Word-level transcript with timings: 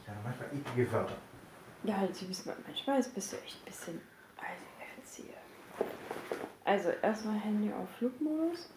Ich 0.00 0.08
habe 0.08 0.18
manchmal 0.24 0.48
eklige 0.54 0.92
Wörter. 0.92 1.16
Ja, 1.84 1.96
halt, 1.96 2.14
manchmal 2.66 3.02
bist 3.14 3.32
du 3.32 3.36
echt 3.36 3.60
ein 3.60 3.64
bisschen. 3.64 4.00
Also, 4.36 4.64
erziehe. 4.96 5.34
Also, 6.64 6.90
erstmal 7.02 7.38
Handy 7.38 7.72
auf 7.72 7.88
Flugmodus. 7.98 8.70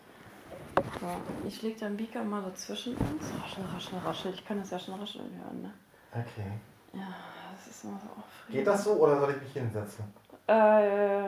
So, 0.99 1.47
ich 1.47 1.61
leg 1.61 1.77
den 1.77 1.97
Beaker 1.97 2.23
mal 2.23 2.43
dazwischen 2.43 2.95
uns. 2.95 3.31
Raschel, 3.41 3.65
raschel, 3.65 3.99
raschel. 3.99 4.33
Ich 4.33 4.45
kann 4.45 4.59
das 4.59 4.69
ja 4.71 4.79
schon 4.79 4.95
rascheln 4.95 5.29
hören, 5.43 5.61
ne? 5.61 5.73
Okay. 6.11 6.51
Ja, 6.93 7.07
das 7.53 7.67
ist 7.67 7.83
immer 7.83 7.99
so 7.99 8.09
aufregend. 8.09 8.51
Geht 8.51 8.67
das 8.67 8.83
so 8.83 8.91
oder 8.93 9.19
soll 9.19 9.31
ich 9.31 9.41
mich 9.41 9.53
hinsetzen? 9.53 10.05
Äh. 10.47 11.27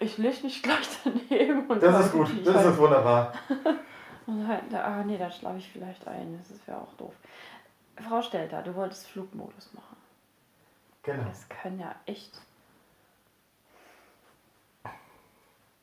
Ich 0.00 0.18
leg 0.18 0.42
nicht 0.42 0.62
gleich 0.62 0.88
daneben. 1.04 1.66
Und 1.66 1.82
Das 1.82 2.06
ist 2.06 2.12
gut, 2.12 2.28
das 2.44 2.54
halt, 2.56 2.66
ist 2.66 2.78
wunderbar. 2.78 3.32
Und 4.26 4.48
halt, 4.48 4.72
ah, 4.72 5.02
nee, 5.04 5.18
da 5.18 5.30
schlafe 5.30 5.58
ich 5.58 5.70
vielleicht 5.70 6.06
ein. 6.08 6.42
Das 6.48 6.66
wäre 6.66 6.80
auch 6.80 6.92
doof. 6.94 7.14
Frau 7.96 8.22
Stelter, 8.22 8.62
du 8.62 8.74
wolltest 8.74 9.06
Flugmodus 9.08 9.72
machen. 9.74 9.96
Genau. 11.02 11.24
Das 11.24 11.48
kann 11.48 11.78
ja 11.78 11.94
echt. 12.06 12.40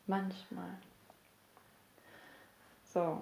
Manchmal. 0.07 0.77
So. 2.83 3.21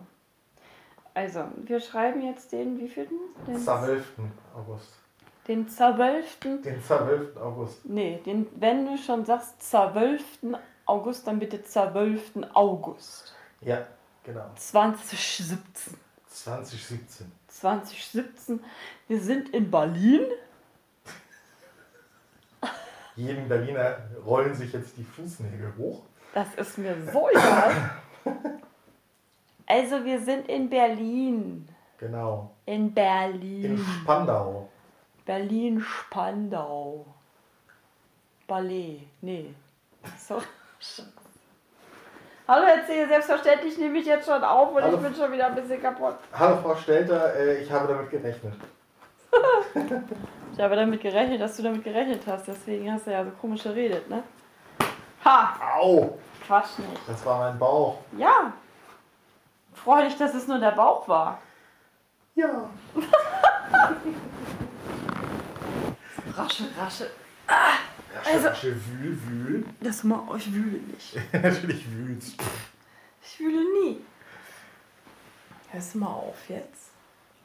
Also, 1.13 1.43
wir 1.57 1.81
schreiben 1.81 2.21
jetzt 2.21 2.51
den 2.51 2.79
wievielten? 2.79 3.17
Den, 3.45 3.59
12. 3.59 4.13
August. 4.55 4.93
den 5.47 5.67
12. 5.67 6.39
Den 6.39 6.81
12. 6.81 7.38
August. 7.38 7.85
Nee, 7.85 8.21
den, 8.25 8.47
wenn 8.55 8.85
du 8.85 8.97
schon 8.97 9.25
sagst 9.25 9.61
12. 9.69 10.23
August, 10.85 11.27
dann 11.27 11.39
bitte 11.39 11.61
12. 11.61 12.38
August. 12.53 13.35
Ja, 13.61 13.85
genau. 14.23 14.51
2017. 14.55 15.97
2017. 16.27 17.31
2017. 17.47 18.63
Wir 19.07 19.19
sind 19.21 19.49
in 19.49 19.69
Berlin. 19.69 20.21
Jedem 23.16 23.47
Berliner 23.49 23.97
rollen 24.25 24.53
sich 24.53 24.71
jetzt 24.73 24.97
die 24.97 25.03
Fußnägel 25.03 25.73
hoch. 25.77 26.03
Das 26.33 26.53
ist 26.55 26.77
mir 26.77 26.95
so 27.11 27.27
egal. 27.29 27.91
Also, 29.66 30.03
wir 30.05 30.22
sind 30.22 30.47
in 30.47 30.69
Berlin. 30.69 31.67
Genau. 31.97 32.55
In 32.66 32.88
In 32.88 32.94
Berlin. 32.94 33.85
Spandau. 34.01 34.69
Berlin-Spandau. 35.25 37.05
Ballet. 38.47 39.07
Nee. 39.22 39.53
So. 40.17 40.41
Hallo, 42.50 42.66
erzähle, 42.66 43.08
selbstverständlich 43.08 43.78
nehme 43.78 44.00
ich 44.00 44.08
jetzt 44.08 44.25
schon 44.25 44.44
auf 44.44 44.72
und 44.73 44.81
Hallo. 44.81 44.95
ich 44.95 45.03
bin 45.03 45.14
schon 45.14 45.31
wieder 45.31 45.45
ein 45.45 45.53
bisschen 45.53 45.80
kaputt. 45.80 46.16
Hallo 46.33 46.58
Frau 46.58 46.75
Stelter, 46.75 47.36
äh, 47.36 47.61
ich 47.61 47.72
habe 47.72 47.88
damit 47.88 48.09
gerechnet. 48.09 48.56
Ich 50.52 50.59
habe 50.59 50.75
damit 50.75 51.00
gerechnet, 51.00 51.39
dass 51.39 51.56
du 51.56 51.64
damit 51.64 51.83
gerechnet 51.83 52.22
hast, 52.25 52.47
deswegen 52.47 52.91
hast 52.91 53.06
du 53.06 53.11
ja 53.11 53.23
so 53.23 53.30
komisch 53.39 53.64
geredet, 53.64 54.09
ne? 54.09 54.23
Ha! 55.23 55.56
Au! 55.80 56.17
Quatsch 56.45 56.80
nicht. 56.80 57.08
Das 57.08 57.23
war 57.25 57.38
mein 57.38 57.58
Bauch. 57.58 58.00
Ja. 58.17 58.52
Freu 59.73 60.03
dich, 60.03 60.17
dass 60.17 60.34
es 60.34 60.47
nur 60.47 60.58
der 60.58 60.72
Bauch 60.72 61.08
war. 61.08 61.39
Ja. 62.36 62.67
Rasche, 66.36 66.63
rasche. 66.78 67.11
Rasche, 68.15 68.29
Also- 68.49 68.67
wühl, 68.88 69.17
wühl. 69.25 69.65
Das 69.81 70.03
mal, 70.03 70.23
ich 70.38 70.52
wühle 70.53 70.79
nicht. 70.79 71.15
Natürlich 71.33 71.85
wühlst. 71.91 72.35
Ich 73.23 73.39
wühle 73.39 73.63
nie. 73.83 74.01
Hörst 75.71 75.93
du 75.93 75.99
mal 75.99 76.07
auf 76.07 76.49
jetzt. 76.49 76.89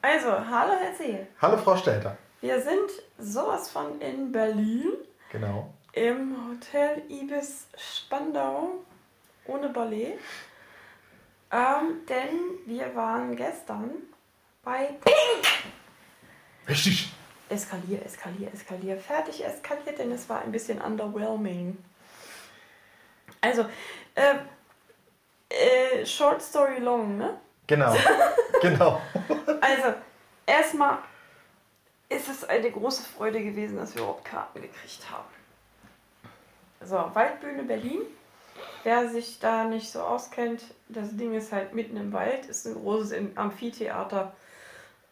Also, 0.03 0.29
hallo 0.31 0.73
Herr 0.81 0.95
Seel. 0.95 1.27
Hallo 1.41 1.57
Frau 1.59 1.77
Stelter. 1.77 2.17
Wir 2.41 2.61
sind 2.61 2.91
sowas 3.19 3.71
von 3.71 4.01
in 4.01 4.33
Berlin 4.33 4.93
Genau. 5.31 5.73
im 5.93 6.35
Hotel 6.49 7.03
Ibis 7.09 7.67
Spandau 7.77 8.85
ohne 9.47 9.69
Ballet. 9.71 10.19
Ähm, 11.51 12.05
denn 12.09 12.39
wir 12.67 12.95
waren 12.95 13.37
gestern 13.37 13.91
bei 14.63 14.87
Pink. 15.05 15.47
Richtig. 16.69 17.13
Eskalier, 17.49 18.05
eskalier, 18.05 18.53
eskalier. 18.53 18.97
Fertig 18.97 19.45
eskaliert, 19.45 19.99
denn 19.99 20.13
es 20.13 20.29
war 20.29 20.41
ein 20.41 20.53
bisschen 20.53 20.81
underwhelming. 20.81 21.77
Also, 23.41 23.67
äh, 24.15 24.37
äh, 25.51 26.07
short 26.07 26.41
story 26.43 26.79
long, 26.79 27.19
ne? 27.19 27.39
Genau. 27.67 27.95
genau. 28.63 29.01
Also, 29.61 29.95
erstmal 30.47 30.99
ist 32.09 32.29
es 32.29 32.45
eine 32.45 32.71
große 32.71 33.03
Freude 33.03 33.43
gewesen, 33.43 33.77
dass 33.77 33.95
wir 33.95 34.03
überhaupt 34.03 34.25
Karten 34.25 34.63
gekriegt 34.63 35.11
haben. 35.11 35.29
So, 36.83 37.11
Waldbühne 37.15 37.63
Berlin. 37.63 38.03
Wer 38.83 39.09
sich 39.09 39.39
da 39.41 39.65
nicht 39.65 39.91
so 39.91 40.01
auskennt, 40.01 40.63
das 40.89 41.17
Ding 41.17 41.35
ist 41.35 41.53
halt 41.53 41.75
mitten 41.75 41.97
im 41.97 42.13
Wald, 42.13 42.47
ist 42.47 42.67
ein 42.67 42.75
großes 42.75 43.15
Amphitheater 43.35 44.35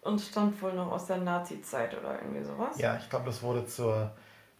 und 0.02 0.20
stammt 0.20 0.60
wohl 0.62 0.72
noch 0.74 0.90
aus 0.92 1.06
der 1.06 1.18
Nazi-Zeit 1.18 1.96
oder 1.98 2.20
irgendwie 2.20 2.44
sowas. 2.44 2.78
Ja, 2.78 2.96
ich 3.00 3.08
glaube, 3.08 3.26
das 3.26 3.42
wurde 3.42 3.66
zur, 3.66 4.10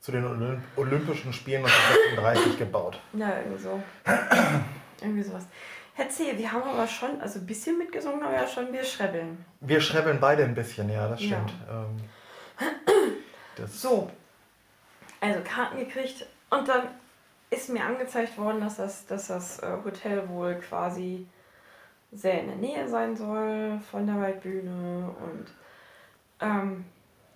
zu 0.01 0.11
den 0.13 0.25
Olymp 0.25 0.63
Olympischen 0.77 1.33
Spielen 1.33 1.65
1936 1.65 2.59
gebaut. 2.59 2.99
Ja, 3.13 3.37
irgendwie 3.39 3.63
so. 3.63 3.83
irgendwie 5.01 5.23
sowas. 5.23 5.47
C., 6.09 6.37
wir 6.39 6.51
haben 6.51 6.63
aber 6.63 6.87
schon, 6.87 7.21
also 7.21 7.39
ein 7.39 7.47
bisschen 7.47 7.77
mitgesungen, 7.79 8.23
aber 8.23 8.35
ja 8.35 8.47
schon, 8.47 8.73
wir 8.73 8.83
schrebbeln. 8.83 9.45
Wir 9.61 9.81
schrebbeln 9.81 10.19
beide 10.21 10.43
ein 10.45 10.55
bisschen, 10.55 10.89
ja, 10.91 11.07
das 11.09 11.21
Ja. 11.21 11.27
stimmt. 11.29 11.53
Ähm, 11.71 12.67
das, 13.57 13.81
So, 13.83 14.11
also 15.21 15.41
Karten 15.45 15.79
gekriegt 15.79 16.27
und 16.51 16.67
dann 16.67 16.89
ist 17.51 17.69
mir 17.69 17.85
angezeigt 17.85 18.39
worden, 18.39 18.61
dass 18.61 18.77
das, 18.77 19.07
dass 19.07 19.29
das 19.29 19.59
äh, 19.59 19.77
Hotel 19.85 20.29
wohl 20.29 20.55
quasi 20.57 21.27
sehr 22.12 22.41
in 22.41 22.47
der 22.49 22.56
Nähe 22.56 22.89
sein 22.89 23.17
soll 23.17 23.81
von 23.91 24.06
der 24.06 24.21
Waldbühne 24.21 25.11
und 25.21 25.47
ähm, 26.41 26.84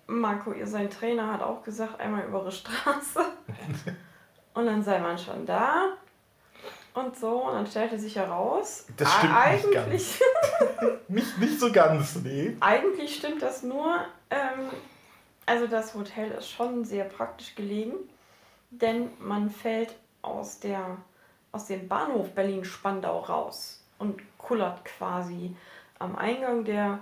Marco, 0.07 0.53
ihr 0.53 0.67
sein 0.67 0.89
Trainer, 0.89 1.33
hat 1.33 1.41
auch 1.41 1.63
gesagt, 1.63 1.99
einmal 1.99 2.25
über 2.25 2.43
die 2.45 2.51
Straße 2.51 3.19
und 4.53 4.65
dann 4.65 4.83
sei 4.83 4.99
man 4.99 5.17
schon 5.17 5.45
da 5.45 5.93
und 6.93 7.15
so 7.17 7.43
und 7.45 7.53
dann 7.53 7.67
stellte 7.67 7.97
sich 7.99 8.15
heraus, 8.15 8.85
Das 8.97 9.11
stimmt 9.13 9.33
a- 9.33 9.51
nicht 9.51 9.71
ganz. 9.71 9.75
eigentlich, 9.87 10.21
nicht, 11.07 11.37
nicht 11.39 11.59
so 11.59 11.71
ganz, 11.71 12.15
nee. 12.23 12.55
eigentlich 12.59 13.15
stimmt 13.15 13.41
das 13.41 13.63
nur. 13.63 13.97
Ähm, 14.29 14.69
also 15.45 15.67
das 15.67 15.93
Hotel 15.95 16.31
ist 16.31 16.49
schon 16.49 16.83
sehr 16.85 17.05
praktisch 17.05 17.55
gelegen, 17.55 17.93
denn 18.69 19.09
man 19.19 19.49
fällt 19.49 19.95
aus, 20.21 20.59
der, 20.59 20.97
aus 21.51 21.65
dem 21.67 21.87
Bahnhof 21.87 22.31
Berlin-Spandau 22.35 23.19
raus 23.19 23.76
und 23.99 24.21
kullert 24.37 24.85
quasi 24.85 25.55
am 25.99 26.15
Eingang 26.15 26.63
der 26.63 26.99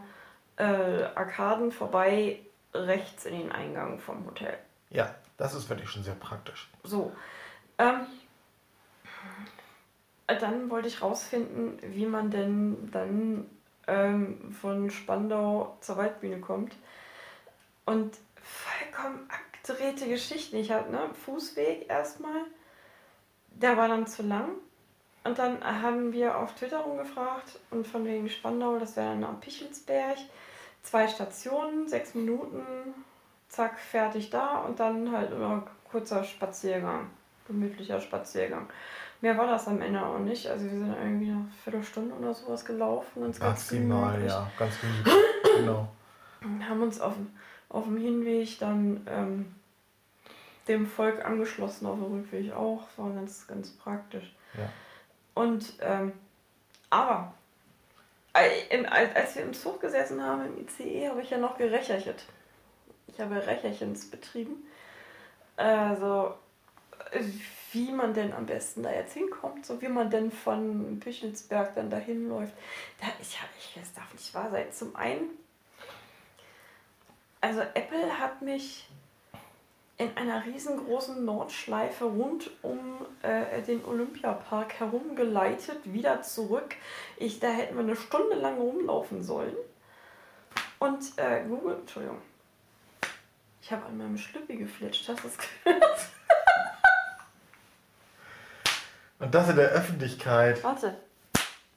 äh, 0.57 1.03
Arkaden 1.15 1.71
vorbei 1.71 2.39
rechts 2.73 3.25
in 3.25 3.37
den 3.37 3.51
Eingang 3.51 3.99
vom 3.99 4.25
Hotel. 4.25 4.57
Ja, 4.89 5.13
das 5.37 5.53
ist 5.53 5.69
wirklich 5.69 5.89
schon 5.89 6.03
sehr 6.03 6.15
praktisch. 6.15 6.69
So. 6.83 7.11
Ähm, 7.77 8.05
dann 10.27 10.69
wollte 10.69 10.87
ich 10.87 11.01
rausfinden, 11.01 11.77
wie 11.81 12.05
man 12.05 12.31
denn 12.31 12.89
dann 12.91 13.49
ähm, 13.87 14.51
von 14.53 14.89
Spandau 14.89 15.77
zur 15.81 15.97
Waldbühne 15.97 16.39
kommt. 16.39 16.75
Und 17.85 18.17
vollkommen 18.41 19.29
abgedrehte 19.29 20.07
Geschichten. 20.07 20.57
Ich 20.57 20.71
habe 20.71 20.91
ne, 20.91 21.09
Fußweg 21.25 21.89
erstmal. 21.89 22.41
Der 23.51 23.77
war 23.77 23.87
dann 23.87 24.07
zu 24.07 24.23
lang. 24.23 24.49
Und 25.25 25.37
dann 25.39 25.61
haben 25.63 26.13
wir 26.13 26.37
auf 26.37 26.53
Twitter 26.55 26.77
rumgefragt 26.79 27.59
und 27.71 27.85
von 27.85 28.05
wegen 28.05 28.29
Spandau, 28.29 28.77
das 28.79 28.95
wäre 28.95 29.09
dann 29.09 29.23
am 29.23 29.39
Pichelsberg. 29.41 30.17
Zwei 30.83 31.07
Stationen, 31.07 31.87
sechs 31.89 32.13
Minuten, 32.13 32.61
zack, 33.49 33.79
fertig 33.79 34.29
da 34.29 34.59
und 34.59 34.79
dann 34.79 35.11
halt 35.11 35.31
immer 35.31 35.65
kurzer 35.89 36.23
Spaziergang, 36.23 37.09
gemütlicher 37.47 37.99
Spaziergang. 37.99 38.67
Mehr 39.21 39.35
war 39.37 39.47
das 39.47 39.67
am 39.67 39.81
Ende 39.81 40.05
auch 40.05 40.19
nicht. 40.19 40.45
Also 40.47 40.65
wir 40.65 40.71
sind 40.77 40.95
irgendwie 41.01 41.31
eine 41.31 41.47
Viertelstunde 41.63 42.13
oder 42.15 42.33
sowas 42.33 42.63
gelaufen. 42.63 43.23
Ganz, 43.23 43.39
ganz 43.39 43.51
Maximal, 43.71 44.11
gemütlich. 44.11 44.31
ja, 44.31 44.51
ganz 44.59 44.75
gemütlich. 44.79 45.15
genau. 45.57 45.87
Und 46.43 46.69
haben 46.69 46.83
uns 46.83 47.01
auf, 47.01 47.13
dem- 47.15 47.31
auf 47.69 47.85
dem 47.85 47.97
Hinweg 47.97 48.59
dann 48.59 49.01
ähm, 49.09 49.55
dem 50.67 50.85
Volk 50.85 51.25
angeschlossen, 51.25 51.87
auf 51.87 51.95
dem 51.97 52.13
Rückweg 52.13 52.53
auch. 52.53 52.83
War 52.97 53.09
ganz, 53.11 53.47
ganz 53.47 53.71
praktisch. 53.71 54.31
Ja. 54.55 54.69
Und, 55.35 55.73
ähm, 55.81 56.13
aber, 56.89 57.33
äh, 58.33 58.85
als, 58.85 59.35
wir 59.35 59.43
im 59.43 59.53
Zug 59.53 59.79
gesessen 59.79 60.23
haben, 60.23 60.45
im 60.45 60.65
ICE, 60.65 61.09
habe 61.09 61.21
ich 61.21 61.29
ja 61.29 61.37
noch 61.37 61.57
gerechert. 61.57 62.25
Ich 63.07 63.19
habe 63.19 63.45
Recherchens 63.45 64.09
betrieben. 64.09 64.65
Also, 65.55 66.33
wie 67.71 67.91
man 67.91 68.13
denn 68.13 68.33
am 68.33 68.47
besten 68.47 68.83
da 68.83 68.91
jetzt 68.91 69.13
hinkommt, 69.13 69.65
so 69.65 69.81
wie 69.81 69.87
man 69.87 70.09
denn 70.09 70.31
von 70.31 70.99
Pichelsberg 70.99 71.75
dann 71.75 71.89
dahin 71.89 72.27
läuft. 72.27 72.53
Da, 72.99 73.07
ich 73.21 73.39
habe, 73.39 73.51
ich, 73.59 73.77
das 73.79 73.93
darf 73.93 74.11
nicht 74.13 74.33
wahr 74.33 74.49
sein. 74.49 74.71
Zum 74.71 74.95
einen 74.95 75.29
also 77.45 77.61
Apple 77.61 78.17
hat 78.17 78.41
mich 78.41 78.87
in 79.97 80.15
einer 80.17 80.45
riesengroßen 80.45 81.23
Nordschleife 81.23 82.03
rund 82.05 82.51
um 82.61 83.05
äh, 83.21 83.61
den 83.61 83.85
Olympiapark 83.85 84.73
herumgeleitet, 84.79 85.79
wieder 85.85 86.21
zurück. 86.21 86.75
Ich, 87.17 87.39
da 87.39 87.47
hätten 87.47 87.75
wir 87.75 87.83
eine 87.83 87.95
Stunde 87.95 88.35
lang 88.35 88.57
rumlaufen 88.57 89.23
sollen. 89.23 89.55
Und 90.79 91.17
äh, 91.17 91.43
Google, 91.47 91.77
Entschuldigung, 91.79 92.21
ich 93.61 93.71
habe 93.71 93.85
an 93.85 93.97
meinem 93.97 94.17
Schlüppi 94.17 94.57
geflitscht, 94.57 95.07
hast 95.07 95.23
du 95.23 95.29
es 95.29 95.37
gehört? 95.37 95.83
Und 99.19 99.33
das 99.33 99.49
in 99.49 99.55
der 99.55 99.69
Öffentlichkeit. 99.69 100.61
Warte, 100.61 100.97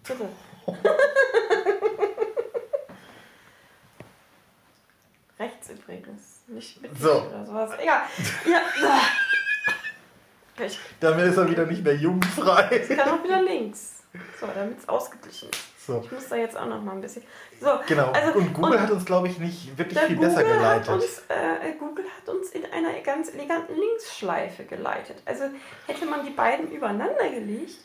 bitte. 0.03 0.29
Rechts 5.38 5.71
übrigens, 5.71 6.38
nicht 6.49 6.81
mit 6.83 6.99
So. 6.99 7.23
oder 7.23 7.47
sowas. 7.47 7.71
Egal. 7.79 8.03
Ja. 8.47 8.61
Ich 10.65 10.79
Damit 10.99 11.27
ist 11.27 11.37
er 11.37 11.49
wieder 11.49 11.67
nicht 11.67 11.85
mehr 11.85 11.95
jugendfrei. 11.95 12.79
kann 12.97 13.11
auch 13.11 13.23
wieder 13.23 13.43
links. 13.43 14.03
So, 14.41 14.47
damit 14.53 14.79
es 14.79 14.89
ausgeglichen 14.89 15.50
ist. 15.50 15.87
So, 15.87 16.03
Ich 16.05 16.12
muss 16.12 16.29
da 16.29 16.37
jetzt 16.37 16.56
auch 16.56 16.67
noch 16.67 16.83
mal 16.83 16.93
ein 16.93 17.00
bisschen. 17.00 17.23
So, 17.61 17.69
genau. 17.87 18.11
Also, 18.12 18.39
und 18.39 18.53
Google 18.53 18.73
und 18.73 18.81
hat 18.81 18.91
uns, 18.91 19.05
glaube 19.05 19.29
ich, 19.29 19.39
nicht 19.39 19.79
wirklich 19.79 19.99
viel 20.00 20.17
Google 20.17 20.31
besser 20.31 20.45
geleitet. 20.45 20.89
Hat 20.89 20.95
uns, 20.97 21.23
äh, 21.29 21.73
Google 21.79 22.05
hat 22.05 22.35
uns 22.35 22.50
in 22.50 22.65
einer 22.67 23.00
ganz 23.00 23.33
eleganten 23.33 23.75
Linksschleife 23.75 24.65
geleitet. 24.65 25.23
Also 25.25 25.45
hätte 25.87 26.05
man 26.06 26.27
die 26.27 26.31
beiden 26.31 26.71
übereinander 26.71 27.29
gelegt, 27.31 27.79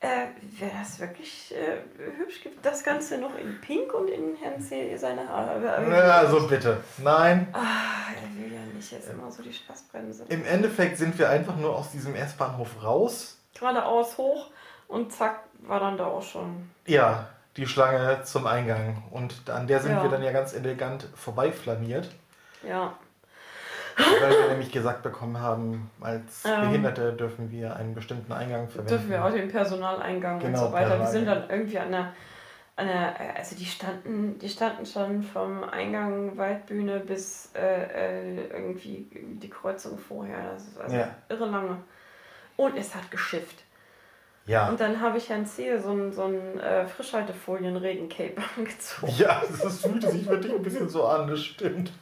äh, 0.00 0.26
wäre 0.58 0.72
das 0.80 0.98
wirklich 0.98 1.54
äh, 1.54 1.78
hübsch. 2.18 2.42
Gibt 2.42 2.64
das 2.64 2.82
Ganze 2.82 3.18
noch 3.18 3.36
in 3.38 3.60
Pink 3.60 3.92
und 3.94 4.08
in 4.08 4.34
Herrn 4.36 4.60
C. 4.60 4.96
seine 4.96 5.28
Haare. 5.28 5.50
Aber- 5.50 5.86
Na, 5.86 5.96
also 6.18 6.46
bitte. 6.46 6.78
Nein. 6.98 7.48
Ah, 7.52 7.58
er 8.14 8.42
will 8.42 8.52
ja 8.52 8.60
nicht. 8.74 8.92
Ist 8.92 9.10
immer 9.10 9.30
so 9.30 9.42
die 9.42 9.52
Spaßbremse. 9.52 10.24
Im 10.28 10.44
Endeffekt 10.46 10.96
sind 10.98 11.18
wir 11.18 11.28
einfach 11.28 11.56
nur 11.56 11.76
aus 11.76 11.90
diesem 11.92 12.14
S-Bahnhof 12.14 12.82
raus. 12.82 13.36
Geradeaus 13.54 14.16
hoch 14.16 14.46
und 14.88 15.12
zack, 15.12 15.40
war 15.60 15.80
dann 15.80 15.98
da 15.98 16.06
auch 16.06 16.22
schon. 16.22 16.70
Ja, 16.86 17.28
die 17.56 17.66
Schlange 17.66 18.22
zum 18.24 18.46
Eingang. 18.46 19.02
Und 19.10 19.50
an 19.50 19.66
der 19.66 19.80
sind 19.80 19.92
Ja. 19.92 20.02
wir 20.02 20.08
dann 20.10 20.22
ja 20.22 20.32
ganz 20.32 20.54
elegant 20.54 21.06
vorbeiflaniert, 21.14 22.08
Ja. 22.66 22.94
Weil 24.20 24.30
wir 24.30 24.48
nämlich 24.48 24.70
gesagt 24.72 25.02
bekommen 25.02 25.40
haben, 25.40 25.90
als 26.00 26.44
Ähm. 26.44 26.60
Behinderte 26.62 27.12
dürfen 27.12 27.50
wir 27.50 27.76
einen 27.76 27.94
bestimmten 27.94 28.32
Eingang 28.32 28.68
verwenden. 28.68 28.88
Dürfen 28.88 29.10
wir 29.10 29.24
auch 29.24 29.30
den 29.32 29.48
Personaleingang 29.48 30.36
und 30.36 30.40
Genau, 30.42 30.66
so 30.66 30.72
weiter. 30.72 30.98
Wir 30.98 31.06
sind 31.06 31.26
dann 31.26 31.48
irgendwie 31.48 31.78
an 31.78 31.90
der, 31.92 32.12
an 32.76 32.86
der 32.86 33.36
also 33.36 33.56
die 33.56 33.64
standen, 33.64 34.38
die 34.38 34.48
standen 34.48 34.86
schon 34.86 35.22
vom 35.22 35.64
Eingang 35.64 36.36
Waldbühne 36.36 37.00
bis 37.00 37.50
äh, 37.54 38.36
äh, 38.36 38.46
irgendwie 38.50 39.06
die 39.12 39.50
Kreuzung 39.50 39.98
vorher. 39.98 40.52
Das 40.52 40.64
ist 40.68 40.80
also 40.80 40.96
Ja. 40.96 41.08
irre 41.28 41.46
lange. 41.46 41.76
Und 42.56 42.76
es 42.76 42.94
hat 42.94 43.10
geschifft. 43.10 43.64
Ja. 44.46 44.68
Und 44.68 44.80
dann 44.80 45.00
habe 45.00 45.16
ich 45.18 45.28
Herrn 45.28 45.46
Zehe 45.46 45.80
so 45.80 45.92
ein, 45.92 46.12
so 46.12 46.24
ein 46.24 46.58
äh, 46.58 46.86
Frischhaltefolien-Regencape 46.86 48.34
angezogen. 48.56 49.12
Ja, 49.16 49.42
das 49.62 49.80
fühlte 49.82 50.10
sich 50.10 50.26
wirklich 50.26 50.52
ein 50.52 50.62
bisschen 50.62 50.88
so 50.88 51.04
an, 51.06 51.28
das 51.28 51.40
stimmt. 51.44 51.92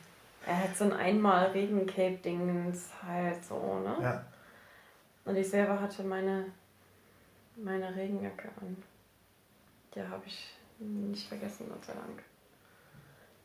Er 0.49 0.63
hat 0.63 0.75
so 0.75 0.85
ein 0.85 0.95
einmal 0.95 1.49
Regencape-Dingens 1.49 2.89
halt 3.07 3.45
so, 3.45 3.81
ne? 3.81 3.97
Ja. 4.01 4.25
Und 5.27 5.37
ich 5.37 5.47
selber 5.47 5.79
hatte 5.79 6.03
meine, 6.03 6.47
meine 7.55 7.95
Regenjacke 7.95 8.49
an. 8.59 8.83
Die 9.95 10.01
habe 10.01 10.23
ich 10.25 10.55
nicht 10.79 11.29
vergessen, 11.29 11.67
Gott 11.69 11.85
sei 11.85 11.93
Dank. 11.93 12.23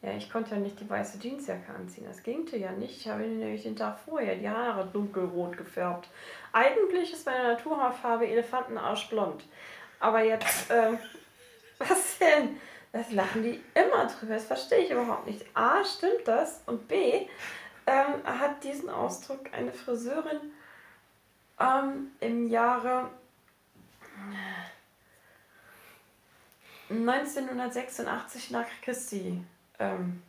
Ja, 0.01 0.15
ich 0.15 0.31
konnte 0.31 0.51
ja 0.51 0.61
nicht 0.61 0.79
die 0.79 0.89
weiße 0.89 1.19
Jeansjacke 1.21 1.73
anziehen. 1.73 2.05
Das 2.07 2.23
gingte 2.23 2.55
ja 2.55 2.71
nicht. 2.71 3.01
Ich 3.01 3.09
habe 3.09 3.23
nämlich 3.23 3.63
den 3.63 3.75
Tag 3.75 3.99
vorher 3.99 4.37
die 4.37 4.47
Haare 4.47 4.87
dunkelrot 4.87 5.57
gefärbt. 5.57 6.07
Eigentlich 6.53 7.11
ist 7.11 7.25
meine 7.25 7.49
Naturhaarfarbe 7.49 8.27
Elefantenarschblond. 8.27 9.43
Aber 9.99 10.23
jetzt, 10.23 10.71
ähm, 10.71 10.97
was 11.79 12.17
denn? 12.17 12.55
Das 12.93 13.11
lachen 13.11 13.43
die 13.43 13.61
immer 13.73 14.07
drüber. 14.07 14.35
Das 14.35 14.45
verstehe 14.45 14.85
ich 14.85 14.91
überhaupt 14.91 15.27
nicht. 15.27 15.45
A, 15.53 15.83
stimmt 15.83 16.25
das? 16.25 16.61
Und 16.65 16.87
B, 16.87 17.27
ähm, 17.85 18.23
hat 18.23 18.63
diesen 18.63 18.89
Ausdruck 18.89 19.51
eine 19.51 19.73
Friseurin 19.73 20.39
ähm, 21.59 22.11
im 22.21 22.47
Jahre 22.47 23.09
1986 26.89 28.51
nach 28.51 28.67
Christi, 28.81 29.43
ähm, 29.79 30.21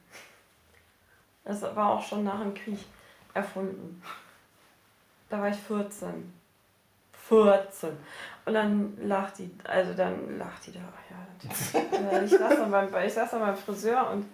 das 1.44 1.62
war 1.62 1.90
auch 1.90 2.02
schon 2.02 2.24
nach 2.24 2.40
dem 2.40 2.54
Krieg 2.54 2.78
erfunden. 3.34 4.02
Da 5.28 5.40
war 5.40 5.50
ich 5.50 5.56
14. 5.56 6.32
14. 7.28 7.96
Und 8.46 8.54
dann 8.54 8.96
lacht 9.00 9.38
die, 9.38 9.50
also 9.64 9.94
dann 9.94 10.38
lacht 10.38 10.66
die 10.66 10.72
da, 10.72 10.80
ja, 10.80 12.22
ich, 12.22 12.30
saß 12.30 12.56
dann 12.56 12.70
beim, 12.70 12.88
ich 13.04 13.14
saß 13.14 13.30
dann 13.30 13.40
beim 13.40 13.56
Friseur 13.56 14.10
und 14.10 14.26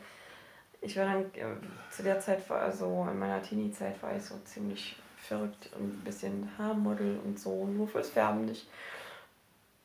ich 0.81 0.97
war 0.97 1.05
dann, 1.05 1.23
äh, 1.35 1.57
zu 1.91 2.03
der 2.03 2.19
Zeit 2.19 2.49
war 2.51 2.61
also, 2.61 3.07
in 3.11 3.19
meiner 3.19 3.41
Teenie-Zeit 3.41 4.03
war 4.03 4.17
ich 4.17 4.25
so 4.25 4.37
ziemlich 4.45 4.97
verrückt 5.17 5.71
und 5.79 6.01
ein 6.01 6.05
bisschen 6.05 6.51
Haarmodel 6.59 7.21
und 7.25 7.39
so, 7.39 7.67
nur 7.67 7.87
fürs 7.87 8.11
Färben 8.11 8.47
nicht. 8.47 8.69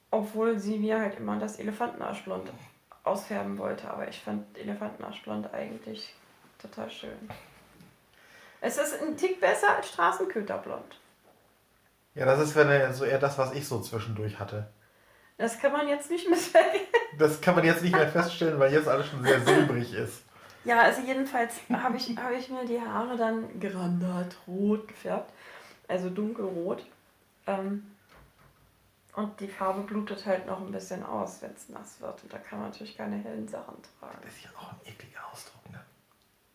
Obwohl 0.10 0.58
sie 0.58 0.78
mir 0.78 1.00
halt 1.00 1.18
immer 1.18 1.38
das 1.38 1.60
Elefantenarschblond 1.60 2.52
ausfärben 3.04 3.58
wollte, 3.58 3.90
aber 3.90 4.08
ich 4.08 4.20
fand 4.20 4.58
Elefantenarschblond 4.58 5.54
eigentlich 5.54 6.16
total 6.60 6.90
schön. 6.90 7.30
Es 8.62 8.78
ist 8.78 9.00
ein 9.02 9.16
Tick 9.16 9.40
besser 9.40 9.76
als 9.76 9.90
Straßenköterblond. 9.90 11.00
Ja, 12.16 12.26
das 12.26 12.40
ist 12.40 12.56
wenn 12.56 12.94
so 12.94 13.04
eher 13.04 13.20
das, 13.20 13.38
was 13.38 13.54
ich 13.54 13.68
so 13.68 13.82
zwischendurch 13.82 14.40
hatte. 14.40 14.68
Das 15.38 15.60
kann 15.60 15.74
man 15.74 15.88
jetzt 15.88 16.10
nicht 16.10 16.30
mehr 16.30 16.40
sagen. 16.54 16.80
Das 17.18 17.42
kann 17.42 17.56
man 17.56 17.66
jetzt 17.66 17.84
nicht 17.84 17.96
mehr 17.96 18.08
feststellen, 18.08 18.60
weil 18.60 18.74
jetzt 18.74 18.88
alles 18.88 19.08
schon 19.08 19.24
sehr 19.24 19.42
silbrig 19.42 19.94
ist. 19.94 20.24
Ja, 20.64 20.82
also 20.82 21.02
jedenfalls 21.02 21.54
habe 21.72 21.98
ich, 21.98 22.18
hab 22.18 22.32
ich 22.32 22.50
mir 22.50 22.66
die 22.66 22.82
Haare 22.82 23.18
dann 23.18 23.60
granatrot 23.60 24.88
gefärbt, 24.88 25.32
also 25.88 26.10
dunkelrot. 26.10 26.86
Ähm, 27.46 27.84
und 29.16 29.40
die 29.40 29.48
Farbe 29.48 29.82
blutet 29.82 30.26
halt 30.26 30.46
noch 30.46 30.60
ein 30.60 30.72
bisschen 30.72 31.04
aus, 31.04 31.42
wenn 31.42 31.54
es 31.54 31.70
nass 31.70 32.02
wird. 32.02 32.22
Und 32.24 32.34
da 32.34 32.38
kann 32.38 32.60
man 32.60 32.70
natürlich 32.70 32.98
keine 32.98 33.16
hellen 33.18 33.48
Sachen 33.48 33.76
tragen. 34.00 34.18
Das 34.22 34.34
ist 34.34 34.44
ja 34.44 34.50
auch 34.58 34.72
ein 34.72 34.80
ekliger 34.86 35.20
Ausdruck, 35.32 35.70
ne? 35.72 35.80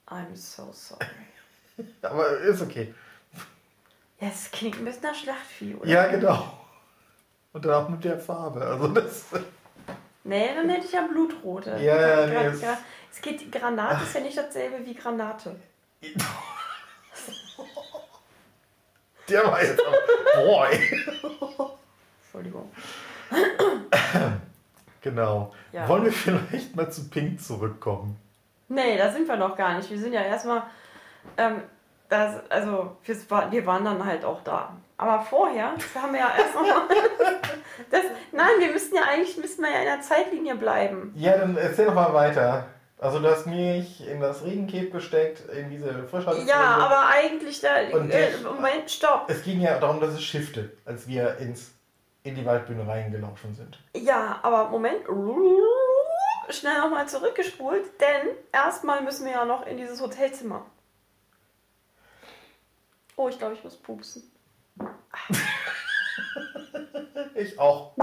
I'm 0.06 0.34
so 0.34 0.70
sorry. 0.72 1.06
Aber 2.02 2.38
ist 2.38 2.60
okay. 2.60 2.92
Ja, 4.20 4.28
es 4.28 4.50
klingt 4.50 4.76
ein 4.78 4.84
bisschen 4.84 5.02
nach 5.02 5.14
Schlachtvieh, 5.14 5.74
oder? 5.74 5.88
Ja, 5.88 6.06
genau. 6.08 6.52
Und 7.52 7.64
dann 7.64 7.72
auch 7.84 7.88
mit 7.88 8.04
der 8.04 8.18
Farbe. 8.18 8.60
Also 8.64 8.88
das. 8.88 9.24
Nee, 10.24 10.50
dann 10.54 10.68
hätte 10.68 10.86
ich 10.86 10.92
ja 10.92 11.06
blutrote. 11.06 11.70
Ja, 11.80 12.00
ja, 12.00 12.26
nee, 12.26 12.46
es- 12.46 12.62
es 13.12 13.20
geht, 13.22 13.50
Granat 13.50 14.02
ist 14.02 14.14
ja 14.14 14.20
nicht 14.20 14.36
dasselbe 14.36 14.84
wie 14.84 14.94
Granate. 14.94 15.56
Der 19.28 19.44
war 19.46 19.62
jetzt 19.62 19.80
aber. 19.80 20.44
Boy. 20.44 20.78
Entschuldigung. 22.22 22.70
Genau. 25.00 25.52
Ja. 25.72 25.88
Wollen 25.88 26.04
wir 26.04 26.12
vielleicht 26.12 26.74
mal 26.76 26.90
zu 26.90 27.08
Pink 27.08 27.40
zurückkommen? 27.40 28.16
Nee, 28.68 28.96
da 28.98 29.10
sind 29.10 29.26
wir 29.26 29.36
noch 29.36 29.56
gar 29.56 29.76
nicht. 29.76 29.90
Wir 29.90 29.98
sind 29.98 30.12
ja 30.12 30.20
erstmal, 30.22 30.62
ähm, 31.36 31.62
das, 32.10 32.34
also 32.50 32.96
wir, 33.04 33.16
war- 33.30 33.50
wir 33.50 33.64
waren 33.66 33.84
dann 33.84 34.04
halt 34.04 34.24
auch 34.24 34.42
da. 34.44 34.76
Aber 34.98 35.22
vorher 35.22 35.72
das 35.76 36.02
haben 36.02 36.12
wir 36.12 36.20
ja 36.20 36.30
erst 36.36 36.54
noch 36.54 36.60
mal, 36.62 36.82
das, 37.90 38.02
Nein, 38.32 38.50
wir 38.58 38.70
müssen 38.72 38.94
ja 38.94 39.02
eigentlich 39.10 39.36
müssen 39.38 39.62
wir 39.62 39.70
ja 39.70 39.78
in 39.78 39.84
der 39.86 40.00
Zeitlinie 40.02 40.54
bleiben. 40.56 41.12
Ja, 41.16 41.38
dann 41.38 41.56
erzähl 41.56 41.86
doch 41.86 41.94
mal 41.94 42.12
weiter. 42.12 42.66
Also 42.98 43.18
du 43.18 43.28
hast 43.30 43.46
mich 43.46 44.06
in 44.06 44.20
das 44.20 44.44
Regencape 44.44 44.90
gesteckt, 44.90 45.48
in 45.48 45.70
diese 45.70 46.06
Frischhaltefolie. 46.08 46.46
Ja, 46.46 46.76
aber 46.76 47.06
eigentlich 47.06 47.60
da. 47.62 47.76
Und 47.96 48.10
Äh, 48.10 48.28
Moment, 48.44 48.90
stopp. 48.90 49.24
Es 49.28 49.42
ging 49.42 49.60
ja 49.62 49.78
darum, 49.78 50.00
dass 50.00 50.10
es 50.10 50.22
schiffte, 50.22 50.70
als 50.84 51.08
wir 51.08 51.38
ins, 51.38 51.72
in 52.24 52.34
die 52.34 52.44
Waldbühne 52.44 52.86
reingelaufen 52.86 53.54
sind. 53.54 53.78
Ja, 53.96 54.38
aber 54.42 54.68
Moment. 54.68 55.00
Schnell 56.50 56.78
nochmal 56.80 57.06
zurückgespult, 57.08 57.84
denn 58.00 58.34
erstmal 58.52 59.00
müssen 59.02 59.24
wir 59.24 59.32
ja 59.32 59.44
noch 59.44 59.66
in 59.66 59.76
dieses 59.78 60.02
Hotelzimmer. 60.02 60.66
Oh, 63.22 63.28
ich 63.28 63.36
glaube, 63.36 63.52
ich 63.52 63.62
muss 63.62 63.76
pupsen. 63.76 64.22
Ich 67.34 67.58
auch. 67.58 67.94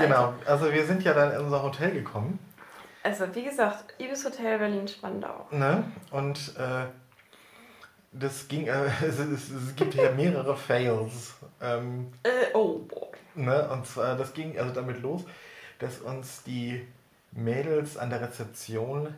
Genau, 0.00 0.34
also 0.46 0.72
wir 0.72 0.84
sind 0.86 1.02
ja 1.02 1.12
dann 1.14 1.32
in 1.32 1.38
unser 1.40 1.62
Hotel 1.62 1.90
gekommen. 1.92 2.38
Also, 3.02 3.34
wie 3.34 3.44
gesagt, 3.44 3.94
Ibis 3.98 4.24
Hotel 4.24 4.58
Berlin-Spandau. 4.58 5.46
Ne? 5.52 5.84
Und 6.10 6.54
äh, 6.58 6.84
das 8.12 8.48
ging, 8.48 8.66
äh, 8.66 8.84
es, 9.06 9.18
es, 9.18 9.50
es 9.50 9.76
gibt 9.76 9.94
ja 9.94 10.10
mehrere 10.12 10.56
Fails. 10.56 11.34
Ähm, 11.62 12.12
Äh, 12.22 12.52
oh, 12.54 12.78
boah. 12.80 13.08
ne? 13.34 13.68
Und 13.70 13.86
zwar, 13.86 14.16
das 14.16 14.32
ging 14.34 14.58
also 14.58 14.72
damit 14.74 15.00
los, 15.00 15.22
dass 15.78 15.98
uns 16.00 16.42
die 16.42 16.86
Mädels 17.32 17.96
an 17.96 18.10
der 18.10 18.20
Rezeption 18.20 19.14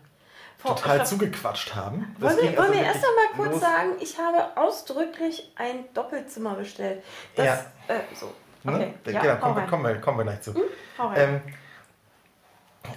Vor- 0.59 0.77
total 0.77 0.97
stopp. 0.99 1.07
zugequatscht 1.09 1.75
haben. 1.75 2.15
Das 2.21 2.37
Wollen 2.37 2.53
wir, 2.53 2.59
wollen 2.59 2.69
also 2.69 2.73
wir 2.75 2.83
erst 2.83 3.03
wirklich 3.03 3.17
noch 3.31 3.37
mal 3.37 3.43
kurz 3.45 3.53
los. 3.53 3.61
sagen, 3.61 3.91
ich 4.01 4.19
habe 4.19 4.57
ausdrücklich 4.61 5.53
ein 5.57 5.85
Doppelzimmer 5.95 6.55
bestellt. 6.55 7.03
Das, 7.35 7.47
Ja. 7.47 7.65
äh, 7.89 8.01
so. 8.15 8.33
Ne? 8.65 8.73
Okay, 8.75 8.95
Da- 9.05 9.11
ja, 9.11 9.21
genau, 9.21 9.35
hau 9.35 9.39
kommen, 9.41 9.57
wir, 9.57 9.67
kommen, 9.67 9.85
wir, 9.85 10.01
kommen 10.01 10.19
wir 10.19 10.25
gleich 10.25 10.41
zu. 10.43 10.53
Rein. 10.99 11.15
Ähm, 11.17 11.41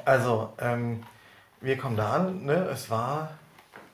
also, 0.03 0.53
ähm, 0.59 1.03
wir 1.61 1.77
kommen 1.77 1.97
da 1.97 2.13
an, 2.13 2.43
ne? 2.45 2.53
Es 2.71 2.89
war, 2.89 3.31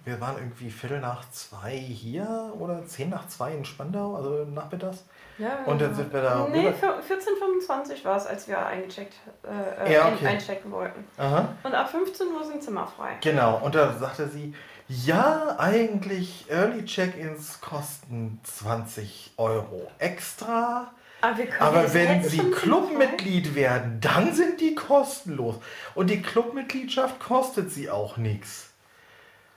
wir 0.03 0.19
waren 0.19 0.37
irgendwie 0.37 0.69
Viertel 0.69 0.99
nach 0.99 1.29
zwei 1.31 1.71
hier 1.77 2.51
oder 2.57 2.85
zehn 2.85 3.09
nach 3.09 3.27
zwei 3.27 3.53
in 3.53 3.65
Spandau, 3.65 4.15
also 4.15 4.45
nachmittags. 4.45 5.03
ja, 5.37 5.59
und 5.65 5.79
dann 5.81 5.91
ja. 5.91 5.95
sind 5.95 6.11
wir 6.13 6.21
da 6.21 6.47
Nee, 6.49 6.67
rüber- 6.67 6.99
14.25 7.07 8.03
war 8.05 8.17
es, 8.17 8.25
als 8.25 8.47
wir 8.47 8.65
eingecheckt, 8.65 9.13
äh, 9.43 9.85
äh, 9.89 9.93
Ja, 9.93 10.05
ein- 10.07 10.13
okay. 10.15 10.27
einchecken 10.27 10.71
wollten. 10.71 11.05
Aha. 11.17 11.49
Und 11.63 11.73
ab 11.75 11.89
15 11.89 12.27
Uhr 12.27 12.43
sind 12.45 12.63
Zimmer 12.63 12.87
frei. 12.87 13.17
Genau, 13.21 13.57
und 13.63 13.75
da 13.75 13.93
sagte 13.93 14.27
sie, 14.27 14.53
ja, 14.87 15.55
eigentlich 15.57 16.47
Early 16.49 16.83
Check-ins 16.83 17.61
kosten 17.61 18.39
20 18.43 19.33
Euro 19.37 19.89
extra. 19.99 20.91
Aber, 21.21 21.43
Aber 21.59 21.93
wenn 21.93 22.23
Sie 22.23 22.39
Clubmitglied 22.39 23.55
werden, 23.55 23.99
dann 24.01 24.33
sind 24.33 24.59
die 24.59 24.75
kostenlos. 24.75 25.55
Und 25.95 26.09
die 26.09 26.21
Clubmitgliedschaft 26.21 27.19
kostet 27.19 27.71
sie 27.71 27.89
auch 27.89 28.17
nichts. 28.17 28.71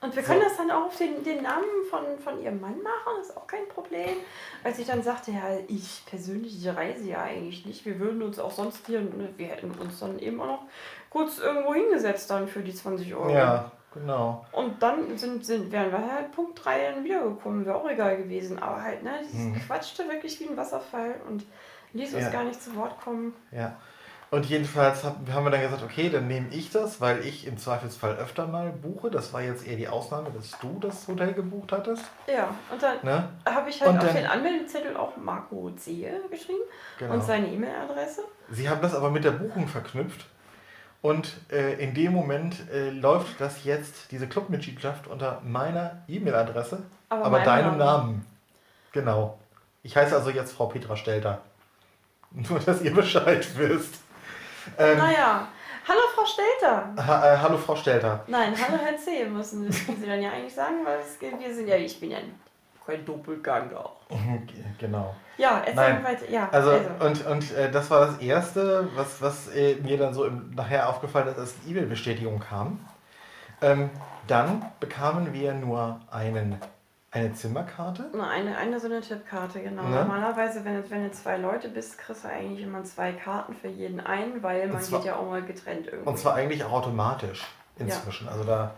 Und 0.04 0.14
wir 0.14 0.22
können 0.22 0.42
So. 0.42 0.48
das 0.48 0.56
dann 0.58 0.70
auch 0.70 0.86
auf 0.86 0.98
den, 0.98 1.24
den 1.24 1.42
Namen 1.42 1.64
von, 1.88 2.18
von 2.22 2.42
ihrem 2.42 2.60
Mann 2.60 2.82
machen, 2.82 3.20
ist 3.22 3.34
auch 3.34 3.46
kein 3.46 3.66
Problem. 3.68 4.10
Als 4.62 4.78
ich 4.78 4.86
dann 4.86 5.02
sagte, 5.02 5.30
ja, 5.30 5.56
ich 5.66 6.02
persönlich 6.04 6.68
reise 6.68 7.08
ja 7.08 7.22
eigentlich 7.22 7.64
nicht, 7.64 7.86
wir 7.86 7.98
würden 7.98 8.22
uns 8.22 8.38
auch 8.38 8.50
sonst 8.50 8.86
hier, 8.86 9.02
wir 9.38 9.46
hätten 9.46 9.70
uns 9.70 10.00
dann 10.00 10.18
eben 10.18 10.42
auch 10.42 10.46
noch 10.46 10.62
kurz 11.08 11.38
irgendwo 11.38 11.72
hingesetzt 11.72 12.28
dann 12.30 12.48
für 12.48 12.60
die 12.60 12.74
20 12.74 13.14
Euro. 13.14 13.30
Ja, 13.30 13.72
genau. 13.94 14.44
Und 14.52 14.82
dann 14.82 15.16
sind, 15.16 15.44
sind, 15.46 15.70
wären 15.72 15.90
wir 15.92 15.98
halt 16.12 16.32
Punkt 16.32 16.64
3 16.64 16.92
dann 16.92 17.04
wiedergekommen, 17.04 17.64
wäre 17.64 17.76
auch 17.76 17.88
egal 17.88 18.16
gewesen. 18.16 18.58
Aber 18.62 18.82
halt, 18.82 19.02
ne, 19.02 19.12
dieses 19.22 19.40
Mhm. 19.46 19.54
quatschte 19.66 20.08
wirklich 20.08 20.38
wie 20.40 20.48
ein 20.48 20.56
Wasserfall 20.56 21.14
und 21.28 21.44
ließ 21.92 22.14
uns 22.14 22.24
Ja. 22.24 22.30
gar 22.30 22.44
nicht 22.44 22.62
zu 22.62 22.74
Wort 22.76 23.00
kommen. 23.00 23.34
Ja. 23.52 23.76
Und 24.30 24.46
jedenfalls 24.46 25.04
hab- 25.04 25.18
haben 25.32 25.44
wir 25.44 25.50
dann 25.50 25.60
gesagt, 25.60 25.84
okay, 25.84 26.10
dann 26.10 26.26
nehme 26.26 26.48
ich 26.50 26.70
das, 26.70 27.00
weil 27.00 27.24
ich 27.24 27.46
im 27.46 27.56
Zweifelsfall 27.56 28.16
öfter 28.16 28.48
mal 28.48 28.70
buche. 28.70 29.08
Das 29.08 29.32
war 29.32 29.42
jetzt 29.42 29.64
eher 29.64 29.76
die 29.76 29.86
Ausnahme, 29.86 30.30
dass 30.34 30.58
du 30.58 30.76
das 30.80 31.06
Hotel 31.06 31.34
gebucht 31.34 31.70
hattest. 31.70 32.02
Ja, 32.26 32.52
und 32.72 32.82
dann 32.82 32.96
Ne? 33.04 33.28
habe 33.48 33.70
ich 33.70 33.80
halt 33.80 33.92
Und 33.92 33.98
auf 34.00 34.12
den 34.12 34.26
Anmeldezettel 34.26 34.96
auch 34.96 35.16
Marco 35.18 35.70
Zehe 35.76 36.20
geschrieben 36.30 36.58
Genau. 36.98 37.14
und 37.14 37.22
seine 37.22 37.46
E-Mail-Adresse. 37.46 38.24
Sie 38.50 38.68
haben 38.68 38.80
das 38.82 38.94
aber 38.96 39.10
mit 39.10 39.22
der 39.22 39.30
Buchung 39.32 39.68
verknüpft. 39.68 40.26
Und 41.04 41.34
äh, 41.52 41.74
in 41.74 41.92
dem 41.92 42.14
Moment 42.14 42.56
äh, 42.72 42.88
läuft 42.88 43.38
das 43.38 43.64
jetzt, 43.64 44.10
diese 44.10 44.26
Clubmitgliedschaft, 44.26 45.06
unter 45.06 45.42
meiner 45.44 46.02
E-Mail-Adresse, 46.08 46.82
Aber 47.10 47.26
aber, 47.26 47.40
deinem 47.40 47.76
Namen. 47.76 47.78
Namen. 47.78 48.26
Genau. 48.92 49.38
Ich 49.82 49.94
heiße 49.94 50.16
also 50.16 50.30
jetzt 50.30 50.52
Frau 50.52 50.64
Petra 50.64 50.96
Stelter. 50.96 51.42
Nur, 52.30 52.58
dass 52.58 52.80
ihr 52.80 52.94
Bescheid 52.94 53.46
wisst. 53.58 53.96
Ähm, 54.78 54.96
Naja, 54.96 55.46
hallo 55.86 56.00
Frau 56.14 56.24
Stelter. 56.24 56.94
ha, 57.06 57.34
äh, 57.34 57.36
hallo 57.36 57.58
Frau 57.58 57.76
Stelter. 57.76 58.24
Nein, 58.26 58.54
hallo 58.56 58.78
Herr 58.82 58.96
C. 58.96 59.26
müssen, 59.26 59.66
müssen 59.66 60.00
Sie 60.00 60.06
dann 60.06 60.22
ja 60.22 60.30
eigentlich 60.30 60.54
sagen, 60.54 60.86
weil 60.86 61.00
es, 61.00 61.20
wir 61.20 61.54
sind 61.54 61.68
ja, 61.68 61.76
ich 61.76 62.00
bin 62.00 62.12
ja 62.12 62.18
kein 62.86 63.04
Doppelganger. 63.04 63.90
Genau. 64.78 65.14
Ja, 65.36 65.62
erzähl 65.66 66.04
weiter. 66.04 66.30
Ja, 66.30 66.48
Also, 66.52 66.72
und, 67.00 67.26
und 67.26 67.52
äh, 67.56 67.70
das 67.70 67.90
war 67.90 68.06
das 68.06 68.18
Erste, 68.18 68.88
was, 68.94 69.20
was 69.20 69.48
äh, 69.54 69.76
mir 69.76 69.98
dann 69.98 70.14
so 70.14 70.24
im, 70.26 70.50
nachher 70.54 70.88
aufgefallen 70.88 71.28
ist, 71.28 71.38
als 71.38 71.54
die 71.60 71.70
E-Mail-Bestätigung 71.70 72.38
kam. 72.40 72.80
Ähm, 73.62 73.90
dann 74.26 74.64
bekamen 74.80 75.32
wir 75.32 75.54
nur 75.54 76.00
einen, 76.10 76.56
eine 77.10 77.32
Zimmerkarte. 77.32 78.10
Nur 78.12 78.26
eine, 78.28 78.56
eine 78.56 78.78
so 78.80 78.86
eine 78.86 79.00
Tippkarte, 79.00 79.60
genau. 79.62 79.82
Ne? 79.84 79.96
Normalerweise, 79.96 80.64
wenn, 80.64 80.88
wenn 80.90 81.04
du 81.04 81.10
zwei 81.12 81.36
Leute 81.36 81.68
bist, 81.68 81.98
kriegst 81.98 82.24
du 82.24 82.28
eigentlich 82.28 82.62
immer 82.64 82.84
zwei 82.84 83.12
Karten 83.12 83.54
für 83.54 83.68
jeden 83.68 84.00
einen, 84.00 84.42
weil 84.42 84.68
man 84.68 84.80
zwar- 84.82 85.00
geht 85.00 85.08
ja 85.08 85.16
auch 85.16 85.26
mal 85.28 85.42
getrennt 85.42 85.86
irgendwie. 85.86 86.08
Und 86.08 86.18
zwar 86.18 86.34
eigentlich 86.34 86.62
auch 86.64 86.72
automatisch 86.72 87.44
inzwischen. 87.78 88.28
Also 88.28 88.44
da. 88.44 88.74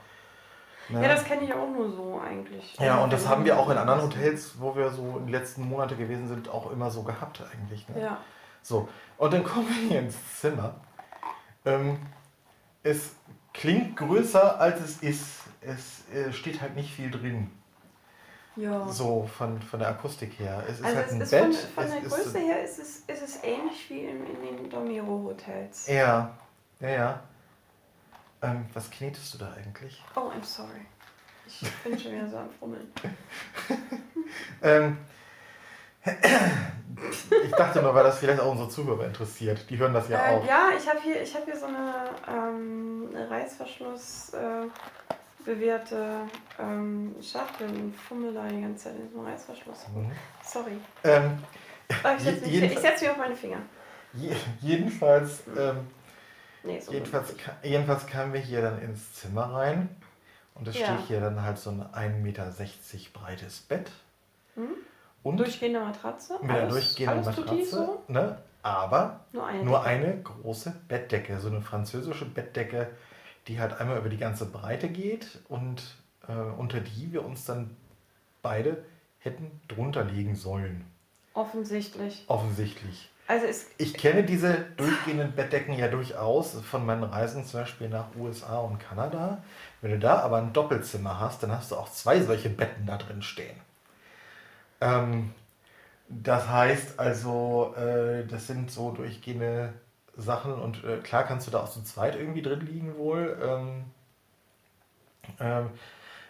Ne? 0.89 1.03
ja, 1.03 1.09
das 1.09 1.25
kenne 1.25 1.45
ich 1.45 1.53
auch 1.53 1.69
nur 1.69 1.91
so 1.91 2.21
eigentlich. 2.21 2.77
ja, 2.79 3.03
und 3.03 3.13
das 3.13 3.29
haben 3.29 3.45
wir 3.45 3.59
auch 3.59 3.71
in 3.71 3.77
anderen 3.79 4.03
Hotels. 4.03 4.55
Wo 4.59 4.75
wir 4.77 4.91
so 4.91 5.17
in 5.19 5.27
den 5.27 5.29
letzten 5.29 5.69
Monate 5.69 5.97
gewesen 5.97 6.29
sind, 6.29 6.49
auch 6.49 6.71
immer 6.71 6.91
so 6.91 7.03
gehabt 7.03 7.43
eigentlich. 7.53 7.89
Ne? 7.89 8.03
Ja. 8.03 8.19
So, 8.63 8.89
und 9.19 9.33
dann 9.33 9.45
kommen 9.51 9.69
wir 9.69 9.89
hier 9.89 10.01
ins 10.01 10.17
Zimmer. 10.41 10.75
Ähm, 11.65 11.99
es 12.83 13.15
klingt 13.53 13.97
größer, 13.97 14.61
als 14.61 14.81
es 14.81 15.03
ist. 15.03 15.41
Es 15.61 16.09
äh, 16.15 16.33
steht 16.33 16.61
halt 16.61 16.77
nicht 16.77 16.93
viel 16.95 17.11
drin. 17.11 17.51
ja. 18.55 18.87
So 18.89 19.29
von, 19.37 19.61
von 19.61 19.81
der 19.81 19.89
Akustik 19.89 20.39
her. 20.39 20.63
Es 20.69 20.79
ist 20.79 20.85
also 20.85 20.97
halt 20.97 21.07
es 21.07 21.13
ein 21.13 21.21
ist 21.23 21.31
Bett. 21.31 21.55
von, 21.55 21.85
von 21.85 21.93
der 21.93 22.03
ist, 22.03 22.15
Größe 22.15 22.39
her 22.39 22.63
ist 22.63 22.79
es, 22.79 22.99
ist 23.01 23.23
es 23.23 23.43
ähnlich 23.43 23.91
wie 23.91 24.05
in, 24.05 24.25
in 24.27 24.57
den 24.57 24.71
Domiro-Hotels. 24.71 25.89
Ja, 25.89 26.31
ja, 26.81 26.89
ja. 26.89 27.21
Ähm, 28.47 28.67
was 28.75 28.91
knetest 28.91 29.35
du 29.35 29.39
da 29.39 29.53
eigentlich? 29.53 30.03
Oh, 30.15 30.31
I'm 30.31 30.45
sorry. 30.45 30.87
Ich 31.47 31.61
bin 31.85 31.99
schon 31.99 32.13
wieder 32.13 32.29
so 32.29 32.39
am 32.39 32.51
Fummeln. 32.51 32.93
Ähm, 34.63 34.97
ich 36.05 37.51
dachte 37.53 37.83
nur, 37.83 37.95
weil 37.95 38.05
das 38.05 38.19
vielleicht 38.19 38.41
auch 38.41 38.51
unsere 38.51 38.69
Zuhörer 38.69 39.07
interessiert. 39.07 39.69
Die 39.71 39.79
hören 39.79 39.95
das 39.95 40.09
ja 40.09 40.19
äh, 40.19 40.35
auch. 40.35 40.47
ja, 40.47 40.71
ich 40.77 40.89
habe 40.89 41.01
hier, 41.01 41.23
ich 41.23 41.35
hab 41.35 41.45
hier 41.45 41.57
so 41.57 41.67
eine, 41.67 42.11
ähm, 42.29 43.09
eine 43.15 43.31
Reißverschluss 43.31 44.35
äh, 44.35 44.67
bewährte 45.45 46.23
ähm, 46.59 47.15
Schachtel 47.23 47.69
und 47.69 47.95
fummel 47.97 48.35
da 48.35 48.47
die 48.49 48.61
ganze 48.61 48.85
Zeit 48.85 48.95
in 48.97 49.19
einem 49.19 49.27
Reißverschluss. 49.27 49.87
Mhm. 49.95 50.13
Sorry. 50.43 50.79
Ähm, 51.05 51.39
ich 51.89 52.23
setze 52.23 52.47
mich, 52.47 52.63
ich 52.63 52.79
setz 52.79 53.01
mich 53.01 53.11
auf 53.11 53.17
meine 53.17 53.37
Finger. 53.37 53.59
je, 54.13 54.35
jedenfalls, 54.61 55.43
ähm, 55.57 55.87
Nee, 56.67 56.81
so 56.81 56.93
jedenfalls, 56.93 57.35
jedenfalls 57.63 58.07
kamen 58.07 58.33
wir 58.33 58.41
hier 58.41 58.63
dann 58.63 58.81
ins 58.81 59.15
Zimmer 59.15 59.45
rein. 59.55 59.89
Und 60.55 60.67
es 60.69 60.79
Ja. 60.79 60.87
steht 60.87 61.07
hier 61.09 61.21
dann 61.21 61.43
halt 61.43 61.59
so 61.59 61.71
ein 61.71 61.83
1,60 61.83 62.23
Meter 62.23 62.53
breites 63.13 63.61
Bett. 63.61 63.91
Mhm. 64.55 64.71
Und 65.23 65.39
Durchgehende 65.39 65.81
Matratze. 65.81 66.39
mit 66.41 66.51
einer 66.51 66.69
durchgehenden 66.69 67.25
Matratze. 67.25 67.65
So. 67.65 68.03
Ne? 68.09 68.39
Aber 68.63 69.21
Nur 69.33 69.47
eine. 69.47 69.65
Nur 69.65 69.85
eine 69.85 70.21
große 70.23 70.75
Bettdecke, 70.89 71.39
so 71.41 71.49
eine 71.49 71.61
französische 71.61 72.25
Bettdecke, 72.25 72.89
die 73.49 73.61
halt 73.61 73.81
einmal 73.81 73.99
über 73.99 74.09
die 74.09 74.17
ganze 74.17 74.47
Breite 74.47 74.89
geht 74.89 75.41
und 75.49 75.97
äh, 76.27 76.33
unter 76.33 76.81
die 76.81 77.13
wir 77.13 77.25
uns 77.25 77.45
dann 77.45 77.77
beide 78.43 78.85
hätten 79.21 79.61
drunter 79.69 80.05
legen 80.05 80.35
sollen. 80.37 80.85
Offensichtlich. 81.35 82.25
Offensichtlich. 82.29 83.11
Also 83.29 83.47
Ich 83.79 83.95
kenne 83.95 84.23
diese 84.25 84.55
durchgehenden 84.77 85.33
Bettdecken 85.35 85.75
ja 85.75 85.89
durchaus 85.89 86.55
von 86.61 86.87
meinen 86.87 87.03
Reisen 87.05 87.45
zum 87.45 87.61
Beispiel 87.61 87.89
nach 87.89 88.15
USA 88.17 88.59
und 88.59 88.79
Kanada. 88.79 89.43
Wenn 89.81 89.91
du 89.93 89.99
da 89.99 90.21
aber 90.21 90.39
ein 90.39 90.53
Doppelzimmer 90.53 91.19
hast, 91.21 91.43
dann 91.43 91.51
hast 91.53 91.71
du 91.73 91.77
auch 91.77 91.91
zwei 91.91 92.21
solche 92.23 92.49
Betten 92.51 92.87
da 92.87 92.97
drin 92.99 93.23
stehen. 93.23 93.57
Ähm, 94.81 95.33
das 96.09 96.49
heißt 96.49 97.01
also, 97.01 97.75
äh, 97.77 98.27
das 98.27 98.47
sind 98.49 98.71
so 98.71 98.93
durchgehende 98.93 99.75
Sachen 100.17 100.55
und 100.55 100.85
äh, 100.85 100.99
klar 100.99 101.25
kannst 101.25 101.47
du 101.47 101.51
da 101.53 101.61
auch 101.61 101.71
zu 101.71 101.83
zweit 101.85 102.17
irgendwie 102.17 102.43
drin 102.43 102.61
liegen 102.61 102.97
wohl. 102.97 103.39
Ähm, 103.43 103.85
ähm, 105.41 105.71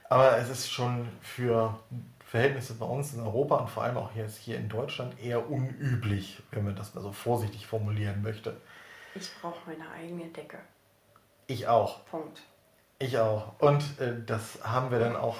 aber 0.08 0.38
es 0.38 0.48
ist 0.50 0.72
schon 0.72 1.08
für 1.20 1.78
Verhältnisse 2.26 2.74
bei 2.74 2.84
uns 2.86 3.14
in 3.14 3.20
Europa 3.20 3.56
und 3.56 3.70
vor 3.70 3.84
allem 3.84 3.96
auch 3.96 4.10
jetzt 4.16 4.36
hier 4.36 4.58
in 4.58 4.68
Deutschland 4.68 5.18
eher 5.22 5.48
unüblich, 5.48 6.42
wenn 6.50 6.64
man 6.64 6.74
das 6.74 6.94
mal 6.94 7.00
so 7.00 7.12
vorsichtig 7.12 7.66
formulieren 7.66 8.20
möchte. 8.22 8.56
ich 9.14 9.30
brauche 9.40 9.58
meine 9.66 9.88
eigene 9.90 10.26
Decke. 10.26 10.58
Ich 11.46 11.68
auch. 11.68 12.04
Punkt. 12.06 12.42
Ich 12.98 13.16
auch. 13.18 13.52
Und 13.60 13.82
äh, 14.00 14.14
das 14.26 14.58
haben 14.64 14.90
wir 14.90 14.98
dann 14.98 15.14
auch 15.14 15.36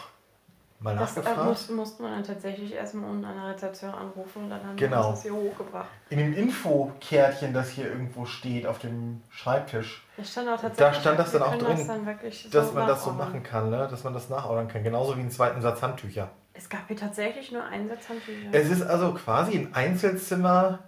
mal 0.79 0.95
Das 0.95 1.17
äh, 1.17 1.21
nachgefragt. 1.21 1.49
muss, 1.49 1.71
musste 1.71 2.03
man 2.05 2.13
dann 2.13 2.23
tatsächlich 2.25 2.73
erstmal 2.73 3.11
unten 3.11 3.25
an 3.25 3.35
der 3.35 3.55
Rezeption 3.55 3.91
anrufen 3.93 4.45
und 4.45 4.51
dann 4.51 4.65
haben 4.65 4.77
Genau. 4.77 5.09
uns 5.09 5.17
das 5.17 5.23
hier 5.25 5.35
hochgebracht. 5.35 5.89
In 6.11 6.19
dem 6.19 6.35
Infokärtchen, 6.35 7.53
das 7.53 7.71
hier 7.71 7.87
irgendwo 7.91 8.27
steht 8.27 8.65
auf 8.67 8.79
dem 8.79 9.23
Schreibtisch, 9.31 10.07
Da 10.17 10.23
stand 10.23 10.49
auch 10.51 10.61
tatsächlich, 10.61 10.79
Da 10.79 10.93
stand 11.01 11.19
das 11.19 11.33
wir 11.33 11.41
dann 11.41 11.49
auch 11.49 11.59
drin, 11.59 11.77
das 11.79 11.87
dann 11.89 12.51
dass 12.53 12.73
man 12.75 12.87
das 12.87 13.03
so 13.03 13.11
machen 13.11 13.43
kann, 13.43 13.71
ne? 13.71 13.89
dass 13.91 14.05
man 14.05 14.15
das 14.15 14.29
nachordern 14.29 14.69
kann. 14.69 14.85
Genauso 14.85 15.17
wie 15.17 15.21
einen 15.21 15.31
zweiten 15.33 15.61
Satz 15.61 15.83
Handtücher. 15.83 16.31
Es 16.57 16.69
gab 16.69 16.87
hier 16.89 16.97
tatsächlich 16.97 17.53
nur 17.53 17.65
einen 17.65 17.89
Satz 17.89 18.09
Handtücher. 18.09 18.49
Es 18.53 18.71
ist 18.71 18.83
also 18.83 19.13
quasi 19.13 19.57
ein 19.57 19.75
Einzelzimmer, 19.75 20.81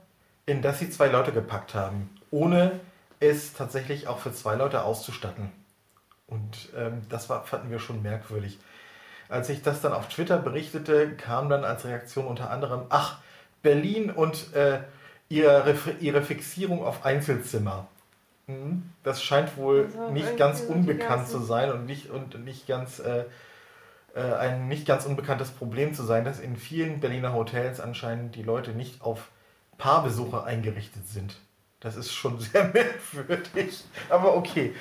in 0.46 0.62
das 0.62 0.78
sie 0.78 0.90
zwei 0.90 1.08
Leute 1.08 1.32
gepackt 1.32 1.74
haben, 1.74 2.10
ohne 2.30 2.80
es 3.20 3.52
tatsächlich 3.52 4.08
auch 4.08 4.18
für 4.18 4.32
zwei 4.32 4.54
Leute 4.54 4.82
auszustatten. 4.82 5.50
Und 6.26 6.70
ähm, 6.76 7.02
das 7.08 7.28
war, 7.28 7.44
fanden 7.44 7.70
wir 7.70 7.78
schon 7.78 8.02
merkwürdig. 8.02 8.58
Als 9.28 9.48
ich 9.50 9.62
das 9.62 9.80
dann 9.82 9.92
auf 9.92 10.08
Twitter 10.08 10.38
berichtete, 10.38 11.10
kam 11.16 11.48
dann 11.48 11.64
als 11.64 11.84
Reaktion 11.84 12.26
unter 12.26 12.50
anderem, 12.50 12.82
ach, 12.88 13.18
Berlin 13.62 14.10
und 14.10 14.54
äh, 14.54 14.80
ihre, 15.28 15.74
ihre 16.00 16.22
Fixierung 16.22 16.84
auf 16.84 17.04
Einzelzimmer. 17.04 17.86
Hm, 18.46 18.84
Das 19.02 19.22
scheint 19.22 19.56
wohl 19.56 19.88
Also 19.94 20.10
nicht 20.12 20.36
ganz 20.38 20.60
unbekannt 20.60 21.28
zu 21.28 21.40
sein 21.40 21.70
und 21.72 21.84
nicht, 21.84 22.08
und 22.08 22.42
nicht 22.44 22.66
ganz 22.66 23.00
äh, 23.00 23.24
ein 24.20 24.68
nicht 24.68 24.86
ganz 24.86 25.06
unbekanntes 25.06 25.50
Problem 25.50 25.94
zu 25.94 26.02
sein, 26.02 26.24
dass 26.24 26.40
in 26.40 26.56
vielen 26.56 27.00
Berliner 27.00 27.32
Hotels 27.32 27.80
anscheinend 27.80 28.34
die 28.34 28.42
Leute 28.42 28.72
nicht 28.72 29.02
auf 29.02 29.30
Paarbesuche 29.78 30.44
eingerichtet 30.44 31.08
sind. 31.08 31.36
Das 31.80 31.96
ist 31.96 32.12
schon 32.12 32.38
sehr 32.40 32.64
merkwürdig. 32.64 33.84
Aber 34.08 34.36
okay. 34.36 34.74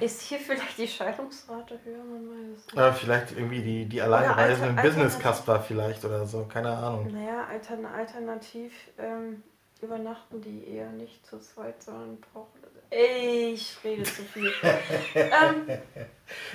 Ist 0.00 0.20
hier 0.22 0.38
vielleicht 0.38 0.76
die 0.76 0.86
Scheidungsrate 0.86 1.78
höher? 1.82 2.04
Man 2.04 2.28
weiß 2.28 2.58
es 2.58 2.66
nicht. 2.66 2.76
Äh, 2.76 2.92
vielleicht 2.92 3.32
irgendwie 3.32 3.62
die, 3.62 3.86
die 3.86 4.02
alleinreisenden 4.02 4.76
Business-Kasper 4.76 5.60
vielleicht 5.60 6.04
oder 6.04 6.26
so. 6.26 6.44
Keine 6.44 6.70
Ahnung. 6.70 7.10
Naja, 7.12 7.46
altern, 7.50 7.86
alternativ 7.86 8.72
ähm, 8.98 9.42
übernachten 9.80 10.42
die 10.42 10.68
eher 10.68 10.90
nicht 10.90 11.26
zu 11.26 11.38
zweit, 11.38 11.82
sondern 11.82 12.18
brauchen. 12.20 12.58
Ich 12.90 13.76
rede 13.84 14.02
zu 14.04 14.22
viel. 14.22 14.52
ähm, 15.14 15.68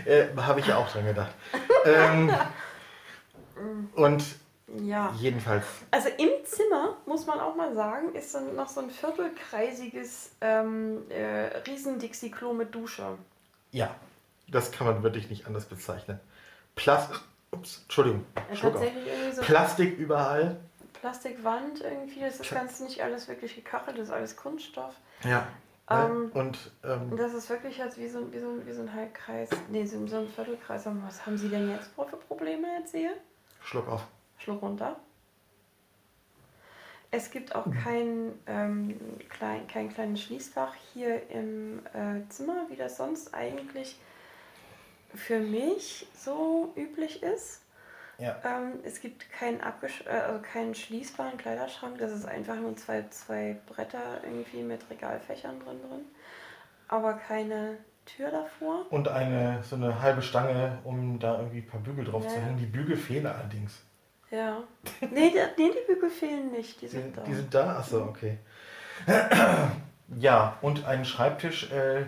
Äh, 0.05 0.27
Habe 0.37 0.59
ich 0.59 0.67
ja 0.67 0.77
auch 0.77 0.89
dran 0.91 1.05
gedacht. 1.05 1.31
ähm, 1.85 2.33
und 3.95 4.23
ja. 4.83 5.13
jedenfalls, 5.19 5.65
Also 5.91 6.09
im 6.09 6.29
Zimmer, 6.45 6.97
muss 7.05 7.25
man 7.25 7.39
auch 7.39 7.55
mal 7.55 7.73
sagen, 7.75 8.13
ist 8.15 8.33
dann 8.33 8.55
noch 8.55 8.69
so 8.69 8.81
ein 8.81 8.89
viertelkreisiges 8.89 10.31
ähm, 10.41 11.03
äh, 11.09 11.57
Riesen-Dixie-Klo 11.67 12.53
mit 12.53 12.73
Dusche. 12.73 13.17
ja, 13.71 13.93
das 14.47 14.71
kann 14.71 14.85
man 14.87 15.01
wirklich 15.03 15.29
nicht 15.29 15.47
anders 15.47 15.65
bezeichnen. 15.65 16.19
Plas 16.75 17.09
Ups, 17.51 17.81
Entschuldigung. 17.83 18.25
Schluck 18.53 18.75
auf. 18.75 18.83
so 19.33 19.41
Plastik 19.41 19.97
überall. 19.97 20.57
Plastikwand 20.99 21.81
irgendwie, 21.81 22.19
das 22.21 22.35
ist 22.39 22.43
Pla- 22.49 22.59
ganz 22.59 22.79
nicht 22.81 23.01
alles 23.01 23.27
wirklich 23.27 23.55
gekachelt, 23.55 23.97
das 23.97 24.07
ist 24.09 24.13
alles 24.13 24.35
Kunststoff. 24.35 24.93
Ja. 25.23 25.47
Ähm, 25.93 26.25
ne? 26.25 26.31
und 26.33 26.71
ähm, 26.83 27.11
Und 27.11 27.17
das 27.19 27.33
ist 27.33 27.49
wirklich 27.49 27.79
halt 27.81 27.97
wie 27.97 28.07
so, 28.07 28.19
ein- 28.19 28.31
wie 28.33 28.39
so, 28.39 28.65
wie 28.65 28.71
so 28.71 28.81
ein 28.81 28.93
Halbkreis, 28.93 29.49
nee, 29.69 29.85
so, 29.85 30.05
so 30.07 30.17
ein 30.17 30.27
Viertelkreis. 30.27 30.85
Was 30.85 31.25
haben 31.25 31.37
Sie 31.37 31.49
denn 31.49 31.69
jetzt 31.71 31.95
für 31.95 32.17
Probleme 32.17 32.67
erzählt? 32.77 33.17
Schluck 33.61 33.87
auf. 33.87 34.05
Schluck 34.37 34.61
runter. 34.61 34.97
Es 37.11 37.29
gibt 37.29 37.53
auch 37.55 37.67
kein, 37.83 38.33
ähm, 38.47 38.99
klein, 39.29 39.67
kein 39.67 39.89
kleines 39.93 40.21
Schließfach 40.23 40.73
hier 40.93 41.29
im 41.29 41.79
äh, 41.93 42.27
Zimmer, 42.29 42.65
wie 42.69 42.75
das 42.75 42.97
sonst 42.97 43.33
eigentlich 43.35 43.99
für 45.13 45.39
mich 45.39 46.07
so 46.17 46.73
üblich 46.75 47.21
ist. 47.21 47.61
Ja. 48.23 48.37
Ähm, 48.45 48.79
es 48.85 49.01
gibt 49.01 49.29
keinen, 49.31 49.59
abgesch 49.59 50.03
äh, 50.05 50.09
also 50.11 50.39
keinen 50.41 50.73
schließbaren 50.73 51.37
Kleiderschrank. 51.37 51.97
Das 51.97 52.11
ist 52.11 52.25
einfach 52.25 52.55
nur 52.55 52.75
zwei, 52.77 53.03
zwei 53.09 53.57
Bretter 53.67 54.21
irgendwie 54.23 54.63
mit 54.63 54.79
Regalfächern 54.89 55.59
drin 55.59 55.81
drin. 55.81 56.05
Aber 56.87 57.13
keine 57.15 57.77
Tür 58.05 58.31
davor. 58.31 58.85
Und 58.91 59.07
eine 59.09 59.61
so 59.63 59.75
eine 59.75 60.01
halbe 60.01 60.21
Stange, 60.21 60.77
um 60.85 61.19
da 61.19 61.37
irgendwie 61.37 61.59
ein 61.59 61.67
paar 61.67 61.81
Bügel 61.81 62.05
drauf 62.05 62.25
zu 62.27 62.35
Ja. 62.35 62.41
hängen. 62.41 62.57
Die 62.57 62.65
Bügel 62.65 62.95
fehlen 62.95 63.25
allerdings. 63.27 63.73
Ja. 64.31 64.63
Nee, 65.01 65.29
die, 65.31 65.61
nee, 65.61 65.71
die 65.71 65.93
Bügel 65.93 66.09
fehlen 66.09 66.51
nicht. 66.51 66.81
Die 66.81 66.85
Die, 66.85 66.91
sind 66.91 67.17
da. 67.17 67.21
die 67.23 67.33
sind 67.33 67.53
da? 67.53 67.77
Achso, 67.77 68.03
okay. 68.03 68.37
ja, 70.17 70.57
und 70.61 70.85
ein 70.85 71.03
Schreibtisch, 71.05 71.71
äh, 71.71 72.05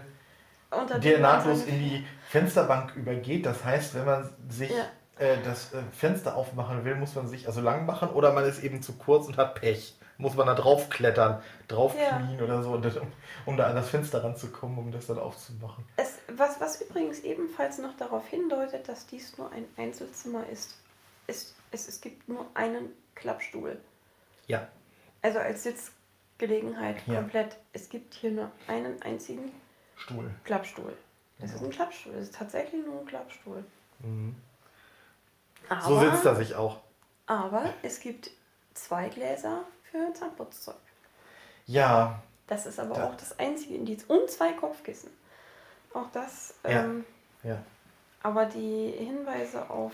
der 1.04 1.20
nahtlos 1.20 1.66
in 1.66 1.80
die 1.80 2.06
Fensterbank 2.30 2.96
übergeht. 2.96 3.46
Das 3.46 3.64
heißt, 3.64 3.96
wenn 3.96 4.06
man 4.06 4.30
sich 4.50 4.70
Ja. 4.72 4.86
Äh, 5.18 5.38
das 5.44 5.74
äh, 5.74 5.82
Fenster 5.94 6.36
aufmachen 6.36 6.84
will, 6.86 6.96
muss 6.96 7.16
man 7.16 7.28
sich 7.28 7.48
also 7.48 7.62
lang 7.62 7.86
machen 7.86 8.10
oder 8.10 8.34
man 8.34 8.46
ist 8.46 8.64
eben 8.64 8.82
zu 8.82 8.94
kurz 8.94 9.28
und 9.28 9.38
hat 9.38 9.56
Pech. 9.56 9.96
Muss 10.18 10.36
man 10.36 10.48
da 10.48 10.56
drauf 10.56 10.90
klettern, 10.90 11.42
drauf 11.68 11.94
Ja. 12.00 12.22
oder 12.42 12.64
so, 12.64 12.72
um, 13.46 13.58
da 13.58 13.68
an 13.68 13.76
das 13.76 13.90
Fenster 13.90 14.24
ranzukommen, 14.24 14.78
um 14.78 14.90
das 14.92 15.08
dann 15.08 15.20
aufzumachen. 15.20 15.84
Es, 15.98 16.20
was, 16.38 16.62
was 16.62 16.82
übrigens 16.82 17.20
ebenfalls 17.20 17.80
noch 17.80 17.98
darauf 17.98 18.26
hindeutet, 18.30 18.88
dass 18.88 19.06
dies 19.08 19.38
nur 19.38 19.52
ein 19.52 19.66
Einzelzimmer 19.76 20.48
ist, 20.50 20.78
ist 21.28 21.56
es, 21.72 21.90
es 21.90 22.00
gibt 22.00 22.30
nur 22.30 22.46
einen 22.54 22.92
Klappstuhl. 23.16 23.78
Ja. 24.48 24.70
Also 25.22 25.40
als 25.40 25.64
Sitzgelegenheit 25.64 27.06
Ja. 27.08 27.16
komplett. 27.16 27.58
Es 27.74 27.90
gibt 27.90 28.14
hier 28.14 28.32
nur 28.32 28.52
einen 28.68 29.02
einzigen 29.02 29.52
Stuhl. 29.98 30.30
Klappstuhl. 30.46 30.96
Es 31.40 31.54
ist 31.54 31.62
ein 31.62 31.72
Klappstuhl. 31.72 32.14
Es 32.14 32.30
ist 32.30 32.36
tatsächlich 32.36 32.86
nur 32.86 33.02
ein 33.02 33.06
Klappstuhl. 33.06 33.66
Mhm. 34.00 34.36
Aber, 35.70 35.82
So 35.82 36.00
sitzt 36.00 36.26
er 36.26 36.36
sich 36.36 36.56
auch. 36.56 36.78
aber 37.28 37.74
es 37.82 38.00
gibt 38.00 38.30
zwei 38.74 39.10
Gläser 39.10 39.62
für 39.92 40.14
Zahnputzzeug. 40.14 40.76
Ja, 41.66 42.22
Das 42.48 42.68
ist 42.68 42.80
aber 42.80 42.94
Da- 42.94 43.08
auch 43.10 43.16
das 43.18 43.40
einzige 43.40 43.74
Indiz. 43.74 44.04
Und 44.08 44.30
zwei 44.30 44.54
Kopfkissen. 44.54 45.10
Auch 45.96 46.06
das. 46.14 46.54
Ja. 46.64 46.84
Ähm, 46.84 47.04
ja. 47.44 47.58
aber 48.22 48.46
die 48.46 48.92
Hinweise 48.92 49.68
auf. 49.70 49.94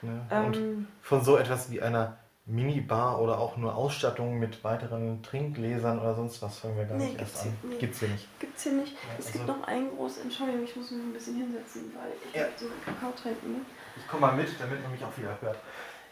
Ne? 0.00 0.26
Ähm, 0.30 0.88
von 1.02 1.22
so 1.22 1.36
etwas 1.36 1.70
wie 1.70 1.82
einer 1.82 2.16
Minibar 2.46 3.20
oder 3.20 3.38
auch 3.38 3.56
nur 3.58 3.74
Ausstattung 3.74 4.38
mit 4.38 4.64
weiteren 4.64 5.22
Trinkgläsern 5.22 5.98
oder 6.00 6.14
sonst 6.14 6.40
was 6.40 6.58
fangen 6.58 6.76
wir 6.78 6.84
gar 6.86 6.96
Nee, 6.96 7.04
nicht 7.10 7.20
erst 7.20 7.32
gibt's 7.34 7.46
an. 7.46 7.58
hier- 7.60 7.70
nee. 7.70 7.76
Gibt's 7.78 7.98
hier 8.00 8.08
nicht. 8.08 8.38
Gibt 8.40 8.56
es 8.56 8.62
hier 8.62 8.72
nicht. 8.72 8.92
Ja, 8.94 8.98
es 9.18 9.26
also- 9.26 9.38
gibt 9.38 9.46
noch 9.48 9.62
einen 9.68 9.94
großen. 9.96 10.22
Entschuldigung, 10.22 10.64
ich 10.64 10.74
muss 10.76 10.90
mich 10.90 11.02
ein 11.02 11.12
bisschen 11.12 11.36
hinsetzen, 11.36 11.92
weil 11.94 12.12
ich 12.30 12.34
Ja. 12.40 12.46
so 12.56 12.66
Kakao 12.84 13.12
trinken 13.12 13.52
muss. 13.58 13.66
Ich 13.96 14.06
komme 14.08 14.22
mal 14.26 14.36
mit, 14.36 14.48
damit 14.58 14.82
man 14.82 14.92
mich 14.92 15.04
auch 15.04 15.16
wieder 15.16 15.36
hört. 15.40 15.58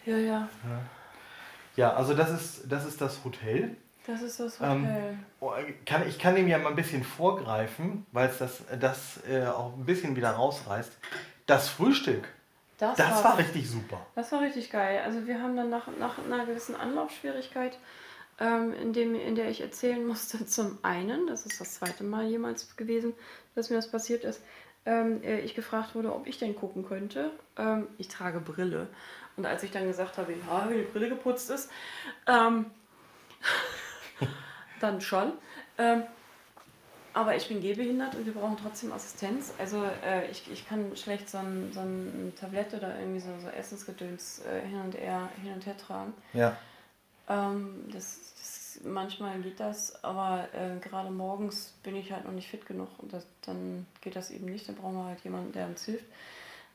Ja, 0.04 0.16
ja. 0.16 0.48
Ja, 1.76 1.92
also 1.94 2.14
das 2.14 2.30
ist 2.30 2.62
das, 2.68 2.84
ist 2.84 3.00
das 3.00 3.22
Hotel. 3.24 3.76
Das 4.06 4.22
ist 4.22 4.40
das 4.40 4.60
Ähm, 4.60 4.86
Hotel. 4.86 5.18
Oh, 5.40 5.52
Kann, 5.84 6.08
ich 6.08 6.18
kann 6.18 6.36
ihm 6.36 6.48
ja 6.48 6.58
mal 6.58 6.70
ein 6.70 6.76
bisschen 6.76 7.04
vorgreifen, 7.04 8.06
weil 8.12 8.28
es 8.28 8.38
das, 8.38 8.62
das 8.80 9.20
äh, 9.28 9.46
auch 9.46 9.74
ein 9.76 9.84
bisschen 9.84 10.16
wieder 10.16 10.30
rausreißt. 10.30 10.90
Das 11.46 11.68
Frühstück, 11.68 12.26
das 12.78 12.96
das 12.96 13.22
war 13.22 13.38
richtig 13.38 13.68
super. 13.70 14.04
Das 14.14 14.32
war 14.32 14.40
richtig 14.40 14.70
geil. 14.70 15.02
Also 15.04 15.26
wir 15.26 15.40
haben 15.42 15.56
dann 15.56 15.70
nach, 15.70 15.88
nach 15.98 16.18
einer 16.18 16.46
gewissen 16.46 16.74
Anlaufschwierigkeit, 16.74 17.78
ähm, 18.40 18.72
in, 18.74 18.92
dem, 18.92 19.14
in 19.14 19.34
der 19.34 19.48
ich 19.50 19.60
erzählen 19.60 20.04
musste, 20.06 20.46
zum 20.46 20.78
einen, 20.82 21.26
das 21.26 21.46
ist 21.46 21.60
das 21.60 21.74
zweite 21.74 22.04
Mal 22.04 22.26
jemals 22.26 22.76
gewesen, 22.76 23.14
dass 23.54 23.70
mir 23.70 23.76
das 23.76 23.90
passiert 23.90 24.24
ist, 24.24 24.40
ähm, 24.88 25.22
äh, 25.22 25.40
ich 25.40 25.54
gefragt 25.54 25.94
wurde, 25.94 26.14
ob 26.14 26.26
ich 26.26 26.38
denn 26.38 26.56
gucken 26.56 26.84
könnte. 26.84 27.30
Ähm, 27.58 27.86
ich 27.98 28.08
trage 28.08 28.40
Brille. 28.40 28.88
Und 29.36 29.44
als 29.44 29.62
ich 29.62 29.70
dann 29.70 29.86
gesagt 29.86 30.16
habe, 30.16 30.32
ja, 30.32 30.70
wie 30.70 30.78
die 30.78 30.82
Brille 30.82 31.10
geputzt 31.10 31.50
ist, 31.50 31.70
ähm, 32.26 32.66
dann 34.80 35.00
schon. 35.00 35.32
Ähm, 35.76 36.04
aber 37.12 37.36
ich 37.36 37.48
bin 37.48 37.60
gehbehindert 37.60 38.14
und 38.14 38.26
wir 38.26 38.32
brauchen 38.32 38.56
trotzdem 38.60 38.92
Assistenz. 38.92 39.52
Also 39.58 39.84
äh, 40.04 40.30
ich, 40.30 40.50
ich 40.50 40.66
kann 40.66 40.96
schlecht 40.96 41.28
so 41.28 41.38
ein, 41.38 41.70
so 41.72 41.80
ein 41.80 42.32
Tablett 42.40 42.72
oder 42.72 42.98
irgendwie 42.98 43.20
so, 43.20 43.28
so 43.42 43.48
Essensgedöns 43.48 44.42
äh, 44.46 44.66
hin, 44.66 44.80
und 44.80 44.96
her, 44.96 45.28
hin 45.42 45.52
und 45.52 45.66
her 45.66 45.76
tragen. 45.76 46.14
Ja. 46.32 46.56
Ähm, 47.28 47.84
das, 47.92 48.34
manchmal 48.84 49.40
geht 49.40 49.60
das, 49.60 50.02
aber 50.04 50.48
äh, 50.54 50.78
gerade 50.80 51.10
morgens 51.10 51.74
bin 51.82 51.96
ich 51.96 52.12
halt 52.12 52.24
noch 52.24 52.32
nicht 52.32 52.48
fit 52.48 52.66
genug 52.66 52.88
und 52.98 53.12
das, 53.12 53.26
dann 53.42 53.86
geht 54.00 54.16
das 54.16 54.30
eben 54.30 54.46
nicht. 54.46 54.68
Dann 54.68 54.76
brauchen 54.76 54.96
wir 54.96 55.04
halt 55.04 55.20
jemanden, 55.24 55.52
der 55.52 55.66
uns 55.66 55.84
hilft. 55.84 56.04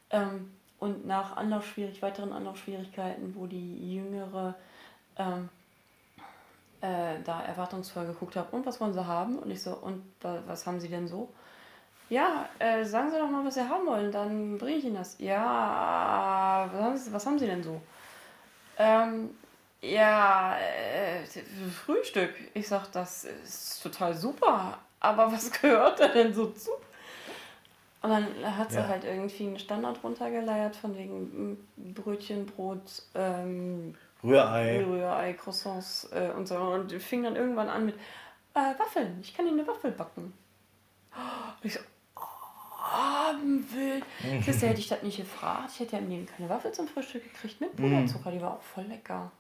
Ähm, 0.10 0.52
und 0.80 1.06
nach 1.06 1.38
Anlaufschwierig 1.38 2.02
weiteren 2.02 2.34
Anlaufschwierigkeiten, 2.34 3.36
wo 3.36 3.46
die 3.48 3.96
jüngere 3.96 4.56
ähm, 5.18 5.50
äh, 6.82 7.22
da 7.24 7.42
erwartungsvoll 7.44 8.06
geguckt 8.06 8.36
habe, 8.36 8.56
und 8.56 8.66
was 8.66 8.82
wollen 8.82 8.94
sie 8.94 9.06
haben? 9.06 9.40
Und 9.40 9.50
ich 9.52 9.62
so, 9.62 9.72
und 9.76 10.04
wa- 10.22 10.44
was 10.48 10.68
haben 10.68 10.80
sie 10.80 10.90
denn 10.90 11.08
so? 11.08 11.30
Ja, 12.10 12.48
äh, 12.60 12.84
sagen 12.84 13.10
Sie 13.10 13.18
doch 13.18 13.30
mal, 13.30 13.46
was 13.46 13.56
Sie 13.56 13.62
haben 13.68 13.88
wollen, 13.88 14.12
dann 14.12 14.58
bringe 14.58 14.78
ich 14.78 14.86
Ihnen 14.86 14.96
das. 14.96 15.16
Ja, 15.20 16.70
was 16.72 16.82
haben 16.82 16.98
Sie, 16.98 17.14
was 17.14 17.26
haben 17.26 17.40
sie 17.40 17.48
denn 17.48 17.64
so? 17.64 17.82
Ähm, 18.78 19.30
ja, 19.84 20.58
äh, 20.58 21.26
Frühstück. 21.86 22.34
Ich 22.54 22.68
sag, 22.68 22.92
das 22.92 23.26
ist 23.26 23.82
total 23.84 24.16
super. 24.16 24.78
Aber 25.00 25.32
was 25.32 25.52
gehört 25.62 26.00
da 26.00 26.08
denn 26.08 26.34
so 26.34 26.48
zu? 26.48 26.72
Und 28.02 28.10
dann 28.10 28.58
hat 28.58 28.72
sie 28.72 28.78
Ja. 28.78 28.88
halt 28.88 29.04
irgendwie 29.04 29.48
einen 29.48 29.60
Standard 29.60 30.04
runtergeleiert 30.04 30.76
von 30.76 30.98
wegen 30.98 31.58
Brötchen, 31.78 32.46
Brot, 32.46 32.82
ähm, 33.16 33.96
Rührei. 34.24 34.84
Rührei, 34.84 35.34
Croissants 35.34 36.10
äh, 36.12 36.30
und 36.36 36.48
so. 36.48 36.56
Und 36.58 36.92
fing 37.02 37.24
dann 37.24 37.36
irgendwann 37.36 37.70
an 37.70 37.86
mit 37.86 37.96
äh, 38.54 38.78
Waffeln. 38.80 39.20
Ich 39.22 39.36
kann 39.36 39.46
dir 39.46 39.52
eine 39.52 39.68
Waffel 39.68 39.92
backen. 39.92 40.34
Und 41.14 41.66
ich 41.66 41.74
so, 41.74 41.80
haben 42.80 43.66
will. 43.74 44.02
Siehst 44.42 44.62
hätte 44.62 44.80
ich 44.80 44.88
das 44.88 45.02
nicht 45.04 45.18
gefragt. 45.18 45.72
Ich 45.74 45.80
hätte 45.80 45.94
ja 45.94 46.00
im 46.00 46.10
Leben 46.10 46.26
keine 46.26 46.50
Waffel 46.50 46.72
zum 46.72 46.88
Frühstück 46.88 47.24
gekriegt 47.24 47.60
mit 47.62 47.76
Puderzucker. 47.76 48.32
Die 48.32 48.42
war 48.42 48.54
auch 48.56 48.62
voll 48.62 48.86
lecker. 48.86 49.32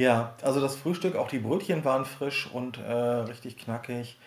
Ja, 0.00 0.32
also 0.40 0.62
das 0.62 0.76
Frühstück, 0.76 1.14
auch 1.14 1.28
die 1.28 1.40
Brötchen 1.40 1.84
waren 1.84 2.06
frisch 2.06 2.48
und 2.50 2.78
äh, 2.78 2.90
richtig 2.90 3.58
knackig. 3.58 4.18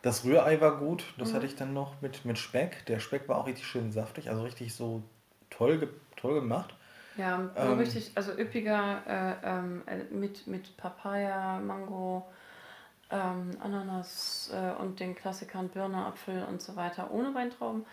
Das 0.00 0.24
Rührei 0.24 0.60
war 0.60 0.76
gut, 0.76 1.02
das 1.18 1.34
hatte 1.34 1.44
ich 1.44 1.56
dann 1.56 1.74
noch 1.74 2.00
mit, 2.00 2.24
mit 2.24 2.38
Speck. 2.38 2.86
Der 2.86 3.00
Speck 3.00 3.28
war 3.28 3.38
auch 3.38 3.48
richtig 3.48 3.66
schön 3.66 3.90
saftig, 3.90 4.30
also 4.30 4.44
richtig 4.44 4.76
so 4.76 5.02
toll, 5.50 5.78
ge 5.78 5.88
toll 6.14 6.34
gemacht. 6.34 6.72
Ja, 7.16 7.50
so 7.56 7.60
Ähm. 7.60 7.78
richtig, 7.78 8.12
also 8.14 8.30
üppiger 8.30 9.02
äh, 9.08 9.34
ähm, 9.42 9.82
äh, 9.86 10.04
mit, 10.14 10.46
mit 10.46 10.76
Papaya, 10.76 11.58
Mango, 11.58 12.24
ähm, 13.10 13.56
Ananas 13.60 14.52
äh, 14.54 14.80
und 14.80 15.00
den 15.00 15.16
Klassikern 15.16 15.68
Birne, 15.68 16.06
Apfel 16.06 16.44
und 16.44 16.62
so 16.62 16.76
weiter 16.76 17.10
ohne 17.10 17.34
Weintrauben. 17.34 17.84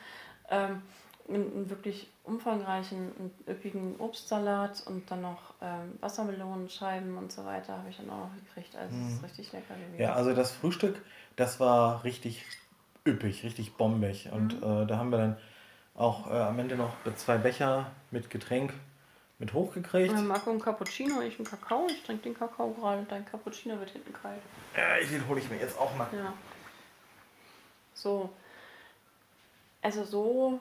Ähm, 0.51 0.83
einen, 1.27 1.69
wirklich 1.69 2.07
umfangreichen 2.23 3.11
und 3.17 3.31
üppigen 3.47 3.95
Obstsalat 3.99 4.83
und 4.87 5.09
dann 5.09 5.21
noch 5.21 5.53
ähm, 5.61 5.97
Wassermelonenscheiben 5.99 7.17
und 7.17 7.31
so 7.31 7.45
weiter 7.45 7.77
habe 7.77 7.89
ich 7.89 7.97
dann 7.97 8.09
auch 8.09 8.29
noch 8.29 8.35
gekriegt. 8.35 8.75
Also 8.75 8.95
es 8.95 9.13
ist 9.13 9.23
richtig 9.23 9.51
lecker 9.51 9.73
gewesen. 9.73 9.93
Mhm. 9.93 10.01
Ja, 10.01 10.13
also 10.13 10.33
das 10.33 10.51
Frühstück, 10.51 11.01
das 11.35 11.59
war 11.59 12.03
richtig 12.03 12.45
üppig, 13.07 13.43
richtig 13.43 13.73
bombig. 13.73 14.29
Und 14.31 14.53
äh, 14.55 14.85
da 14.85 14.97
haben 14.97 15.09
wir 15.09 15.17
dann 15.17 15.37
auch 15.95 16.29
äh, 16.29 16.33
am 16.33 16.59
Ende 16.59 16.75
noch 16.75 16.93
zwei 17.15 17.37
Becher 17.37 17.91
mit 18.11 18.29
Getränk 18.29 18.73
mit 19.39 19.53
hochgekriegt. 19.53 20.13
Äh, 20.13 20.21
Marco 20.21 20.51
ein 20.51 20.59
Cappuccino, 20.59 21.21
ich 21.21 21.37
einen 21.37 21.45
Kakao. 21.45 21.87
Ich 21.89 22.03
trinke 22.03 22.23
den 22.23 22.33
Kakao 22.33 22.71
gerade. 22.71 23.05
Dein 23.09 23.25
Cappuccino 23.25 23.79
wird 23.79 23.91
hinten 23.91 24.13
kalt. 24.13 24.41
Äh, 24.73 25.05
den 25.05 25.27
hole 25.27 25.39
ich 25.39 25.49
mir 25.49 25.57
jetzt 25.57 25.77
auch 25.77 25.95
mal. 25.95 26.07
Ja. 26.13 26.33
So. 27.93 28.29
Also 29.81 30.03
so 30.03 30.59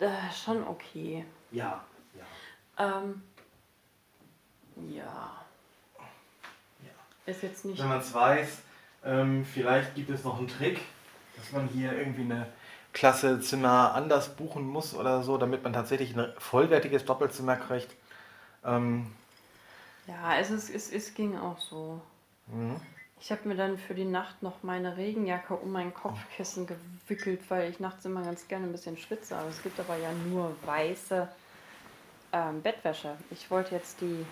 äh, 0.00 0.08
schon 0.32 0.66
okay. 0.66 1.24
Ja, 1.50 1.84
ja. 2.78 2.98
Ähm, 2.98 3.22
ja. 4.88 5.36
Ist 7.26 7.42
jetzt 7.42 7.64
nicht. 7.64 7.78
Wenn 7.80 7.88
man 7.88 8.00
es 8.00 8.12
weiß, 8.12 8.58
ähm, 9.04 9.44
vielleicht 9.44 9.94
gibt 9.94 10.10
es 10.10 10.24
noch 10.24 10.38
einen 10.38 10.48
Trick, 10.48 10.80
dass 11.36 11.52
man 11.52 11.68
hier 11.68 11.92
irgendwie 11.96 12.22
eine 12.22 12.46
Klasse 12.92 13.40
Zimmer 13.40 13.94
anders 13.94 14.34
buchen 14.34 14.66
muss 14.66 14.94
oder 14.94 15.22
so, 15.22 15.38
damit 15.38 15.62
man 15.62 15.72
tatsächlich 15.72 16.16
ein 16.16 16.32
vollwertiges 16.38 17.04
Doppelzimmer 17.04 17.56
kriegt. 17.56 17.94
Ähm, 18.64 19.12
Ja, 20.06 20.38
es, 20.38 20.50
ist, 20.50 20.70
es, 20.70 20.90
es 20.90 21.14
ging 21.14 21.38
auch 21.38 21.58
so. 21.58 22.00
mhm. 22.48 22.80
Ich 23.22 23.30
habe 23.30 23.46
mir 23.46 23.54
dann 23.54 23.76
für 23.76 23.94
die 23.94 24.04
Nacht 24.06 24.42
noch 24.42 24.62
meine 24.62 24.96
Regenjacke 24.96 25.54
um 25.54 25.70
mein 25.72 25.92
Kopfkissen 25.92 26.66
gewickelt, 26.66 27.40
weil 27.50 27.70
ich 27.70 27.78
nachts 27.78 28.04
immer 28.06 28.22
ganz 28.22 28.48
gerne 28.48 28.66
ein 28.66 28.72
bisschen 28.72 28.96
schwitze. 28.96 29.36
Aber 29.36 29.48
es 29.48 29.62
gibt 29.62 29.78
aber 29.78 29.96
ja 29.96 30.10
nur 30.12 30.56
weiße 30.64 31.28
ähm, 32.32 32.62
Bettwäsche. 32.62 33.16
Ich 33.30 33.50
wollte 33.50 33.74
jetzt 33.74 34.00
die 34.00 34.24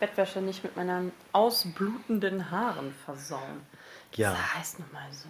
Bettwäsche 0.00 0.40
nicht 0.40 0.64
mit 0.64 0.76
meinen 0.76 1.12
ausblutenden 1.32 2.50
Haaren 2.50 2.92
versauen. 3.04 3.60
Ja. 4.14 4.32
Das 4.32 4.54
heißt 4.56 4.78
nun 4.80 4.92
mal 4.92 5.06
so. 5.12 5.28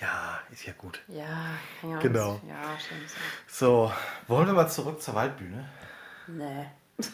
ja, 0.00 0.38
ist 0.52 0.66
ja 0.66 0.74
gut. 0.76 1.00
Ja, 1.08 1.24
ja 1.82 1.98
Genau. 2.00 2.32
nicht- 2.34 2.44
Ja, 2.48 2.78
stimmt. 2.78 3.08
so. 3.48 3.86
So, 3.88 3.92
wollen 4.28 4.46
wir 4.46 4.52
mal 4.54 4.68
zurück 4.68 5.00
zur 5.02 5.14
Waldbühne? 5.14 5.68
Nee. 6.26 6.66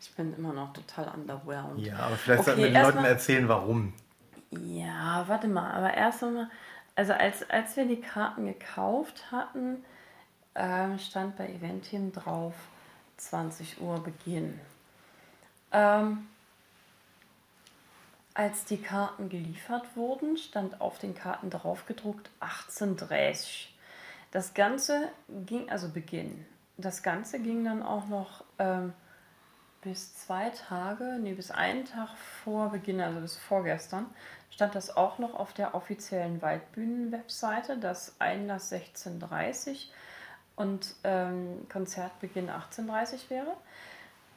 Ich 0.00 0.12
bin 0.14 0.32
immer 0.36 0.52
noch 0.52 0.72
total 0.72 1.08
underwhelmed. 1.08 1.84
Ja, 1.84 1.96
aber 1.98 2.16
vielleicht 2.16 2.44
sollten 2.44 2.60
Okay, 2.60 2.72
wir 2.72 2.80
den 2.80 2.86
Leuten 2.86 3.04
erzählen, 3.04 3.48
warum. 3.48 3.92
Ja, 4.50 5.24
warte 5.28 5.48
mal, 5.48 5.72
aber 5.72 5.94
erst 5.94 6.24
einmal, 6.24 6.48
also 6.94 7.12
als, 7.12 7.48
als 7.50 7.76
wir 7.76 7.86
die 7.86 8.00
Karten 8.00 8.46
gekauft 8.46 9.30
hatten, 9.30 9.84
ähm, 10.54 10.98
stand 10.98 11.36
bei 11.36 11.48
Eventim 11.48 12.12
drauf 12.12 12.54
20 13.18 13.80
Uhr 13.80 14.02
Beginn. 14.02 14.58
Ähm, 15.70 16.26
als 18.34 18.64
die 18.64 18.80
Karten 18.80 19.28
geliefert 19.28 19.84
wurden, 19.96 20.36
stand 20.38 20.80
auf 20.80 20.98
den 20.98 21.14
Karten 21.14 21.50
drauf 21.50 21.86
gedruckt 21.86 22.30
18.30 22.40 23.66
Das 24.30 24.54
Ganze 24.54 25.08
ging, 25.46 25.68
also 25.70 25.88
Beginn, 25.88 26.46
das 26.76 27.02
Ganze 27.02 27.40
ging 27.40 27.64
dann 27.64 27.82
auch 27.82 28.06
noch 28.06 28.44
ähm, 28.58 28.92
bis 29.82 30.14
zwei 30.16 30.50
Tage, 30.50 31.18
nee, 31.20 31.34
bis 31.34 31.50
einen 31.50 31.84
Tag 31.84 32.10
vor 32.44 32.70
Beginn, 32.70 33.00
also 33.00 33.20
bis 33.20 33.36
vorgestern, 33.36 34.06
stand 34.58 34.74
das 34.74 34.96
auch 34.96 35.20
noch 35.20 35.34
auf 35.34 35.52
der 35.52 35.76
offiziellen 35.76 36.42
Waldbühnen-Webseite, 36.42 37.78
dass 37.78 38.16
Einlass 38.18 38.72
16.30 38.72 39.84
und 40.56 40.96
ähm, 41.04 41.68
Konzertbeginn 41.68 42.50
18.30 42.50 43.30
wäre. 43.30 43.56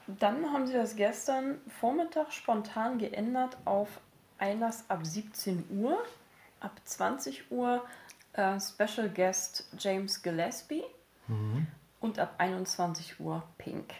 Dann 0.05 0.53
haben 0.53 0.67
sie 0.67 0.73
das 0.73 0.95
gestern 0.95 1.59
Vormittag 1.79 2.31
spontan 2.31 2.99
geändert 2.99 3.57
auf 3.65 3.99
Einlass 4.37 4.87
ab 4.89 4.99
17 5.07 5.65
Uhr, 5.71 5.97
ab 6.59 6.79
20 6.83 7.49
Uhr 7.49 7.83
äh, 8.33 8.59
Special 8.59 9.09
Guest 9.09 9.69
James 9.79 10.21
Gillespie 10.21 10.83
und 11.99 12.19
ab 12.19 12.35
21 12.37 13.19
Uhr 13.19 13.41
Pink. 13.57 13.91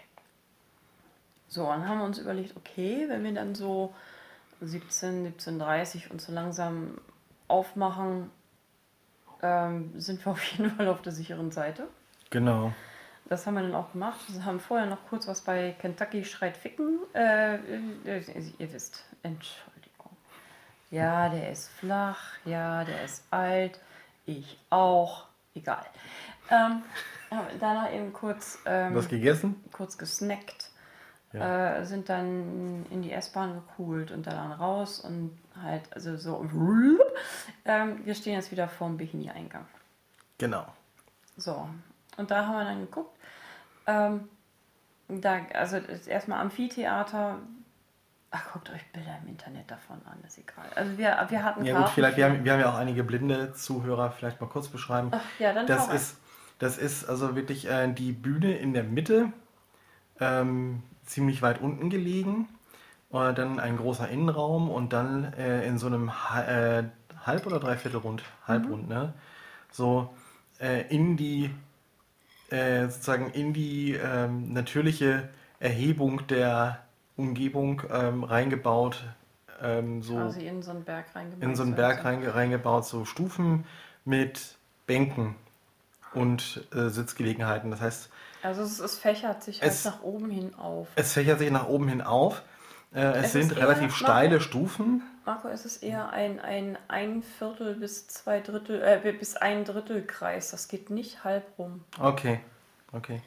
So, 1.48 1.66
dann 1.66 1.88
haben 1.88 1.98
wir 1.98 2.06
uns 2.06 2.20
überlegt, 2.20 2.56
okay, 2.56 3.06
wenn 3.08 3.24
wir 3.24 3.34
dann 3.34 3.56
so 3.56 3.96
17, 4.62 5.34
17.30 5.40 6.10
und 6.10 6.22
so 6.22 6.32
langsam 6.32 7.00
aufmachen, 7.48 8.30
ähm, 9.42 9.92
sind 10.00 10.24
wir 10.26 10.32
auf 10.34 10.44
jeden 10.44 10.72
Fall 10.72 10.88
auf 10.88 11.02
der 11.02 11.12
sicheren 11.12 11.52
Seite. 11.52 11.88
Genau. 12.30 12.72
Das 13.26 13.48
haben 13.48 13.54
wir 13.56 13.62
dann 13.62 13.76
auch 13.76 13.92
gemacht. 13.94 14.20
Wir 14.28 14.44
haben 14.44 14.60
vorher 14.60 14.88
noch 14.88 15.06
kurz 15.08 15.28
was 15.28 15.42
bei 15.42 15.74
Kentucky 15.80 16.26
schreit 16.26 16.58
ficken. 16.58 17.00
Äh, 17.14 17.56
äh, 17.56 18.24
ihr 18.58 18.74
wisst, 18.74 19.06
Entschuldigung. 19.24 20.18
Ja, 20.90 21.30
der 21.30 21.52
ist 21.52 21.70
flach, 21.70 22.20
ja, 22.44 22.84
der 22.84 23.06
ist 23.06 23.24
alt, 23.32 23.80
ich 24.26 24.60
auch, 24.70 25.28
egal. 25.56 25.86
Ähm, 26.50 26.82
danach 27.62 27.94
eben 27.94 28.12
kurz, 28.12 28.60
ähm, 28.66 28.96
Was 28.96 29.08
gegessen? 29.08 29.64
kurz 29.72 29.98
gesnackt, 29.98 30.61
Ja. 31.34 31.78
äh, 31.78 31.86
sind 31.86 32.10
dann 32.10 32.86
in 32.90 33.02
die 33.02 33.12
S-Bahn 33.12 33.54
gekugelt 33.54 34.12
und 34.12 34.28
dann 34.28 34.52
raus 34.52 35.00
und 35.00 35.38
halt, 35.62 35.84
also 35.92 36.18
so, 36.18 36.46
ähm, 37.66 38.06
wir 38.06 38.16
stehen 38.16 38.34
jetzt 38.34 38.52
wieder 38.52 38.68
vorm 38.68 38.98
Bikini-Eingang. 38.98 39.66
Genau. 40.38 40.66
So, 41.38 41.70
und 42.18 42.32
da 42.32 42.46
haben 42.46 42.58
wir 42.58 42.66
dann 42.66 42.82
geguckt. 42.82 43.16
Ähm, 43.88 44.28
da, 45.08 45.42
also 45.54 45.78
erstmal 45.78 46.40
Amphitheater. 46.40 47.40
Ach, 48.34 48.54
guckt 48.54 48.70
euch 48.70 48.86
Bilder 48.94 49.18
im 49.22 49.30
Internet 49.30 49.70
davon 49.70 49.98
an, 50.06 50.18
ist 50.26 50.38
egal. 50.38 50.66
Also 50.76 50.98
wir, 50.98 51.26
wir 51.28 51.44
hatten 51.44 51.66
Ja 51.66 51.78
gut, 51.78 51.90
vielleicht, 51.90 52.16
wir 52.16 52.26
haben, 52.26 52.46
wir 52.46 52.54
haben 52.54 52.60
ja 52.62 52.70
auch 52.70 52.78
einige 52.78 53.04
blinde 53.04 53.54
Zuhörer, 53.54 54.12
vielleicht 54.12 54.40
mal 54.40 54.48
kurz 54.48 54.70
beschreiben. 54.70 55.10
Ach, 55.12 55.22
ja, 55.38 55.52
dann 55.52 55.68
Das 55.68 55.90
ist, 55.94 56.18
das 56.60 56.78
ist 56.78 57.10
also 57.10 57.36
wirklich 57.36 57.70
äh, 57.70 57.92
die 57.92 58.14
Bühne 58.14 58.58
in 58.58 58.74
der 58.74 58.84
Mitte, 58.84 59.34
ähm, 60.22 60.84
ziemlich 61.12 61.42
weit 61.42 61.62
unten 61.62 61.90
gelegen. 61.90 62.48
Und 63.10 63.38
dann 63.38 63.60
ein 63.60 63.76
großer 63.76 64.08
Innenraum 64.08 64.70
und 64.70 64.94
dann 64.94 65.34
äh, 65.34 65.68
in 65.68 65.78
so 65.78 65.88
einem 65.88 66.10
äh, 66.10 66.84
Halb- 67.26 67.46
oder 67.46 67.60
Dreiviertelrund, 67.60 68.24
Halbrund, 68.48 68.88
ne? 68.88 69.14
So 69.70 70.14
äh, 70.60 70.88
in 70.88 71.18
die, 71.18 71.50
äh, 72.50 72.88
sozusagen 72.88 73.32
in 73.32 73.52
die 73.52 73.94
ähm, 73.94 74.54
natürliche 74.54 75.28
Erhebung 75.60 76.26
der 76.28 76.80
Umgebung 77.18 77.82
ähm, 77.92 78.24
reingebaut. 78.24 79.04
Ähm, 79.62 80.02
so 80.02 80.16
quasi 80.16 80.48
in 80.48 80.62
so 80.62 80.72
einen 80.72 80.86
Berg 80.86 81.14
reingebaut. 81.14 81.50
in 81.50 81.56
so 81.56 81.64
einen 81.64 81.76
Berg 81.76 82.06
reinge 82.06 82.34
reingebaut, 82.34 82.86
so 82.86 83.04
Stufen 83.04 83.66
mit 84.06 84.56
Bänken 84.88 85.36
und 86.14 86.68
äh, 86.74 86.90
Sitzgelegenheiten. 86.90 87.72
Das 87.72 87.82
heißt, 87.82 88.10
Also 88.44 88.62
es, 88.64 88.80
es 88.80 88.98
fächert 88.98 89.44
sich 89.44 89.62
Es- 89.62 89.86
halt 89.86 89.96
nach 89.96 90.04
oben 90.04 90.30
hin 90.30 90.56
auf. 90.56 90.88
es 90.96 91.14
fächert 91.14 91.40
sich 91.40 91.52
nach 91.52 91.68
oben 91.68 91.88
hin 91.88 92.02
auf. 92.02 92.42
Äh, 92.94 93.00
es, 93.02 93.26
Es 93.28 93.32
sind 93.34 93.42
ist 93.44 93.52
eher- 93.58 93.64
relativ 93.64 93.82
Marco? 93.92 93.96
steile 93.96 94.42
Stufen. 94.42 95.02
Marco, 95.26 95.48
es 95.48 95.66
ist 95.66 95.84
eher 95.84 96.10
ein, 96.10 96.40
ein 96.40 96.78
ein 96.88 97.22
Viertel 97.24 97.76
bis 97.76 98.08
zwei 98.08 98.40
Drittel, 98.42 98.82
äh, 98.82 99.12
bis 99.14 99.36
ein 99.38 99.64
Drittel 99.66 100.04
Kreis. 100.06 100.52
Das 100.52 100.68
geht 100.68 100.90
nicht 100.90 101.24
halb 101.24 101.46
rum. 101.58 101.84
Okay, 102.00 102.40
okay. 102.92 103.22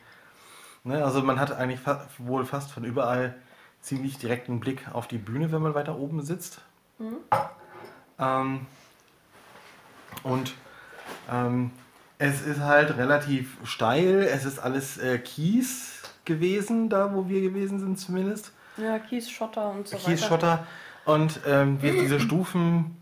Ne, 0.83 1.03
also 1.03 1.23
man 1.23 1.41
hat 1.41 1.53
eigentlich 1.53 1.81
fa 1.81 2.07
wohl 2.19 2.45
fast 2.45 2.71
von 2.73 2.85
überall 2.85 3.35
ziemlich 3.81 4.19
direkten 4.19 4.61
Blick 4.61 4.87
auf 4.93 5.07
die 5.09 5.17
Bühne, 5.19 5.51
wenn 5.53 5.63
man 5.63 5.75
weiter 5.75 5.97
oben 5.99 6.21
sitzt. 6.23 6.61
Ähm, 8.19 8.67
und 10.23 10.55
ähm, 11.31 11.71
Es 12.25 12.41
ist 12.41 12.61
halt 12.61 12.97
relativ 12.97 13.57
steil. 13.65 14.23
Es 14.23 14.45
ist 14.45 14.59
alles 14.59 14.97
äh, 14.99 15.19
Kies 15.19 16.01
gewesen, 16.25 16.89
da 16.89 17.13
wo 17.15 17.29
wir 17.29 17.43
gewesen 17.43 17.79
sind 17.81 17.99
zumindest. 17.99 18.53
Ja, 18.79 18.99
Kies, 18.99 19.31
Schotter 19.31 19.71
und 19.71 19.87
so 19.87 19.97
Kies, 19.97 20.23
weiter. 20.23 20.29
Schotter. 20.29 20.67
Und 21.05 21.41
ähm, 21.47 21.83
wir 21.83 21.93
diese 21.93 22.19
Stufen. 22.19 22.97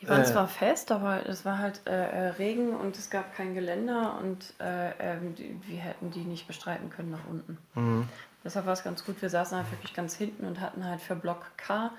Die 0.00 0.08
waren 0.08 0.22
Äh. 0.22 0.24
zwar 0.24 0.48
fest, 0.48 0.90
aber 0.90 1.26
es 1.28 1.44
war 1.44 1.58
halt 1.58 1.80
äh, 1.86 1.92
äh, 1.92 2.28
Regen 2.30 2.74
und 2.74 2.98
es 2.98 3.08
gab 3.08 3.34
kein 3.36 3.54
Geländer 3.54 4.18
und 4.20 4.52
äh, 4.58 4.90
ähm, 4.98 5.34
die, 5.36 5.56
wir 5.66 5.78
hätten 5.78 6.10
die 6.10 6.24
nicht 6.24 6.46
bestreiten 6.48 6.90
können 6.90 7.12
nach 7.12 7.26
unten. 7.30 7.56
Mhm. 7.74 8.08
Deshalb 8.44 8.66
war 8.66 8.72
es 8.74 8.82
ganz 8.82 9.04
gut. 9.04 9.22
Wir 9.22 9.30
saßen 9.30 9.56
halt 9.56 9.70
wirklich 9.70 9.94
ganz 9.94 10.16
hinten 10.16 10.44
und 10.44 10.60
hatten 10.60 10.84
halt 10.84 11.00
für 11.00 11.14
Block 11.14 11.52
K 11.56 11.92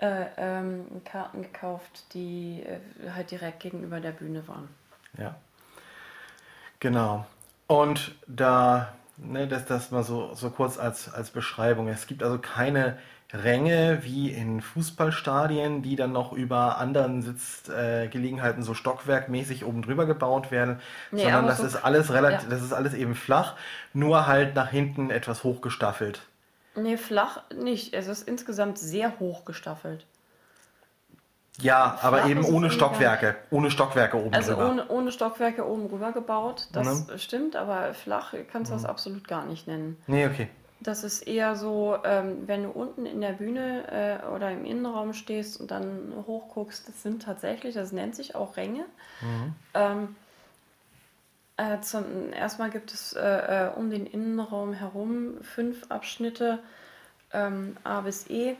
äh, 0.00 0.24
ähm, 0.36 0.86
Karten 1.04 1.42
gekauft, 1.42 2.04
die 2.12 2.64
halt 3.14 3.30
direkt 3.30 3.60
gegenüber 3.60 4.00
der 4.00 4.10
Bühne 4.10 4.46
waren. 4.48 4.68
Ja. 5.16 5.36
Genau. 6.82 7.24
Und 7.68 8.16
da, 8.26 8.92
ne, 9.16 9.46
das, 9.46 9.66
das 9.66 9.92
mal 9.92 10.02
so, 10.02 10.34
so 10.34 10.50
kurz 10.50 10.78
als, 10.80 11.14
als 11.14 11.30
Beschreibung. 11.30 11.86
Es 11.86 12.08
gibt 12.08 12.24
also 12.24 12.38
keine 12.38 12.98
Ränge 13.32 14.00
wie 14.02 14.30
in 14.32 14.60
Fußballstadien, 14.60 15.82
die 15.82 15.94
dann 15.94 16.10
noch 16.10 16.32
über 16.32 16.78
anderen 16.78 17.22
Sitzgelegenheiten 17.22 18.62
äh, 18.62 18.64
so 18.64 18.74
stockwerkmäßig 18.74 19.64
oben 19.64 19.82
drüber 19.82 20.06
gebaut 20.06 20.50
werden, 20.50 20.80
Nee, 21.12 21.22
sondern 21.22 21.46
das 21.46 21.58
so- 21.58 21.66
ist 21.66 21.76
alles 21.76 22.12
relativ, 22.12 22.42
ja. 22.42 22.50
das 22.50 22.62
ist 22.64 22.72
alles 22.72 22.94
eben 22.94 23.14
flach, 23.14 23.54
nur 23.92 24.26
halt 24.26 24.56
nach 24.56 24.68
hinten 24.68 25.10
etwas 25.10 25.44
hochgestaffelt. 25.44 26.22
Nee, 26.74 26.96
flach 26.96 27.42
nicht. 27.54 27.94
Es 27.94 28.08
ist 28.08 28.26
insgesamt 28.26 28.76
sehr 28.78 29.20
hoch 29.20 29.44
gestaffelt. 29.44 30.04
Ja, 31.60 31.98
aber 32.02 32.18
Flach 32.18 32.28
eben 32.28 32.44
ohne 32.44 32.70
Stockwerke, 32.70 33.36
ohne 33.50 33.70
Stockwerke 33.70 34.16
oben 34.16 34.34
Also 34.34 34.52
drüber. 34.54 34.70
ohne, 34.70 34.88
ohne 34.88 35.12
Stockwerke 35.12 35.66
oben 35.68 35.86
rüber 35.86 36.12
gebaut, 36.12 36.68
das 36.72 37.06
Mhm. 37.08 37.18
stimmt, 37.18 37.56
aber 37.56 37.94
flach 37.94 38.34
kannst 38.50 38.70
du 38.70 38.74
das 38.74 38.84
absolut 38.84 39.28
gar 39.28 39.44
nicht 39.44 39.66
nennen. 39.66 39.96
Nee, 40.06 40.26
okay. 40.26 40.48
Das 40.80 41.04
ist 41.04 41.22
eher 41.22 41.54
so, 41.54 41.96
ähm, 42.04 42.48
wenn 42.48 42.64
du 42.64 42.70
unten 42.70 43.06
in 43.06 43.20
der 43.20 43.34
Bühne 43.34 44.20
äh, 44.24 44.26
oder 44.34 44.50
im 44.50 44.64
Innenraum 44.64 45.12
stehst 45.12 45.60
und 45.60 45.70
dann 45.70 46.12
hochguckst, 46.26 46.88
das 46.88 47.02
sind 47.02 47.22
tatsächlich, 47.22 47.74
das 47.74 47.92
nennt 47.92 48.16
sich 48.16 48.34
auch 48.34 48.56
Ränge. 48.56 48.84
Ähm, 49.74 50.16
äh, 51.56 51.80
zum, 51.82 52.32
erstmal 52.32 52.70
gibt 52.70 52.92
es 52.92 53.12
äh, 53.12 53.66
äh, 53.66 53.70
um 53.76 53.90
den 53.90 54.06
Innenraum 54.06 54.72
herum 54.72 55.34
fünf 55.42 55.84
Abschnitte 55.90 56.58
ähm, 57.32 57.76
A 57.84 58.00
bis 58.00 58.28
E, 58.28 58.56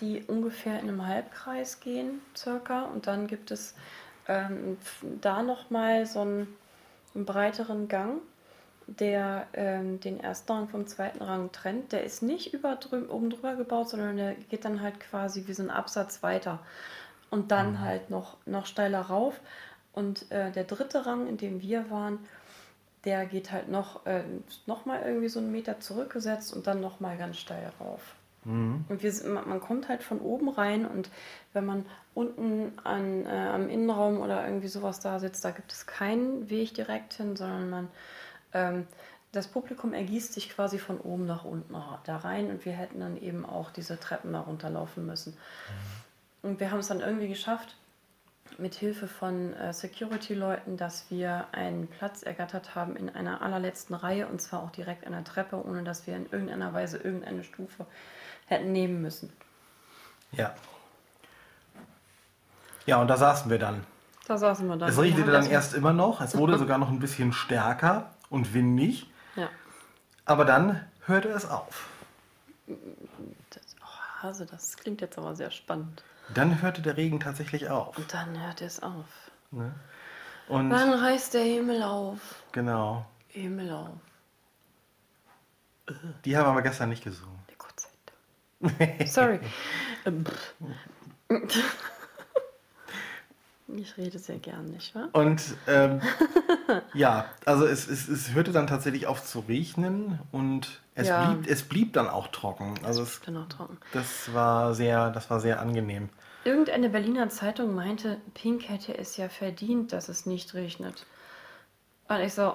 die 0.00 0.22
ungefähr 0.26 0.80
in 0.80 0.88
einem 0.88 1.06
Halbkreis 1.06 1.80
gehen, 1.80 2.20
circa. 2.36 2.84
Und 2.84 3.06
dann 3.06 3.26
gibt 3.26 3.50
es 3.50 3.74
ähm, 4.28 4.76
da 5.20 5.42
nochmal 5.42 6.06
so 6.06 6.20
einen, 6.20 6.48
einen 7.14 7.24
breiteren 7.24 7.88
Gang, 7.88 8.20
der 8.86 9.46
ähm, 9.52 10.00
den 10.00 10.20
ersten 10.20 10.52
Rang 10.52 10.68
vom 10.68 10.86
zweiten 10.86 11.22
Rang 11.22 11.50
trennt. 11.52 11.92
Der 11.92 12.04
ist 12.04 12.22
nicht 12.22 12.54
über 12.54 12.76
drü 12.76 13.06
oben 13.08 13.30
drüber 13.30 13.56
gebaut, 13.56 13.90
sondern 13.90 14.16
der 14.16 14.34
geht 14.34 14.64
dann 14.64 14.80
halt 14.80 15.00
quasi 15.00 15.46
wie 15.46 15.54
so 15.54 15.62
ein 15.62 15.70
Absatz 15.70 16.22
weiter. 16.22 16.60
Und 17.30 17.50
dann 17.50 17.80
halt 17.80 18.10
noch, 18.10 18.36
noch 18.46 18.66
steiler 18.66 19.00
rauf. 19.00 19.40
Und 19.92 20.30
äh, 20.30 20.52
der 20.52 20.64
dritte 20.64 21.06
Rang, 21.06 21.26
in 21.26 21.36
dem 21.36 21.60
wir 21.60 21.90
waren, 21.90 22.18
der 23.06 23.24
geht 23.24 23.52
halt 23.52 23.68
noch, 23.68 24.04
äh, 24.04 24.24
noch 24.66 24.84
mal 24.84 25.00
irgendwie 25.02 25.28
so 25.28 25.38
einen 25.38 25.52
Meter 25.52 25.80
zurückgesetzt 25.80 26.52
und 26.52 26.66
dann 26.66 26.80
noch 26.80 26.98
mal 27.00 27.16
ganz 27.16 27.38
steil 27.38 27.72
rauf. 27.80 28.15
Und 28.88 29.02
wir, 29.02 29.12
man 29.28 29.60
kommt 29.60 29.88
halt 29.88 30.02
von 30.02 30.20
oben 30.20 30.48
rein 30.48 30.86
und 30.86 31.10
wenn 31.52 31.66
man 31.66 31.86
unten 32.14 32.78
an, 32.84 33.26
äh, 33.26 33.28
am 33.28 33.68
Innenraum 33.68 34.20
oder 34.20 34.46
irgendwie 34.46 34.68
sowas 34.68 35.00
da 35.00 35.18
sitzt, 35.18 35.44
da 35.44 35.50
gibt 35.50 35.72
es 35.72 35.86
keinen 35.86 36.48
Weg 36.48 36.74
direkt 36.74 37.14
hin, 37.14 37.36
sondern 37.36 37.70
man, 37.70 37.88
ähm, 38.54 38.86
das 39.32 39.48
Publikum 39.48 39.92
ergießt 39.92 40.32
sich 40.32 40.48
quasi 40.48 40.78
von 40.78 40.98
oben 40.98 41.26
nach 41.26 41.44
unten 41.44 41.74
da 42.04 42.16
rein 42.16 42.50
und 42.50 42.64
wir 42.64 42.72
hätten 42.72 43.00
dann 43.00 43.20
eben 43.20 43.44
auch 43.44 43.70
diese 43.70 43.98
Treppen 43.98 44.32
da 44.32 44.40
runterlaufen 44.40 45.04
müssen. 45.04 45.36
Und 46.42 46.60
wir 46.60 46.70
haben 46.70 46.78
es 46.78 46.88
dann 46.88 47.00
irgendwie 47.00 47.28
geschafft, 47.28 47.76
mit 48.58 48.74
Hilfe 48.74 49.08
von 49.08 49.52
äh, 49.54 49.72
Security-Leuten, 49.72 50.76
dass 50.76 51.10
wir 51.10 51.46
einen 51.52 51.88
Platz 51.88 52.22
ergattert 52.22 52.74
haben 52.74 52.96
in 52.96 53.10
einer 53.10 53.42
allerletzten 53.42 53.94
Reihe 53.94 54.26
und 54.26 54.40
zwar 54.40 54.62
auch 54.62 54.70
direkt 54.70 55.06
an 55.06 55.12
der 55.12 55.24
Treppe, 55.24 55.62
ohne 55.64 55.82
dass 55.82 56.06
wir 56.06 56.16
in 56.16 56.26
irgendeiner 56.30 56.72
Weise 56.72 56.98
irgendeine 56.98 57.44
Stufe 57.44 57.86
hätten 58.46 58.72
nehmen 58.72 59.02
müssen. 59.02 59.32
Ja. 60.32 60.54
Ja, 62.86 63.00
und 63.00 63.08
da 63.08 63.16
saßen 63.16 63.50
wir 63.50 63.58
dann. 63.58 63.84
Da 64.26 64.38
saßen 64.38 64.66
wir 64.68 64.76
dann. 64.76 64.88
Es 64.88 64.98
regnete 64.98 65.30
dann 65.30 65.46
erst 65.46 65.74
immer 65.74 65.92
noch. 65.92 66.20
Es 66.20 66.36
wurde 66.36 66.58
sogar 66.58 66.78
noch 66.78 66.88
ein 66.88 66.98
bisschen 66.98 67.32
stärker 67.32 68.10
und 68.30 68.54
windig. 68.54 69.10
Ja. 69.36 69.48
Aber 70.24 70.44
dann 70.44 70.84
hörte 71.06 71.28
es 71.28 71.48
auf. 71.48 71.88
Das, 73.50 73.76
oh, 73.82 74.22
Hase, 74.22 74.46
das 74.46 74.76
klingt 74.76 75.00
jetzt 75.00 75.18
aber 75.18 75.36
sehr 75.36 75.50
spannend. 75.50 76.02
Dann 76.34 76.60
hörte 76.60 76.82
der 76.82 76.96
Regen 76.96 77.20
tatsächlich 77.20 77.68
auf. 77.70 77.96
Und 77.96 78.12
dann 78.12 78.40
hört 78.44 78.60
es 78.62 78.82
auf. 78.82 79.04
Ne? 79.52 79.72
Und 80.48 80.70
Wann 80.70 80.92
reißt 80.92 81.34
der 81.34 81.44
Himmel 81.44 81.82
auf? 81.82 82.18
genau, 82.52 83.06
Himmel 83.28 83.70
auf. 83.72 83.98
die 86.24 86.36
haben 86.36 86.46
aber 86.46 86.62
gestern 86.62 86.88
nicht 86.88 87.04
gesungen. 87.04 87.35
Sorry. 89.06 89.40
Ich 93.68 93.96
rede 93.96 94.18
sehr 94.18 94.38
gern, 94.38 94.66
nicht 94.66 94.94
wahr? 94.94 95.08
Und 95.12 95.42
ähm, 95.66 96.00
ja, 96.94 97.24
also 97.44 97.66
es, 97.66 97.88
es, 97.88 98.06
es 98.08 98.32
hörte 98.32 98.52
dann 98.52 98.68
tatsächlich 98.68 99.06
auf 99.08 99.24
zu 99.24 99.40
regnen 99.40 100.20
und 100.30 100.80
es, 100.94 101.08
Ja. 101.08 101.18
blieb, 101.34 101.50
es 101.50 101.62
blieb 101.64 101.92
dann 101.92 102.08
auch 102.08 102.28
trocken. 102.28 102.74
Also 102.84 103.02
es, 103.02 103.14
Ich 103.18 103.20
bin 103.22 103.34
noch 103.34 103.48
trocken. 103.48 103.76
das 103.92 104.32
war 104.32 104.72
sehr, 104.74 105.10
das 105.10 105.28
war 105.30 105.40
sehr 105.40 105.60
angenehm. 105.60 106.08
Irgendeine 106.44 106.88
Berliner 106.90 107.28
Zeitung 107.28 107.74
meinte, 107.74 108.18
Pink 108.34 108.68
hätte 108.68 108.96
es 108.96 109.16
ja 109.16 109.28
verdient, 109.28 109.92
dass 109.92 110.08
es 110.08 110.26
nicht 110.26 110.54
regnet. 110.54 111.04
Und 112.08 112.20
ich 112.20 112.34
so, 112.34 112.54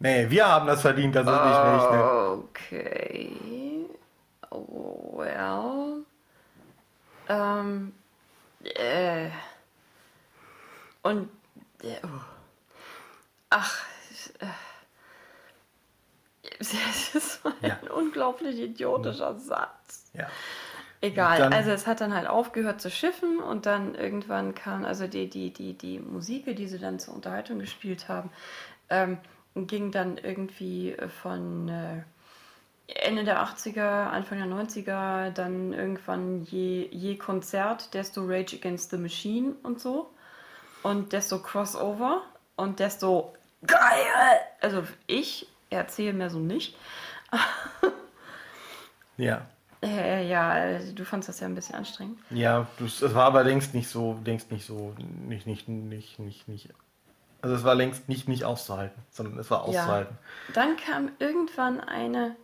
Nee, 0.00 0.28
wir 0.28 0.48
haben 0.48 0.66
das 0.66 0.80
verdient, 0.80 1.14
dass 1.14 1.24
es 1.24 1.30
nicht 1.30 1.62
regnet. 1.62 2.04
okay, 2.04 3.30
well, 4.54 6.04
ähm, 7.28 7.94
äh, 8.64 9.28
und, 11.02 11.28
äh, 11.82 11.96
oh. 12.04 12.08
ach, 13.50 13.84
äh, 14.40 14.46
es 16.60 17.14
ist 17.14 17.40
ein 17.46 17.52
Ja. 17.62 17.78
unglaublich 17.94 18.58
idiotischer 18.58 19.34
Satz. 19.38 20.10
Ja. 20.14 20.28
Egal, 21.00 21.38
Dann- 21.38 21.52
also 21.52 21.70
es 21.72 21.86
hat 21.88 22.00
dann 22.00 22.14
halt 22.14 22.28
aufgehört 22.28 22.80
zu 22.80 22.88
schiffen 22.90 23.38
und 23.40 23.66
dann 23.66 23.96
irgendwann 23.96 24.54
kam, 24.54 24.84
also 24.84 25.08
die, 25.08 25.28
die, 25.28 25.52
die, 25.52 25.74
die 25.74 25.98
Musik, 25.98 26.44
die 26.56 26.68
sie 26.68 26.78
dann 26.78 27.00
zur 27.00 27.14
Unterhaltung 27.14 27.58
gespielt 27.58 28.08
haben, 28.08 28.30
ähm, 28.88 29.18
ging 29.56 29.90
dann 29.90 30.16
irgendwie 30.16 30.96
von 31.22 31.68
äh, 31.68 32.02
Ende 32.94 33.24
der 33.24 33.42
80er, 33.42 34.08
Anfang 34.08 34.38
der 34.38 34.46
90er, 34.46 35.30
dann 35.30 35.72
irgendwann 35.72 36.42
je, 36.44 36.88
je 36.90 37.16
Konzert, 37.16 37.94
desto 37.94 38.22
Rage 38.24 38.56
Against 38.56 38.90
the 38.90 38.98
Machine 38.98 39.54
und 39.62 39.80
so. 39.80 40.10
Und 40.82 41.12
desto 41.12 41.40
Crossover 41.40 42.22
und 42.56 42.80
desto 42.80 43.34
geil. 43.66 43.78
Also 44.60 44.84
ich 45.06 45.46
erzähle 45.70 46.12
mir 46.12 46.30
so 46.30 46.38
nicht. 46.38 46.76
Ja. 49.16 49.46
Äh, 49.84 50.28
ja, 50.28 50.78
du 50.78 51.04
fandst 51.04 51.28
das 51.28 51.40
ja 51.40 51.48
ein 51.48 51.56
bisschen 51.56 51.74
anstrengend. 51.74 52.16
Ja, 52.30 52.68
das, 52.78 53.02
es 53.02 53.14
war 53.16 53.24
aber 53.24 53.42
längst 53.42 53.74
nicht 53.74 53.88
so, 53.88 54.16
längst 54.24 54.52
nicht 54.52 54.64
so, 54.64 54.94
nicht, 55.26 55.44
nicht, 55.48 55.66
nicht, 55.66 56.20
nicht, 56.20 56.46
nicht. 56.46 56.68
Also 57.40 57.56
es 57.56 57.64
war 57.64 57.74
längst 57.74 58.08
nicht 58.08 58.28
nicht 58.28 58.44
auszuhalten, 58.44 59.02
sondern 59.10 59.40
es 59.40 59.50
war 59.50 59.64
auszuhalten. 59.64 60.16
Dann 60.54 60.76
kam 60.76 61.10
irgendwann 61.18 61.80
eine 61.80 62.36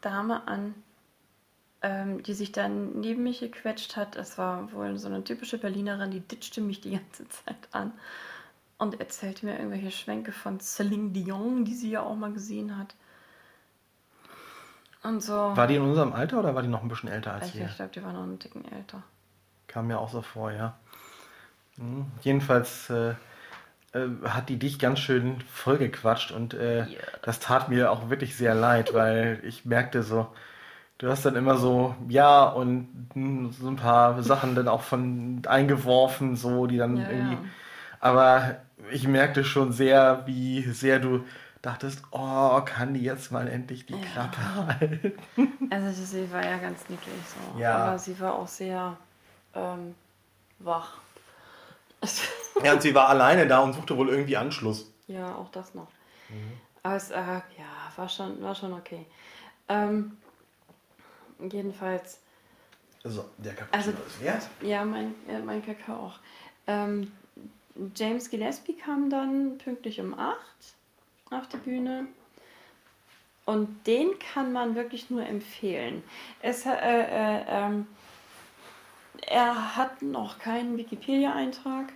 Dame 0.00 0.46
an, 0.46 0.74
ähm, 1.82 2.22
die 2.22 2.34
sich 2.34 2.52
dann 2.52 3.00
neben 3.00 3.22
mich 3.22 3.40
gequetscht 3.40 3.96
hat. 3.96 4.16
Es 4.16 4.38
war 4.38 4.72
wohl 4.72 4.98
so 4.98 5.08
eine 5.08 5.24
typische 5.24 5.58
Berlinerin, 5.58 6.10
die 6.10 6.20
ditchte 6.20 6.60
mich 6.60 6.80
die 6.80 6.92
ganze 6.92 7.28
Zeit 7.28 7.68
an 7.72 7.92
und 8.78 9.00
erzählte 9.00 9.46
mir 9.46 9.56
irgendwelche 9.56 9.90
Schwänke 9.90 10.32
von 10.32 10.60
Celine 10.60 11.10
Dion, 11.10 11.64
die 11.64 11.74
sie 11.74 11.90
ja 11.90 12.02
auch 12.02 12.16
mal 12.16 12.32
gesehen 12.32 12.76
hat. 12.76 12.94
Und 15.02 15.22
so. 15.22 15.32
War 15.32 15.66
die 15.66 15.76
in 15.76 15.82
unserem 15.82 16.12
Alter 16.12 16.40
oder 16.40 16.54
war 16.54 16.62
die 16.62 16.68
noch 16.68 16.82
ein 16.82 16.88
bisschen 16.88 17.08
älter 17.08 17.34
als 17.34 17.54
wir? 17.54 17.66
ich 17.66 17.76
glaube, 17.76 17.92
die 17.94 18.02
war 18.02 18.12
noch 18.12 18.22
einen 18.22 18.38
Ticken 18.38 18.64
älter. 18.72 19.02
Kam 19.66 19.86
mir 19.86 19.98
auch 19.98 20.10
so 20.10 20.22
vor, 20.22 20.50
ja. 20.50 20.76
Hm. 21.76 22.06
Jedenfalls 22.22 22.90
äh, 22.90 23.14
hat 24.24 24.48
die 24.48 24.58
dich 24.58 24.78
ganz 24.78 24.98
schön 25.00 25.40
vollgequatscht 25.52 26.30
und 26.32 26.54
äh, 26.54 26.80
Ja. 26.80 26.86
das 27.22 27.40
tat 27.40 27.68
mir 27.68 27.90
auch 27.90 28.10
wirklich 28.10 28.36
sehr 28.36 28.54
leid, 28.54 28.92
weil 28.94 29.40
ich 29.44 29.64
merkte 29.64 30.02
so, 30.02 30.28
du 30.98 31.08
hast 31.08 31.24
dann 31.24 31.36
immer 31.36 31.56
so, 31.56 31.94
ja, 32.08 32.44
und 32.44 32.88
so 33.58 33.68
ein 33.68 33.76
paar 33.76 34.22
Sachen 34.22 34.54
dann 34.54 34.68
auch 34.68 34.82
von 34.82 35.42
eingeworfen, 35.46 36.36
so, 36.36 36.66
die 36.66 36.76
dann 36.78 36.96
Ja, 36.98 37.08
irgendwie. 37.10 37.34
ja. 37.34 37.40
Aber 38.00 38.56
ich 38.92 39.08
merkte 39.08 39.44
schon 39.44 39.72
sehr, 39.72 40.22
wie 40.26 40.62
sehr 40.62 40.98
du 41.00 41.24
dachtest, 41.62 42.02
oh, 42.12 42.60
kann 42.64 42.94
die 42.94 43.02
jetzt 43.02 43.32
mal 43.32 43.48
endlich 43.48 43.86
die 43.86 44.00
Klappe 44.00 44.38
halten? 44.80 45.12
Also 45.70 46.04
sie 46.04 46.30
war 46.32 46.44
ja 46.44 46.58
ganz 46.58 46.88
nicklig 46.88 47.14
so. 47.26 47.58
Ja. 47.58 47.76
Aber 47.76 47.98
sie 47.98 48.18
war 48.20 48.34
auch 48.34 48.46
sehr 48.46 48.96
ähm, 49.54 49.94
wach. 50.60 50.98
Ja, 52.64 52.72
und 52.72 52.82
sie 52.82 52.92
war 52.94 53.08
alleine 53.08 53.46
da 53.46 53.60
und 53.60 53.72
suchte 53.72 53.96
wohl 53.96 54.08
irgendwie 54.08 54.36
Anschluss. 54.36 54.90
Ja, 55.06 55.34
auch 55.36 55.48
das 55.50 55.74
noch. 55.74 55.86
Aber 56.82 56.96
es, 56.96 57.10
äh, 57.10 57.16
ja, 57.16 57.42
war 57.96 58.08
schon, 58.08 58.42
war 58.42 58.54
schon 58.54 58.72
okay. 58.72 59.06
Ähm, 59.68 60.16
jedenfalls, 61.38 62.18
So, 63.04 63.24
der 63.38 63.54
Cappuccino 63.54 63.94
Also- 63.96 64.06
ist 64.06 64.20
wert. 64.22 64.48
ja, 64.60 64.84
mein, 64.84 65.14
äh, 65.28 65.38
mein 65.38 65.64
Kakao 65.64 66.06
auch. 66.06 66.18
Ähm, 66.66 67.12
James 67.94 68.28
Gillespie 68.28 68.76
kam 68.76 69.08
dann 69.08 69.58
pünktlich 69.58 70.00
um 70.00 70.18
8 70.18 70.36
auf 71.30 71.46
die 71.48 71.58
Bühne. 71.58 72.06
Und 73.44 73.86
den 73.86 74.18
kann 74.18 74.52
man 74.52 74.74
wirklich 74.74 75.10
nur 75.10 75.24
empfehlen. 75.24 76.02
Es, 76.42 76.66
äh, 76.66 76.70
äh, 76.72 77.44
ähm, 77.48 77.86
er 79.26 79.76
hat 79.76 80.02
noch 80.02 80.38
keinen 80.38 80.76
Wikipedia-Eintrag. 80.76 81.92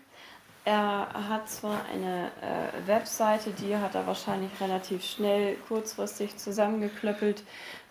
Er 0.65 1.29
hat 1.29 1.51
zwar 1.51 1.85
eine 1.93 2.31
äh, 2.41 2.87
Webseite, 2.87 3.51
die 3.51 3.77
hat 3.77 3.95
er 3.95 4.07
wahrscheinlich 4.07 4.51
relativ 4.61 5.05
schnell, 5.05 5.57
kurzfristig 5.69 6.37
zusammengeklöppelt, 6.37 7.43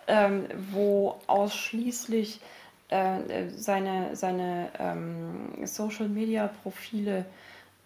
ähm, 0.08 0.46
wo 0.72 1.20
ausschließlich 1.28 2.40
äh, 2.88 3.50
seine, 3.50 4.16
seine 4.16 4.70
ähm, 4.80 5.66
Social-Media-Profile 5.66 7.26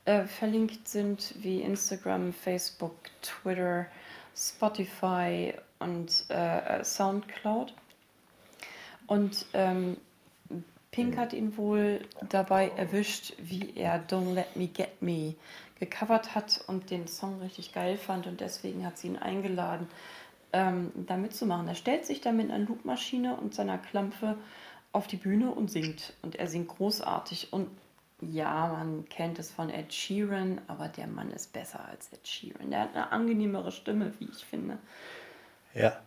äh, 0.06 0.26
verlinkt 0.26 0.88
sind, 0.88 1.34
wie 1.40 1.62
Instagram, 1.62 2.32
Facebook, 2.32 2.96
Twitter, 3.24 3.88
Spotify 4.36 5.54
und 5.80 6.26
äh, 6.30 6.84
Soundcloud. 6.84 7.74
Und 9.08 9.46
ähm, 9.54 9.98
Pink 10.96 11.18
hat 11.18 11.34
ihn 11.34 11.58
wohl 11.58 12.00
dabei 12.30 12.70
erwischt, 12.70 13.34
wie 13.38 13.74
er 13.76 14.02
Don't 14.08 14.34
Let 14.34 14.56
Me 14.56 14.68
Get 14.68 15.02
Me 15.02 15.36
gecovert 15.78 16.36
hat 16.36 16.64
und 16.68 16.90
den 16.90 17.10
Song 17.10 17.42
richtig 17.42 17.74
geil 17.74 17.98
fand 17.98 18.28
und 18.28 18.40
deswegen 18.40 18.86
hat 18.86 18.98
sie 18.98 19.08
ihn 19.08 19.18
eingeladen, 19.18 19.90
ähm, 20.54 20.92
da 20.96 21.18
mitzumachen. 21.18 21.68
Er 21.68 21.76
stellt 21.76 22.06
sich 22.06 22.22
da 22.22 22.32
mit 22.32 22.50
einer 22.50 22.66
Loopmaschine 22.66 23.36
und 23.36 23.54
seiner 23.54 23.78
Klampfe 23.78 24.38
auf 24.94 25.08
die 25.08 25.18
Bühne 25.18 25.52
und 25.52 25.70
singt. 25.70 26.14
Und 26.22 26.38
er 26.38 26.48
singt 26.48 26.70
großartig. 26.70 27.52
Und 27.52 27.68
ja, 28.22 28.68
man 28.68 29.04
kennt 29.10 29.38
es 29.38 29.52
von 29.52 29.70
Ed 29.70 29.94
Sheeran, 29.94 30.62
aber 30.68 30.88
der 30.88 31.08
Mann 31.08 31.30
ist 31.32 31.52
besser 31.52 31.84
als 31.86 32.14
Ed 32.14 32.26
Sheeran. 32.26 32.72
Der 32.72 32.80
hat 32.80 32.96
eine 32.96 33.12
angenehmere 33.12 33.74
Stimme, 33.74 34.14
wie 34.20 34.30
ich 34.32 34.46
finde. 34.46 34.78
Ja. 35.74 36.00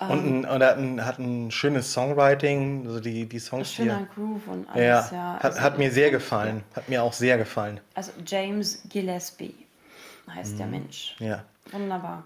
Und, 0.00 0.10
ein, 0.10 0.44
und 0.44 0.60
er 0.60 0.68
hat 0.70 0.76
ein, 0.78 1.04
hat 1.04 1.18
ein 1.18 1.50
schönes 1.52 1.92
Songwriting, 1.92 2.84
also 2.86 2.98
die, 3.00 3.26
die 3.26 3.38
Songs, 3.38 3.68
die 3.70 3.74
Schöner 3.76 4.00
er, 4.00 4.06
Groove 4.14 4.48
und 4.48 4.66
ja, 4.74 4.98
alles, 4.98 5.10
ja. 5.12 5.34
hat, 5.34 5.44
Also- 5.44 5.60
hat 5.60 5.78
mir 5.78 5.90
sehr 5.92 6.10
gefallen. 6.10 6.64
Hat 6.74 6.88
mir 6.88 7.02
auch 7.02 7.12
sehr 7.12 7.38
gefallen. 7.38 7.80
Also 7.94 8.10
James 8.26 8.82
Gillespie 8.88 9.54
heißt 10.34 10.58
der 10.58 10.66
Mensch. 10.66 11.14
Ja. 11.20 11.44
Wunderbar. 11.70 12.24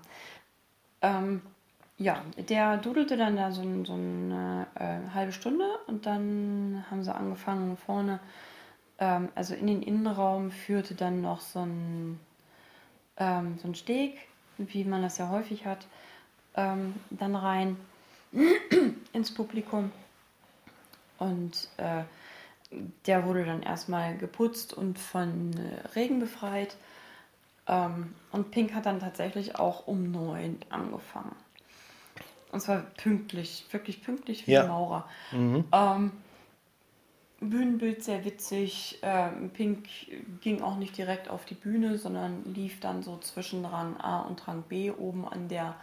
Ähm, 1.02 1.42
ja, 1.98 2.22
der 2.48 2.76
dudelte 2.78 3.16
dann 3.16 3.37
da 3.37 3.50
so, 3.52 3.61
ein- 3.62 3.85
so 3.85 3.92
eine 3.94 4.66
äh, 4.76 5.14
halbe 5.14 5.33
Stunde 5.33 5.64
und 5.88 6.07
dann 6.07 6.85
haben 6.90 7.02
sie 7.04 7.14
angefangen 7.14 7.76
vorne, 7.76 8.20
ähm, 8.98 9.28
also 9.35 9.54
in 9.54 9.66
den 9.66 9.83
Innenraum 9.83 10.50
führte 10.50 10.94
dann 10.94 11.20
noch 11.20 11.40
so 11.40 11.61
ein, 11.61 12.18
ähm, 13.18 13.59
so 13.61 13.68
ein 13.68 13.74
Steg, 13.74 14.16
wie 14.59 14.85
man 14.85 15.02
das 15.02 15.18
ja 15.18 15.28
häufig 15.28 15.66
hat, 15.66 15.87
ähm, 16.59 16.94
dann 17.11 17.37
rein 17.37 17.77
ins 19.12 19.33
Publikum. 19.33 19.92
Und 21.18 21.68
äh, 21.79 22.03
der 23.07 23.25
wurde 23.25 23.44
dann 23.44 23.62
erstmal 23.62 24.16
geputzt 24.16 24.75
und 24.75 24.99
von 24.99 25.53
äh, 25.57 25.88
Regen 25.94 26.21
befreit. 26.21 26.77
Ähm, 27.66 28.14
und 28.33 28.51
Pink 28.51 28.75
hat 28.75 28.87
dann 28.87 29.01
tatsächlich 29.01 29.57
auch 29.57 29.87
um 29.87 30.11
neun 30.11 30.59
angefangen. 30.68 31.35
Und 32.51 32.61
zwar 32.61 32.79
pünktlich, 32.97 33.66
wirklich 33.71 34.03
pünktlich 34.03 34.47
wie 34.47 34.53
Ja. 34.53 34.66
Maurer. 34.66 35.09
Mhm. 35.33 35.64
Ähm, 35.73 36.12
Bühnenbild 37.40 38.03
sehr 38.03 38.25
witzig. 38.25 38.99
Ähm, 39.03 39.51
Pink 39.51 39.87
ging 40.40 40.61
auch 40.61 40.77
nicht 40.77 40.97
direkt 40.97 41.29
auf 41.29 41.44
die 41.44 41.55
Bühne, 41.55 41.97
sondern 41.99 42.42
lief 42.53 42.81
dann 42.81 43.03
so 43.03 43.18
zwischen 43.18 43.64
Rang 43.64 43.97
A 43.99 44.21
und 44.23 44.49
Rang 44.49 44.62
B 44.62 44.90
oben 44.90 45.29
an 45.29 45.49
der, 45.49 45.77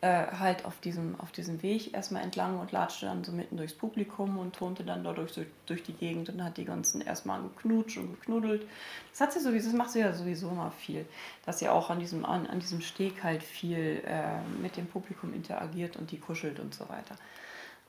äh, 0.00 0.26
halt 0.38 0.64
auf 0.64 0.78
diesem, 0.80 1.18
auf 1.18 1.32
diesem 1.32 1.60
Weg 1.62 1.92
erstmal 1.92 2.22
entlang 2.22 2.60
und 2.60 2.70
latschte 2.70 3.06
dann 3.06 3.24
so 3.24 3.32
mitten 3.32 3.56
durchs 3.56 3.74
Publikum 3.74 4.38
und 4.38 4.54
turnte 4.54 4.84
dann 4.84 5.02
dadurch 5.02 5.32
durch, 5.32 5.48
durch 5.66 5.82
die 5.82 5.92
Gegend 5.92 6.28
und 6.28 6.44
hat 6.44 6.56
die 6.56 6.64
ganzen 6.64 7.00
erstmal 7.00 7.42
geknutscht 7.42 7.98
und 7.98 8.12
geknuddelt. 8.12 8.66
Das 9.10 9.20
hat 9.20 9.32
sie 9.32 9.40
sowieso, 9.40 9.70
das 9.70 9.76
macht 9.76 9.90
sie 9.90 10.00
ja 10.00 10.12
sowieso 10.12 10.50
immer 10.50 10.70
viel, 10.70 11.04
dass 11.46 11.58
sie 11.58 11.68
auch 11.68 11.90
an 11.90 11.98
diesem, 11.98 12.24
an, 12.24 12.46
an 12.46 12.60
diesem 12.60 12.80
Steg 12.80 13.24
halt 13.24 13.42
viel 13.42 14.02
äh, 14.06 14.40
mit 14.62 14.76
dem 14.76 14.86
Publikum 14.86 15.34
interagiert 15.34 15.96
und 15.96 16.12
die 16.12 16.18
kuschelt 16.18 16.60
und 16.60 16.74
so 16.74 16.88
weiter 16.88 17.16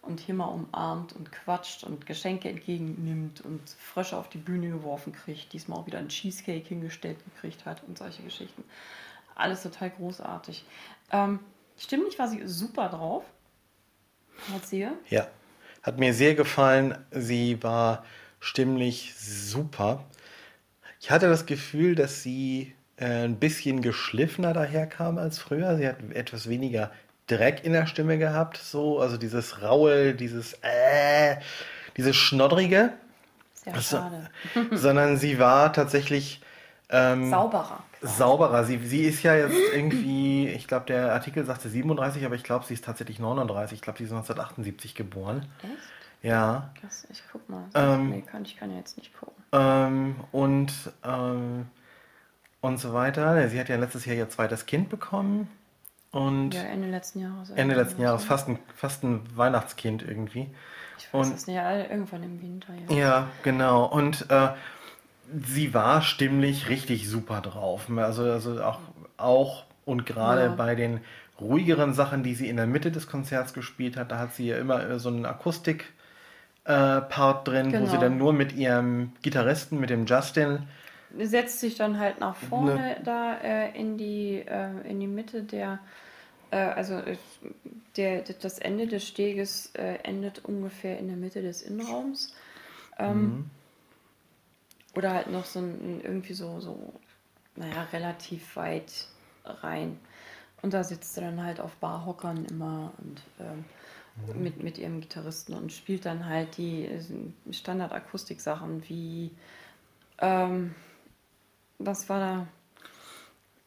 und 0.02 0.19
hier 0.19 0.36
mal 0.36 0.45
umarmt 0.45 1.13
und 1.13 1.32
quatscht 1.32 1.84
und 1.84 2.06
Geschenke 2.06 2.50
entgegennimmt 2.50 3.41
und 3.41 3.62
Frösche 3.69 4.17
auf 4.17 4.30
die 4.30 4.38
Bühne 4.38 4.69
geworfen 4.69 5.13
kriegt, 5.13 5.54
diesmal 5.54 5.80
auch 5.80 5.88
wieder 5.88 6.00
einen 6.00 6.10
Cheesecake 6.10 6.67
hingestellt 6.67 7.17
gekriegt 7.26 7.65
hat 7.65 7.84
und 7.84 7.98
solche 7.98 8.24
Geschichten. 8.24 8.63
Alles 9.36 9.63
total 9.63 9.89
großartig. 9.91 10.65
Ähm, 11.12 11.39
stimmlich 11.80 12.18
war 12.20 12.28
sie 12.28 12.42
super 12.48 12.89
drauf. 12.89 13.24
Erzähl. 14.54 14.92
Ja, 15.10 15.28
hat 15.84 15.98
mir 16.00 16.13
sehr 16.13 16.36
gefallen. 16.36 16.98
Sie 17.12 17.62
war 17.63 18.06
stimmlich 18.39 19.13
super. 19.18 20.04
Ich 21.02 21.12
hatte 21.12 21.28
das 21.30 21.46
Gefühl, 21.46 21.96
dass 21.96 22.24
sie 22.24 22.74
äh, 22.98 23.26
ein 23.26 23.38
bisschen 23.38 23.82
geschliffener 23.82 24.54
daherkam 24.54 25.18
als 25.18 25.39
früher. 25.39 25.78
Sie 25.78 25.88
hat 25.88 25.98
etwas 26.13 26.48
weniger 26.50 26.92
Dreck 27.28 27.63
in 27.63 27.74
der 27.74 27.86
Stimme 27.86 28.18
gehabt, 28.18 28.58
so, 28.58 29.00
also 29.00 29.18
dieses 29.18 29.62
raue, 29.62 30.13
dieses 30.15 30.54
äh, 30.62 31.38
dieses 31.96 32.15
schnoddrige, 32.15 32.94
Sehr 33.54 33.74
Also- 33.76 33.98
schade. 33.98 34.30
sondern 34.72 35.18
sie 35.18 35.38
war 35.38 35.72
tatsächlich 35.74 36.42
ähm, 36.89 37.30
Sauberer. 37.30 37.84
sauberer. 38.02 38.63
Sie, 38.63 38.78
sie 38.80 39.04
ist 39.04 39.21
ja 39.23 39.36
jetzt 39.36 39.56
irgendwie, 39.73 40.47
ich 40.49 40.67
glaube, 40.67 40.86
der 40.88 41.13
Artikel 41.13 41.45
sagte 41.45 41.69
37, 41.69 42.25
aber 42.25 42.36
ich 42.36 42.43
glaube, 42.43 42.65
sie 42.65 42.73
ist 42.73 42.84
tatsächlich 42.86 43.19
39. 43.19 43.75
Ich 43.78 43.82
glaube, 43.82 43.97
sie 43.97 44.06
ist 44.06 44.12
1978 44.12 44.95
geboren. 44.95 45.45
Echt? 45.63 45.71
Ja. 46.21 46.71
Krass, 46.82 47.08
ich 47.12 47.23
guck 47.32 47.47
mal. 47.49 47.63
Ähm, 47.75 48.10
nee, 48.10 48.21
kann, 48.21 48.43
ich 48.43 48.58
kann 48.58 48.71
ja 48.71 48.78
jetzt 48.78 48.97
nicht 48.97 49.17
gucken. 49.17 49.41
Ähm, 49.52 50.15
und, 50.32 50.71
ähm, 51.06 51.67
und 52.62 52.78
so 52.80 52.93
weiter. 52.93 53.47
Sie 53.49 53.60
hat 53.60 53.69
ja 53.69 53.78
letztes 53.78 54.06
Jahr 54.06 54.15
ihr 54.17 54.30
zweites 54.30 54.65
Kind 54.65 54.89
bekommen. 54.89 55.47
Und 56.12 56.56
Ja, 56.56 56.63
Ende 56.63 56.89
letzten 56.89 57.19
Jahres. 57.19 57.52
Ende 57.52 57.75
letzten 57.75 58.02
Jahres 58.02 58.23
fast 58.25 58.47
ein, 58.49 58.58
fast 58.75 59.04
ein 59.04 59.21
Weihnachtskind 59.38 60.02
irgendwie. 60.02 60.49
Ich 60.97 61.13
weiß 61.13 61.28
und- 61.28 61.36
es 61.36 61.47
nicht, 61.47 61.56
ja, 61.56 61.71
irgendwann 61.78 62.23
im 62.23 62.41
Winter, 62.41 62.73
ja. 62.89 62.95
Ja, 62.97 63.28
genau. 63.43 63.86
Und 63.86 64.25
äh, 64.30 64.49
sie 65.46 65.74
war 65.74 66.02
stimmlich 66.02 66.70
richtig 66.70 67.10
super 67.10 67.42
drauf. 67.42 67.89
Also, 67.96 68.24
also 68.24 68.62
auch, 68.63 68.80
auch 69.18 69.65
und 69.86 70.06
gerade 70.06 70.50
Ja. 70.50 70.56
bei 70.56 70.76
den 70.76 71.02
ruhigeren 71.39 71.94
Sachen, 71.94 72.24
die 72.24 72.36
sie 72.36 72.50
in 72.50 72.58
der 72.58 72.68
Mitte 72.68 72.92
des 72.92 73.08
Konzerts 73.08 73.54
gespielt 73.54 73.98
hat, 73.98 74.12
da 74.12 74.20
hat 74.20 74.34
sie 74.36 74.48
ja 74.48 74.58
immer 74.58 74.88
äh, 74.89 75.00
so 75.00 75.10
einen 75.10 75.26
Akustik. 75.26 75.94
äh, 76.65 77.02
drin, 77.46 77.77
wo 77.77 77.88
sie 77.88 77.98
Genau. 77.98 78.00
dann 78.00 78.17
nur 78.17 78.34
mit 78.34 78.54
ihrem 78.54 79.13
Gitarristen, 79.23 79.80
mit 79.80 79.90
dem 79.90 80.06
Justin, 80.06 80.67
setzt 81.17 81.60
sich 81.60 81.75
dann 81.75 82.00
halt 82.00 82.19
nach 82.19 82.36
vorne 82.36 82.98
Ne. 82.98 83.04
da 83.04 83.38
äh, 83.40 83.77
in, 83.80 83.98
die, 83.98 84.44
äh, 84.48 84.82
in 84.88 85.00
die 85.00 85.08
Mitte 85.08 85.44
der, 85.44 85.80
äh, 86.52 86.58
also 86.58 86.96
äh, 86.96 87.17
der, 87.98 88.23
das 88.23 88.60
Ende 88.60 88.88
des 88.88 89.08
Steges 89.08 89.71
endet 89.75 90.46
ungefähr 90.46 91.00
in 91.00 91.08
der 91.08 91.17
Mitte 91.17 91.42
des 91.42 91.62
Innenraums. 91.62 92.34
Ähm, 92.98 93.38
Mhm. 93.38 93.50
Oder 94.96 95.13
halt 95.13 95.31
noch 95.31 95.46
so 95.46 95.60
ein, 95.60 96.02
irgendwie 96.04 96.33
so, 96.33 96.60
so, 96.60 96.94
naja, 97.56 97.83
relativ 97.94 98.56
weit 98.56 99.08
rein. 99.46 100.00
Und 100.62 100.73
da 100.73 100.83
sitzt 100.83 101.15
sie 101.15 101.21
dann 101.21 101.44
halt 101.44 101.60
auf 101.60 101.75
Barhockern 101.75 102.46
immer 102.46 102.92
und 102.98 103.21
ähm, 103.40 103.65
mit, 104.35 104.62
mit 104.62 104.77
ihrem 104.77 105.00
Gitarristen 105.00 105.54
und 105.54 105.71
spielt 105.71 106.06
dann 106.06 106.25
halt 106.25 106.58
die 106.58 106.85
äh, 106.85 107.02
Standard-Akustik-Sachen 107.52 108.83
wie, 108.90 109.31
ähm, 110.17 110.75
was 111.77 112.10
war 112.10 112.19
da? 112.19 112.48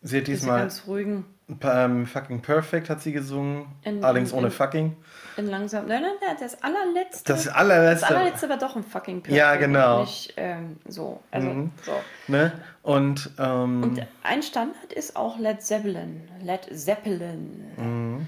Sie 0.03 0.18
hat 0.18 0.27
Diese 0.27 0.41
diesmal 0.41 0.61
ganz 0.61 0.87
ruhigen. 0.87 1.25
Ähm, 1.63 2.07
fucking 2.07 2.41
Perfect 2.41 2.91
hat 2.91 3.01
sie 3.01 3.13
gesungen. 3.13 3.67
In, 3.83 4.05
allerdings 4.05 4.33
in, 4.33 4.39
ohne 4.39 4.47
in, 4.49 4.53
fucking. 4.53 4.97
In 5.37 5.47
langsam. 5.47 5.87
Nein, 5.87 6.03
nein, 6.03 6.13
nein, 6.21 6.37
das 6.39 6.63
allerletzte. 6.63 7.33
Das 7.33 7.49
allerletzte. 7.49 8.07
Das 8.07 8.17
allerletzte 8.17 8.49
war 8.49 8.59
doch 8.59 8.77
ein 8.77 8.85
fucking 8.85 9.23
Perfect. 9.23 9.37
Ja, 9.37 9.57
genau. 9.57 10.01
Nicht 10.01 10.35
ähm, 10.37 10.79
so. 10.87 11.21
Also, 11.31 11.49
mhm. 11.49 11.71
so. 11.83 11.93
Ne? 12.29 12.53
Und, 12.83 13.31
ähm, 13.39 13.83
Und 13.83 14.07
ein 14.23 14.43
Standard 14.43 14.93
ist 14.93 15.17
auch 15.17 15.39
Led 15.39 15.63
Zeppelin. 15.63 16.29
Led 16.43 16.69
Zeppelin. 16.73 17.65
Mhm. 17.77 18.27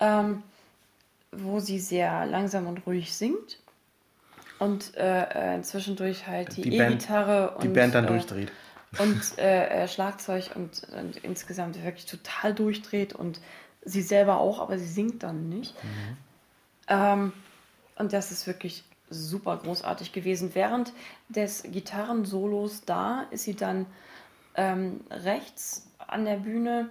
Ähm, 0.00 0.42
wo 1.32 1.60
sie 1.60 1.78
sehr 1.78 2.26
langsam 2.26 2.66
und 2.66 2.86
ruhig 2.86 3.14
singt. 3.14 3.58
Und 4.58 4.96
äh, 4.96 5.56
äh 5.56 5.62
zwischendurch 5.62 6.26
halt 6.26 6.56
die 6.56 6.76
E-Gitarre 6.76 7.52
und. 7.56 7.64
Die 7.64 7.68
Band 7.68 7.94
dann 7.94 8.04
äh, 8.04 8.08
durchdreht 8.08 8.52
und 8.98 9.38
äh, 9.38 9.68
äh, 9.68 9.88
Schlagzeug 9.88 10.50
und, 10.54 10.82
und, 10.98 11.16
insgesamt 11.18 11.82
wirklich 11.82 12.06
total 12.06 12.54
durchdreht 12.54 13.14
und 13.14 13.40
sie 13.84 14.02
selber 14.02 14.38
auch, 14.38 14.60
aber 14.60 14.78
sie 14.78 14.86
singt 14.86 15.22
dann 15.22 15.48
nicht. 15.48 15.74
Mhm. 15.82 16.16
Ähm, 16.88 17.32
und 17.96 18.12
das 18.12 18.30
ist 18.30 18.46
wirklich 18.46 18.84
super 19.08 19.56
großartig 19.56 20.12
gewesen. 20.12 20.54
Während 20.54 20.92
des 21.28 21.62
Gitarrensolos 21.64 22.84
da 22.84 23.26
ist 23.30 23.44
sie 23.44 23.54
dann 23.54 23.86
ähm, 24.54 25.00
rechts 25.10 25.86
an 25.98 26.24
der 26.24 26.36
Bühne 26.36 26.90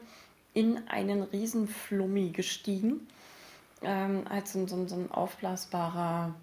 in 0.54 0.88
einen 0.88 1.24
riesen 1.24 1.68
Flummi 1.68 2.30
gestiegen. 2.30 3.08
Ähm, 3.84 4.26
als 4.30 4.54
so, 4.54 4.68
so, 4.68 4.88
so 4.88 4.96
ein 4.96 5.12
aufblasbarer 5.12 6.36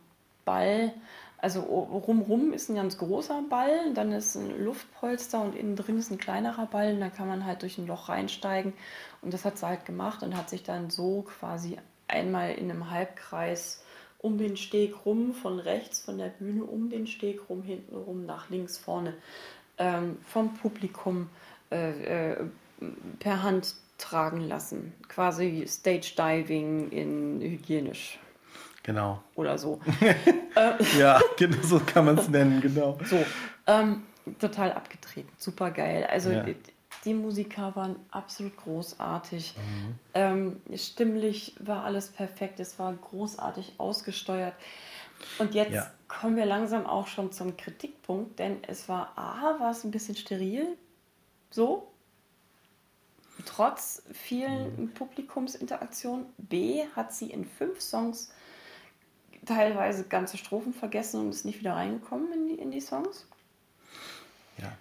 Ball 0.44 0.92
also 1.40 1.60
rumrum 1.60 2.52
ist 2.52 2.68
ein 2.68 2.74
ganz 2.74 2.98
großer 2.98 3.42
Ball, 3.48 3.94
dann 3.94 4.10
ist 4.12 4.34
ein 4.34 4.64
Luftpolster 4.64 5.40
und 5.40 5.54
innen 5.54 5.76
drin 5.76 5.98
ist 5.98 6.10
ein 6.10 6.18
kleinerer 6.18 6.66
Ball. 6.66 6.94
Und 6.94 7.00
da 7.00 7.10
kann 7.10 7.28
man 7.28 7.44
halt 7.44 7.62
durch 7.62 7.78
ein 7.78 7.86
Loch 7.86 8.08
reinsteigen. 8.08 8.72
Und 9.22 9.32
das 9.32 9.44
hat 9.44 9.56
sie 9.56 9.66
halt 9.66 9.84
gemacht 9.84 10.22
und 10.24 10.36
hat 10.36 10.50
sich 10.50 10.64
dann 10.64 10.90
so 10.90 11.22
quasi 11.22 11.78
einmal 12.08 12.52
in 12.52 12.70
einem 12.70 12.90
Halbkreis 12.90 13.84
um 14.18 14.36
den 14.36 14.56
Steg 14.56 15.06
rum, 15.06 15.32
von 15.32 15.60
rechts 15.60 16.00
von 16.00 16.18
der 16.18 16.28
Bühne 16.28 16.64
um 16.64 16.90
den 16.90 17.06
Steg 17.06 17.48
rum, 17.48 17.62
hinten 17.62 17.94
rum, 17.94 18.26
nach 18.26 18.50
links, 18.50 18.76
vorne, 18.76 19.14
ähm, 19.78 20.18
vom 20.24 20.54
Publikum 20.54 21.30
äh, 21.70 22.32
äh, 22.32 22.44
per 23.20 23.44
Hand 23.44 23.76
tragen 23.96 24.40
lassen. 24.40 24.92
Quasi 25.08 25.64
Stage 25.68 26.14
Diving 26.16 26.90
in 26.90 27.40
hygienisch. 27.40 28.18
Genau. 28.88 29.22
Oder 29.34 29.58
so. 29.58 29.80
ja, 30.98 31.20
genau 31.36 31.62
so 31.62 31.78
kann 31.78 32.06
man 32.06 32.16
es 32.16 32.26
nennen, 32.30 32.62
genau. 32.62 32.96
So, 33.04 33.22
ähm, 33.66 34.04
total 34.38 34.72
abgetreten, 34.72 35.28
super 35.36 35.70
geil. 35.72 36.08
Also 36.10 36.30
ja. 36.30 36.42
die, 36.42 36.56
die, 37.04 37.12
Musiker 37.12 37.76
waren 37.76 37.96
absolut 38.10 38.56
großartig. 38.56 39.54
Mhm. 39.58 39.98
Ähm, 40.14 40.60
stimmlich 40.74 41.54
war 41.60 41.84
alles 41.84 42.08
perfekt, 42.08 42.60
es 42.60 42.78
war 42.78 42.94
großartig 42.94 43.74
ausgesteuert. 43.76 44.54
Und 45.38 45.54
jetzt 45.54 45.74
ja. 45.74 45.90
kommen 46.08 46.36
wir 46.36 46.46
langsam 46.46 46.86
auch 46.86 47.08
schon 47.08 47.30
zum 47.30 47.58
Kritikpunkt, 47.58 48.38
denn 48.38 48.64
es 48.66 48.88
war 48.88 49.12
A, 49.16 49.60
war 49.60 49.72
es 49.72 49.84
ein 49.84 49.90
bisschen 49.90 50.16
steril, 50.16 50.78
so, 51.50 51.92
trotz 53.44 54.02
vielen 54.12 54.80
mhm. 54.80 54.94
Publikumsinteraktionen. 54.94 56.24
B, 56.38 56.84
hat 56.96 57.12
sie 57.12 57.30
in 57.30 57.44
fünf 57.44 57.82
Songs 57.82 58.30
teilweise 59.48 60.04
ganze 60.04 60.36
Strophen 60.36 60.72
vergessen 60.72 61.20
und 61.20 61.30
ist 61.30 61.44
nicht 61.44 61.60
wieder 61.60 61.74
reingekommen 61.74 62.32
in 62.32 62.48
die, 62.48 62.54
in 62.54 62.70
die 62.70 62.80
Songs. 62.80 63.26
Ja. 64.58 64.72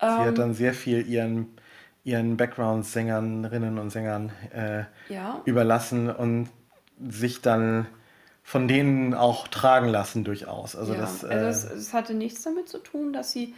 Sie 0.00 0.06
ähm, 0.06 0.26
hat 0.26 0.38
dann 0.38 0.54
sehr 0.54 0.74
viel 0.74 1.06
ihren, 1.06 1.54
ihren 2.04 2.36
Background-Sängerinnen 2.36 3.78
und 3.78 3.90
Sängern 3.90 4.32
äh, 4.52 4.84
ja. 5.12 5.42
überlassen 5.44 6.10
und 6.10 6.48
sich 6.98 7.40
dann 7.42 7.86
von 8.42 8.66
denen 8.66 9.14
auch 9.14 9.46
tragen 9.46 9.88
lassen 9.88 10.24
durchaus. 10.24 10.74
Also, 10.74 10.94
ja, 10.94 11.00
das, 11.00 11.22
äh, 11.22 11.28
also 11.28 11.68
es, 11.68 11.72
es, 11.72 11.94
hatte 11.94 12.14
nichts 12.14 12.42
damit 12.42 12.68
zu 12.68 12.78
tun, 12.78 13.12
dass 13.12 13.30
sie 13.30 13.54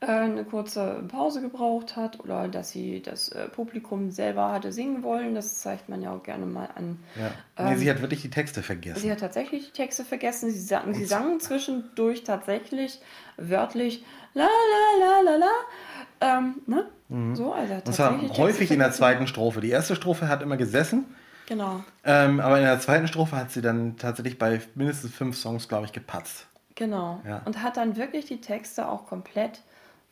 eine 0.00 0.44
kurze 0.44 1.02
Pause 1.08 1.40
gebraucht 1.40 1.96
hat 1.96 2.20
oder 2.20 2.46
dass 2.46 2.70
sie 2.70 3.02
das 3.02 3.30
äh, 3.30 3.48
Publikum 3.48 4.12
selber 4.12 4.52
hatte 4.52 4.72
singen 4.72 5.02
wollen. 5.02 5.34
Das 5.34 5.58
zeigt 5.58 5.88
man 5.88 6.02
ja 6.02 6.12
auch 6.12 6.22
gerne 6.22 6.46
mal 6.46 6.68
an. 6.76 7.00
Ja. 7.16 7.64
Nee, 7.64 7.72
ähm, 7.72 7.78
sie 7.78 7.90
hat 7.90 8.00
wirklich 8.00 8.22
die 8.22 8.30
Texte 8.30 8.62
vergessen. 8.62 9.00
Sie 9.00 9.10
hat 9.10 9.18
tatsächlich 9.18 9.66
die 9.66 9.72
Texte 9.72 10.04
vergessen. 10.04 10.50
Sie, 10.50 10.60
sang, 10.60 10.94
sie 10.94 11.04
sangen 11.04 11.40
zwischendurch 11.40 12.22
tatsächlich 12.22 13.00
wörtlich 13.36 14.04
la 14.34 14.44
la 14.44 15.04
la 15.04 15.32
la 15.32 15.36
la. 15.36 16.38
Ähm, 16.38 16.62
ne? 16.66 16.86
Mhm. 17.08 17.34
So, 17.34 17.52
also 17.52 17.74
Und 17.74 17.92
zwar 17.92 18.20
häufig 18.36 18.70
in 18.70 18.78
der 18.78 18.92
zweiten 18.92 19.26
Strophe. 19.26 19.60
Die 19.60 19.70
erste 19.70 19.96
Strophe 19.96 20.28
hat 20.28 20.42
immer 20.42 20.56
gesessen. 20.56 21.06
Genau. 21.46 21.82
Ähm, 22.04 22.40
aber 22.40 22.58
in 22.58 22.64
der 22.64 22.78
zweiten 22.78 23.08
Strophe 23.08 23.36
hat 23.36 23.50
sie 23.50 23.62
dann 23.62 23.96
tatsächlich 23.96 24.38
bei 24.38 24.60
mindestens 24.74 25.12
fünf 25.12 25.36
Songs, 25.36 25.68
glaube 25.68 25.86
ich, 25.86 25.92
gepatzt. 25.92 26.46
Genau. 26.74 27.20
Ja. 27.26 27.42
Und 27.44 27.62
hat 27.62 27.76
dann 27.76 27.96
wirklich 27.96 28.26
die 28.26 28.40
Texte 28.40 28.88
auch 28.88 29.06
komplett 29.06 29.62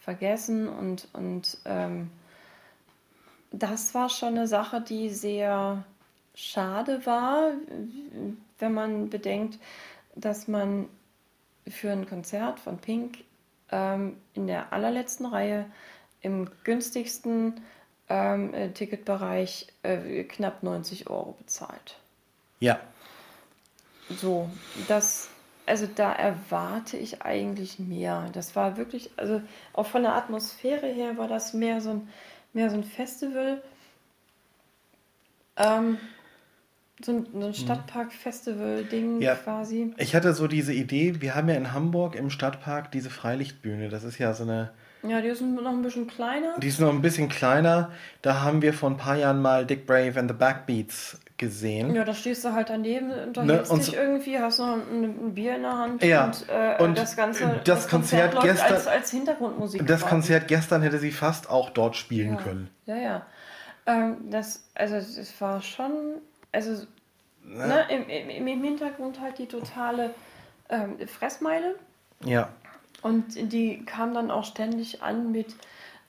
vergessen 0.07 0.69
und, 0.69 1.09
und 1.15 1.59
ähm, 1.65 2.11
das 3.51 3.93
war 3.93 4.09
schon 4.09 4.37
eine 4.37 4.47
Sache, 4.47 4.81
die 4.81 5.11
sehr 5.11 5.85
schade 6.37 7.05
war, 7.07 7.51
wenn 8.61 8.73
man 8.73 9.11
bedenkt, 9.11 9.59
dass 10.15 10.47
man 10.47 10.89
für 11.67 11.91
ein 11.91 12.09
Konzert 12.09 12.61
von 12.61 12.79
Pink 12.79 13.25
ähm, 13.73 14.17
in 14.35 14.47
der 14.47 14.73
allerletzten 14.73 15.27
Reihe 15.27 15.67
im 16.21 16.49
günstigsten 16.63 17.61
ähm, 18.09 18.55
äh, 18.55 18.71
Ticketbereich 18.71 19.67
äh, 19.83 20.23
knapp 20.23 20.63
90 20.63 21.11
Euro 21.11 21.33
bezahlt. 21.33 21.99
Ja. 22.61 22.79
So, 24.09 24.49
das 24.87 25.31
also 25.67 25.89
da 25.93 26.13
erwarte 26.13 26.97
ich 26.97 27.23
eigentlich 27.23 27.79
mehr. 27.79 28.31
Das 28.33 28.55
war 28.55 28.77
wirklich, 28.77 29.11
also 29.17 29.43
auch 29.73 29.87
von 29.87 30.03
der 30.03 30.15
Atmosphäre 30.15 30.87
her 30.87 31.19
war 31.19 31.29
das 31.29 31.53
mehr 31.53 31.81
so 31.81 31.91
ein, 31.91 32.09
mehr 32.53 32.71
so 32.71 32.77
ein 32.77 32.85
Festival. 32.85 33.61
Ähm, 35.57 35.99
so 37.05 37.13
ein, 37.13 37.27
so 37.33 37.39
ein 37.41 37.49
mhm. 37.49 37.55
Stadtpark-Festival-Ding 37.55 39.21
ja, 39.21 39.35
quasi. 39.35 39.93
Ich 39.99 40.15
hatte 40.15 40.33
so 40.33 40.47
diese 40.47 40.73
Idee, 40.73 41.21
wir 41.21 41.35
haben 41.35 41.49
ja 41.49 41.57
in 41.57 41.73
Hamburg 41.73 42.15
im 42.15 42.31
Stadtpark 42.31 42.91
diese 42.93 43.11
Freilichtbühne. 43.11 43.89
Das 43.89 44.05
ist 44.05 44.19
ja 44.19 44.33
so 44.35 44.45
eine. 44.45 44.71
Ja, 45.03 45.21
die 45.21 45.29
ist 45.29 45.43
noch 45.43 45.71
ein 45.71 45.83
bisschen 45.83 46.07
kleiner. 46.07 46.59
Die 46.59 46.69
ist 46.69 46.81
noch 46.81 46.91
ein 46.91 47.03
bisschen 47.03 47.29
kleiner. 47.29 47.93
Da 48.23 48.41
haben 48.41 48.63
wir 48.63 48.73
vor 48.73 48.91
ein 48.91 48.97
paar 48.97 49.17
Jahren 49.17 49.43
mal 49.43 49.67
Dick 49.67 49.87
Brave 49.87 50.19
and 50.19 50.31
the 50.31 50.37
Backbeats 50.37 51.19
gesehen. 51.39 51.95
Ja, 51.95 52.05
da 52.05 52.15
stehst 52.15 52.45
du 52.45 52.53
halt 52.53 52.71
daneben, 52.71 53.11
unterhältst 53.11 53.73
ne, 53.73 53.79
dich 53.79 53.95
irgendwie, 53.95 54.39
hast 54.39 54.59
noch 54.59 54.75
ein, 54.75 55.05
ein, 55.05 55.35
Bier 55.35 55.57
in 55.57 55.63
der 55.63 55.77
Hand 55.77 56.03
ja, 56.03 56.27
und, 56.27 56.47
äh, 56.49 56.83
und 56.83 56.99
das 56.99 57.17
ganze 57.17 57.47
das, 57.47 57.65
das 57.65 57.89
Konzert, 57.89 58.33
Konzert 58.33 58.55
gestern 58.57 58.75
als, 58.75 58.87
als 58.87 59.11
Hintergrundmusik. 59.11 59.87
Das. 59.87 60.07
Konzert 60.07 60.49
gestern 60.49 60.83
hätte 60.83 60.99
sie 60.99 61.13
fast 61.13 61.51
auch 61.51 61.71
dort 61.71 61.97
spielen 61.97 62.35
ja. 62.35 62.43
können. 62.43 62.71
Ja, 62.87 62.97
ja. 62.97 63.27
Ähm, 63.87 64.31
das, 64.31 64.65
also 64.75 64.97
es 64.97 65.41
war 65.41 65.63
schon, 65.63 65.93
also 66.53 66.85
ja. 67.49 67.67
ne, 67.67 67.85
im, 67.91 68.09
im, 68.09 68.47
im, 68.47 68.65
Hintergrund 68.65 69.21
halt 69.21 69.39
die 69.39 69.47
totale 69.47 70.11
ähm, 70.69 70.97
Fressmeile. 71.07 71.77
Ja. 72.25 72.49
Und 73.03 73.53
die 73.53 73.85
kam 73.85 74.15
dann 74.15 74.31
auch 74.31 74.45
ständig 74.45 75.03
an 75.03 75.31
mit 75.33 75.55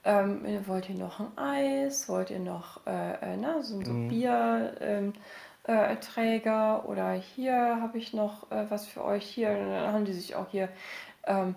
ähm, 0.08 0.40
wollt 0.66 0.88
ihr 0.88 0.94
noch 0.94 1.20
ein 1.20 1.36
Eis? 1.36 2.08
Wollt 2.08 2.30
ihr 2.30 2.38
noch 2.38 2.86
äh, 2.86 3.12
äh, 3.12 3.36
na, 3.36 3.62
so, 3.62 3.84
so 3.84 3.92
mhm. 3.92 4.08
Bierträger? 4.08 4.80
Ähm, 4.80 5.12
äh, 5.66 6.88
oder 6.88 7.12
hier 7.12 7.78
habe 7.82 7.98
ich 7.98 8.14
noch 8.14 8.50
äh, 8.50 8.64
was 8.70 8.86
für 8.86 9.04
euch. 9.04 9.24
Hier 9.24 9.54
dann 9.54 9.92
haben 9.92 10.04
die 10.06 10.14
sich 10.14 10.34
auch 10.34 10.46
hier 10.50 10.70
ähm, 11.26 11.54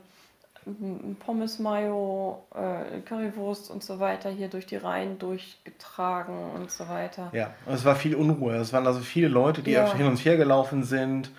Pommes 1.26 1.60
Mayo, 1.60 2.44
äh, 2.54 3.00
Currywurst 3.00 3.72
und 3.72 3.84
so 3.84 4.00
weiter 4.00 4.30
hier 4.30 4.50
durch 4.50 4.66
die 4.66 4.76
Reihen 4.76 5.18
durchgetragen 5.18 6.52
und 6.54 6.70
so 6.70 6.90
weiter. 6.90 7.30
Ja, 7.32 7.54
und 7.66 7.74
es 7.74 7.86
war 7.86 7.96
viel 7.96 8.16
Unruhe. 8.16 8.58
Es 8.58 8.74
waren 8.74 8.86
also 8.86 9.00
viele 9.00 9.30
Leute, 9.30 9.64
die 9.64 9.72
ja. 9.72 9.92
hin 9.94 10.06
und 10.06 10.18
her 10.18 10.36
gelaufen 10.36 10.84
sind 10.84 11.32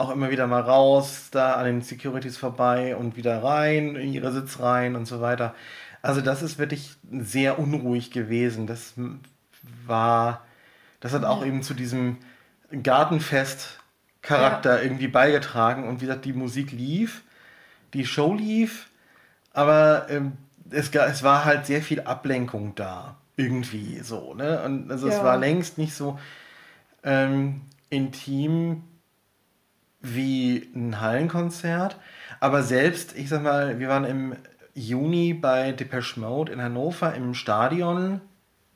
auch 0.00 0.10
immer 0.10 0.30
wieder 0.30 0.46
mal 0.46 0.62
raus, 0.62 1.28
da 1.30 1.54
an 1.54 1.66
den 1.66 1.82
Securities 1.82 2.38
vorbei 2.38 2.96
und 2.96 3.16
wieder 3.16 3.44
rein, 3.44 3.96
in 3.96 4.12
ihre 4.12 4.32
Sitzreihen 4.32 4.96
und 4.96 5.06
so 5.06 5.20
weiter. 5.20 5.54
Also 6.02 6.20
das 6.20 6.42
ist 6.42 6.58
wirklich 6.58 6.96
sehr 7.10 7.58
unruhig 7.58 8.10
gewesen. 8.10 8.66
Das 8.66 8.94
war, 9.86 10.44
das 11.00 11.12
hat 11.12 11.24
auch 11.24 11.42
ja. 11.42 11.48
eben 11.48 11.62
zu 11.62 11.74
diesem 11.74 12.18
Gartenfest-Charakter 12.82 14.78
ja. 14.78 14.82
irgendwie 14.82 15.08
beigetragen. 15.08 15.86
Und 15.88 16.00
wie 16.00 16.06
gesagt, 16.06 16.24
die 16.24 16.32
Musik 16.32 16.72
lief, 16.72 17.22
die 17.92 18.06
Show 18.06 18.34
lief, 18.34 18.88
aber 19.52 20.06
ähm, 20.08 20.32
es, 20.70 20.90
es 20.90 21.22
war 21.22 21.44
halt 21.44 21.66
sehr 21.66 21.82
viel 21.82 22.02
Ablenkung 22.02 22.74
da. 22.74 23.16
Irgendwie 23.36 24.00
so, 24.00 24.34
ne? 24.34 24.62
Und 24.62 24.90
also 24.90 25.08
ja. 25.08 25.14
es 25.14 25.24
war 25.24 25.38
längst 25.38 25.78
nicht 25.78 25.94
so 25.94 26.18
ähm, 27.02 27.62
intim 27.88 28.82
wie 30.02 30.70
ein 30.74 31.00
Hallenkonzert. 31.00 31.98
Aber 32.38 32.62
selbst, 32.62 33.16
ich 33.16 33.28
sag 33.28 33.42
mal, 33.42 33.78
wir 33.78 33.88
waren 33.88 34.04
im 34.04 34.36
Juni 34.74 35.34
bei 35.34 35.72
Depeche 35.72 36.18
Mode 36.20 36.52
in 36.52 36.62
Hannover 36.62 37.14
im 37.14 37.34
Stadion. 37.34 38.20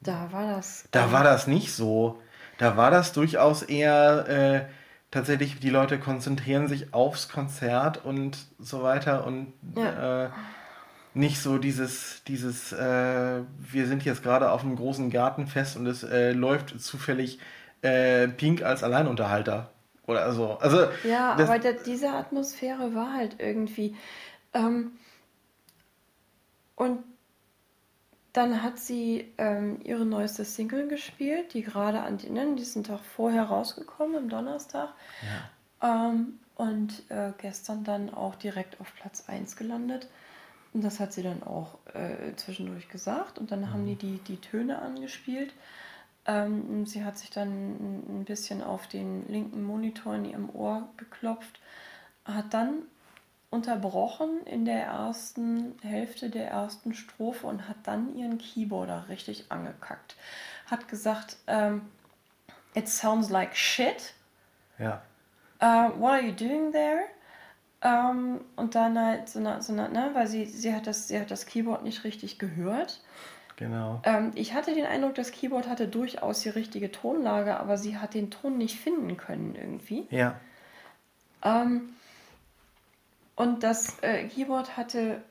Da 0.01 0.28
war 0.32 0.47
das. 0.57 0.86
Da 0.90 1.12
war 1.12 1.24
das 1.24 1.47
nicht 1.47 1.72
so. 1.72 2.20
Da 2.59 2.76
war 2.76 2.90
das 2.90 3.12
durchaus 3.12 3.62
eher 3.62 4.28
äh, 4.28 4.64
tatsächlich, 5.11 5.59
die 5.61 5.70
Leute 5.70 5.99
konzentrieren 5.99 6.68
sich 6.68 6.92
aufs 6.92 7.28
Konzert 7.28 8.05
und 8.05 8.38
so 8.59 8.82
weiter 8.82 9.26
und 9.26 9.53
Ja. 9.76 10.26
äh, 10.26 10.30
nicht 11.14 11.40
so 11.40 11.59
dieses, 11.59 12.22
dieses, 12.24 12.72
äh, 12.72 13.40
wir 13.59 13.86
sind 13.86 14.05
jetzt 14.05 14.22
gerade 14.22 14.51
auf 14.51 14.62
einem 14.62 14.76
großen 14.76 15.11
Gartenfest 15.11 15.76
und 15.76 15.86
es 15.86 16.03
äh, 16.03 16.32
läuft 16.32 16.78
zufällig 16.80 17.38
äh, 17.82 18.26
Pink 18.28 18.62
als 18.62 18.82
Alleinunterhalter. 18.82 19.70
Oder 20.07 20.32
so. 20.32 20.59
Also, 20.59 20.86
Ja, 21.03 21.32
aber 21.32 21.59
da, 21.59 21.72
diese 21.72 22.11
Atmosphäre 22.11 22.95
war 22.95 23.14
halt 23.14 23.36
irgendwie. 23.38 23.97
Ähm, 24.53 24.92
und 26.76 27.02
dann 28.32 28.62
hat 28.62 28.78
sie 28.78 29.32
ähm, 29.38 29.80
ihre 29.84 30.04
neueste 30.04 30.44
Single 30.44 30.88
gespielt, 30.88 31.54
die 31.54 31.62
gerade 31.62 32.00
an 32.02 32.18
die- 32.18 32.30
ne, 32.30 32.54
diesen 32.56 32.82
Tag 32.82 33.00
vorher 33.00 33.44
rausgekommen, 33.44 34.16
am 34.16 34.28
Donnerstag. 34.28 34.92
Ähm, 35.82 36.40
und 36.56 37.08
äh, 37.10 37.32
gestern 37.38 37.84
dann 37.84 38.12
auch 38.12 38.34
direkt 38.36 38.80
auf 38.80 38.92
Platz 38.96 39.28
1 39.28 39.56
gelandet. 39.56 40.08
Und 40.72 40.82
das 40.84 40.98
hat 41.00 41.12
sie 41.12 41.22
dann 41.22 41.42
auch 41.44 41.78
äh, 41.94 42.34
zwischendurch 42.36 42.88
gesagt. 42.88 43.38
Und 43.38 43.52
dann 43.52 43.70
haben 43.72 43.86
die, 43.86 43.96
die 43.96 44.18
die 44.18 44.38
Töne 44.40 44.80
angespielt. 44.82 45.54
Ähm, 46.26 46.86
sie 46.86 47.04
hat 47.04 47.18
sich 47.18 47.30
dann 47.30 48.20
ein 48.20 48.24
bisschen 48.24 48.62
auf 48.62 48.88
den 48.88 49.28
linken 49.28 49.62
Monitor 49.62 50.14
in 50.16 50.24
ihrem 50.24 50.50
Ohr 50.50 50.88
geklopft, 50.96 51.60
hat 52.24 52.54
dann 52.54 52.82
unterbrochen 53.55 54.44
in 54.46 54.64
der 54.64 54.84
ersten 54.84 55.76
Hälfte 55.82 56.28
der 56.28 56.48
ersten 56.50 56.92
Strophe 56.92 57.46
und 57.46 57.68
hat 57.68 57.76
dann 57.84 58.16
ihren 58.16 58.38
Keyboarder 58.38 59.07
richtig 59.09 59.50
angekackt. 59.50 60.16
Hat 60.66 60.88
gesagt, 60.88 61.36
ähm, 61.46 61.82
it 62.74 62.88
sounds 62.88 63.30
like 63.30 63.57
shit. 63.57 64.14
ja. 64.78 65.02
Uh, 65.62 65.88
what 65.98 66.11
are 66.11 66.20
you 66.20 66.32
doing 66.32 66.72
there? 66.72 67.05
Ähm, 67.80 68.40
und 68.57 68.74
dann 68.74 68.98
halt 68.98 69.28
so 69.28 69.38
eine, 69.38 69.62
so 69.62 69.72
eine 69.72 69.88
ne, 69.88 70.11
weil 70.12 70.26
sie, 70.26 70.46
sie, 70.46 70.74
hat 70.74 70.86
das, 70.86 71.09
sie 71.09 71.18
hat 71.20 71.30
das 71.30 71.46
Keyboard 71.46 71.84
nicht 71.84 72.05
richtig 72.05 72.38
gehört. 72.38 73.00
Genau. 73.57 74.00
Ähm, 74.05 74.32
ich 74.34 74.52
hatte 74.52 74.74
den 74.74 74.84
Eindruck, 74.84 75.14
das 75.14 75.30
Keyboard 75.30 75.68
hatte 75.68 75.86
durchaus 75.86 76.40
die 76.40 76.48
richtige 76.48 76.90
Tonlage, 76.90 77.59
aber 77.59 77.78
sie 77.78 77.98
hat 77.98 78.14
den 78.14 78.30
Ton 78.30 78.59
nicht 78.59 78.80
finden 78.80 79.16
können 79.16 79.55
irgendwie. 79.55 80.07
Ja. 80.11 80.34
Ähm, 81.44 81.94
und 83.37 83.62
das 83.62 83.99
äh, 84.01 84.24
Keyboard 84.24 84.76
hatte 84.76 85.22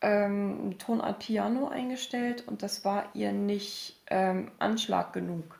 ähm, 0.00 0.76
Tonart 0.78 1.18
Piano 1.18 1.68
eingestellt 1.68 2.44
und 2.46 2.62
das 2.62 2.84
war 2.84 3.10
ihr 3.14 3.32
nicht 3.32 4.00
ähm, 4.08 4.50
Anschlag 4.58 5.12
genug. 5.12 5.58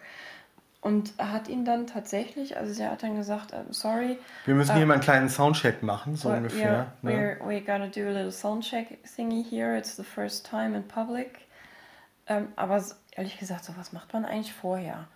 Und 0.82 1.12
hat 1.18 1.48
ihn 1.48 1.66
dann 1.66 1.86
tatsächlich, 1.86 2.56
also 2.56 2.72
sie 2.72 2.86
hat 2.86 3.02
dann 3.02 3.14
gesagt, 3.14 3.52
ähm, 3.52 3.66
sorry, 3.70 4.18
Wir 4.46 4.54
müssen 4.54 4.70
Äh, 4.70 4.78
hier 4.78 4.86
mal 4.86 4.94
einen 4.94 5.02
kleinen 5.02 5.28
Soundcheck 5.28 5.82
machen, 5.82 6.16
so 6.16 6.30
ungefähr. 6.30 6.72
Yeah, 7.02 7.12
ne? 7.12 7.36
we're, 7.38 7.46
we 7.46 7.60
gotta 7.60 7.86
do 7.86 8.08
a 8.08 8.12
little 8.12 8.32
soundcheck 8.32 8.98
thingy 9.04 9.44
here. 9.44 9.76
It's 9.76 9.94
the 9.96 10.02
first 10.02 10.48
time 10.48 10.74
in 10.74 10.88
public. 10.88 11.40
Ähm, 12.26 12.48
aber 12.56 12.82
ehrlich 13.10 13.38
gesagt, 13.38 13.64
sowas 13.64 13.92
macht 13.92 14.14
man 14.14 14.24
eigentlich 14.24 14.54
vorher. 14.54 15.06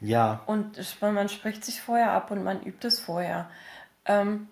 Ja. 0.00 0.42
Und 0.46 0.78
man 1.00 1.28
spricht 1.28 1.64
sich 1.64 1.80
vorher 1.80 2.12
ab 2.12 2.30
und 2.30 2.44
man 2.44 2.62
übt 2.62 2.86
es 2.86 3.00
vorher. 3.00 3.50
Ähm, 4.04 4.46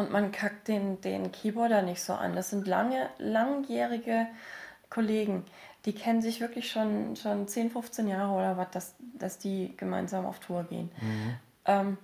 und 0.00 0.10
man 0.10 0.32
kackt 0.32 0.66
den, 0.66 0.98
den 1.02 1.30
Keyboarder 1.30 1.82
nicht 1.82 2.02
so 2.02 2.14
an. 2.14 2.34
Das 2.34 2.48
sind 2.48 2.66
lange, 2.66 3.10
langjährige 3.18 4.26
Kollegen. 4.88 5.44
Die 5.84 5.94
kennen 5.94 6.22
sich 6.22 6.40
wirklich 6.40 6.70
schon, 6.70 7.16
schon 7.16 7.46
10, 7.46 7.70
15 7.70 8.08
Jahre 8.08 8.32
oder 8.32 8.56
was, 8.56 8.70
dass, 8.70 8.94
dass 9.18 9.38
die 9.38 9.76
gemeinsam 9.76 10.24
auf 10.24 10.38
Tour 10.38 10.64
gehen. 10.64 10.90
Ähm, 11.66 11.98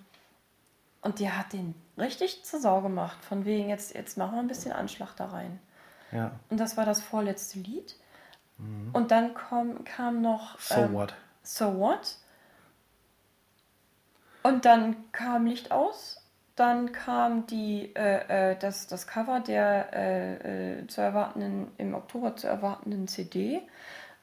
und 1.01 1.21
die 1.21 1.31
hat 1.31 1.55
den 1.55 1.75
richtig 1.97 2.45
zur 2.45 2.61
Sau 2.61 2.83
gemacht. 2.83 3.25
Von 3.25 3.47
wegen, 3.47 3.71
jetzt, 3.71 3.95
jetzt 3.95 4.19
machen 4.19 4.35
wir 4.35 4.41
ein 4.41 4.49
bisschen 4.49 4.73
Anschlag 4.73 5.17
da 5.17 5.29
rein. 5.29 5.59
Ja. 6.13 6.33
Und 6.51 6.61
das 6.61 6.77
war 6.77 6.85
das 6.85 7.01
vorletzte 7.01 7.61
Lied. 7.61 7.97
Und 8.93 9.11
dann 9.11 9.33
kom, 9.33 9.85
kam 9.85 10.21
noch 10.21 10.61
So 10.61 10.83
ähm, 10.83 10.93
what? 10.93 11.15
So 11.43 11.79
What? 11.79 12.17
Und 14.43 14.67
dann 14.67 15.11
kam 15.13 15.47
Licht 15.47 15.73
aus. 15.73 16.26
Dann 16.57 16.93
kam 16.93 17.47
die, 17.47 17.95
äh, 17.95 18.53
äh, 18.53 18.57
das, 18.59 18.87
das 18.87 19.07
Cover 19.07 19.41
der 19.41 19.93
äh, 19.93 20.79
äh, 20.81 20.87
zu 20.87 21.03
erwartenden, 21.03 21.71
im 21.77 21.95
Oktober 21.95 22.35
zu 22.35 22.47
erwartenden 22.49 23.09
CD 23.09 23.61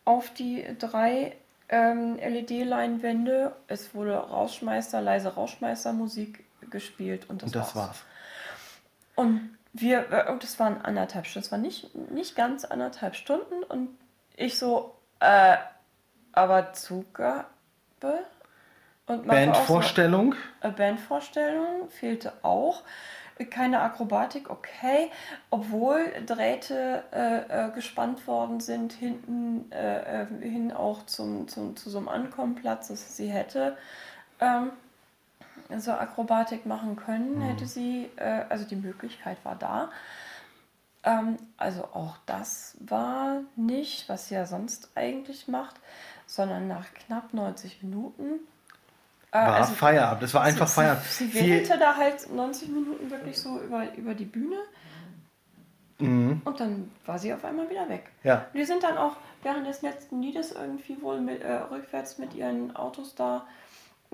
auf 0.04 0.32
die 0.32 0.66
drei 0.80 1.36
ähm, 1.70 2.18
LED-Leinwände. 2.18 3.56
Es 3.68 3.94
wurde 3.94 4.16
Rauschmeister, 4.16 5.00
leise 5.02 5.36
Rauschmeistermusik 5.36 6.44
gespielt 6.72 7.30
und 7.30 7.44
das, 7.44 7.48
Und 7.48 7.56
das 7.56 7.76
war's. 7.76 7.88
war's. 7.88 8.04
Und 9.16 9.58
wir, 9.74 10.12
äh, 10.12 10.32
und 10.32 10.44
das 10.44 10.60
waren 10.60 10.82
anderthalb 10.82 11.28
Stunden, 11.28 11.44
das 11.46 11.52
war 11.52 11.60
nicht, 11.60 11.94
nicht 12.12 12.36
ganz 12.36 12.66
anderthalb 12.66 13.16
Stunden 13.16 13.64
und 13.64 13.90
ich 14.36 14.58
so, 14.58 14.96
äh, 15.20 15.58
aber 16.32 16.74
Zugabe 16.74 17.46
und 19.08 19.28
Bandvorstellung. 19.28 20.36
So, 20.62 20.68
äh, 20.68 20.72
Bandvorstellung 20.72 21.90
fehlte 21.90 22.34
auch. 22.42 22.84
Keine 23.50 23.82
Akrobatik, 23.82 24.50
okay. 24.50 25.10
Obwohl 25.50 26.06
Drähte 26.26 27.04
äh, 27.12 27.68
äh, 27.68 27.72
gespannt 27.72 28.26
worden 28.28 28.60
sind, 28.60 28.94
hinten 28.94 29.72
äh, 29.72 30.22
äh, 30.22 30.28
hin 30.40 30.72
auch 30.72 31.06
zum, 31.08 31.48
zum, 31.48 31.76
zu 31.76 31.90
so 31.90 31.98
einem 31.98 32.10
Ankommenplatz, 32.10 32.90
dass 32.90 33.18
sie 33.18 33.28
hätte 33.28 33.76
ähm, 34.40 34.70
so 35.78 35.92
Akrobatik 35.92 36.66
machen 36.66 36.96
können, 36.96 37.42
hätte 37.42 37.66
sie, 37.66 38.10
äh, 38.18 38.46
also 38.50 38.66
die 38.66 38.76
Möglichkeit 38.76 39.38
war 39.44 39.56
da. 39.56 39.90
Ähm, 41.04 41.38
also 41.58 41.86
auch 41.86 42.18
das 42.28 42.78
war 42.80 43.42
nicht, 43.56 44.08
was 44.10 44.28
sie 44.28 44.36
ja 44.36 44.46
sonst 44.46 44.92
eigentlich 44.96 45.48
macht, 45.48 45.76
sondern 46.28 46.68
nach 46.68 46.94
knapp 46.94 47.34
90 47.34 47.84
Minuten. 47.84 48.40
Äh, 49.34 49.38
War 49.38 49.56
also 49.56 49.74
Feierabend. 49.74 50.24
Das 50.24 50.34
war 50.34 50.44
einfach 50.44 50.68
sie, 50.68 50.76
Feierabend. 50.76 51.06
Sie, 51.06 51.28
sie 51.28 51.40
wedelte 51.40 51.80
da 51.80 51.96
halt 51.96 52.32
90 52.32 52.70
Minuten 52.70 53.10
wirklich 53.10 53.38
so 53.38 53.60
über, 53.60 53.94
über 53.96 54.14
die 54.14 54.26
Bühne 54.26 54.58
Mhm. 56.00 56.42
und 56.44 56.60
dann 56.60 56.92
war 57.06 57.18
sie 57.20 57.34
auf 57.34 57.46
einmal 57.46 57.70
wieder 57.70 57.88
weg. 57.88 58.10
Ja. 58.24 58.48
Und 58.52 58.60
die 58.60 58.66
sind 58.66 58.84
dann 58.84 58.98
auch 58.98 59.16
während 59.42 59.68
des 59.68 59.82
letzten 59.82 60.22
Liedes 60.22 60.52
irgendwie 60.52 61.02
wohl 61.02 61.22
mit, 61.22 61.42
äh, 61.42 61.54
rückwärts 61.54 62.18
mit 62.18 62.34
ihren 62.34 62.76
Autos 62.76 63.16
da, 63.16 63.46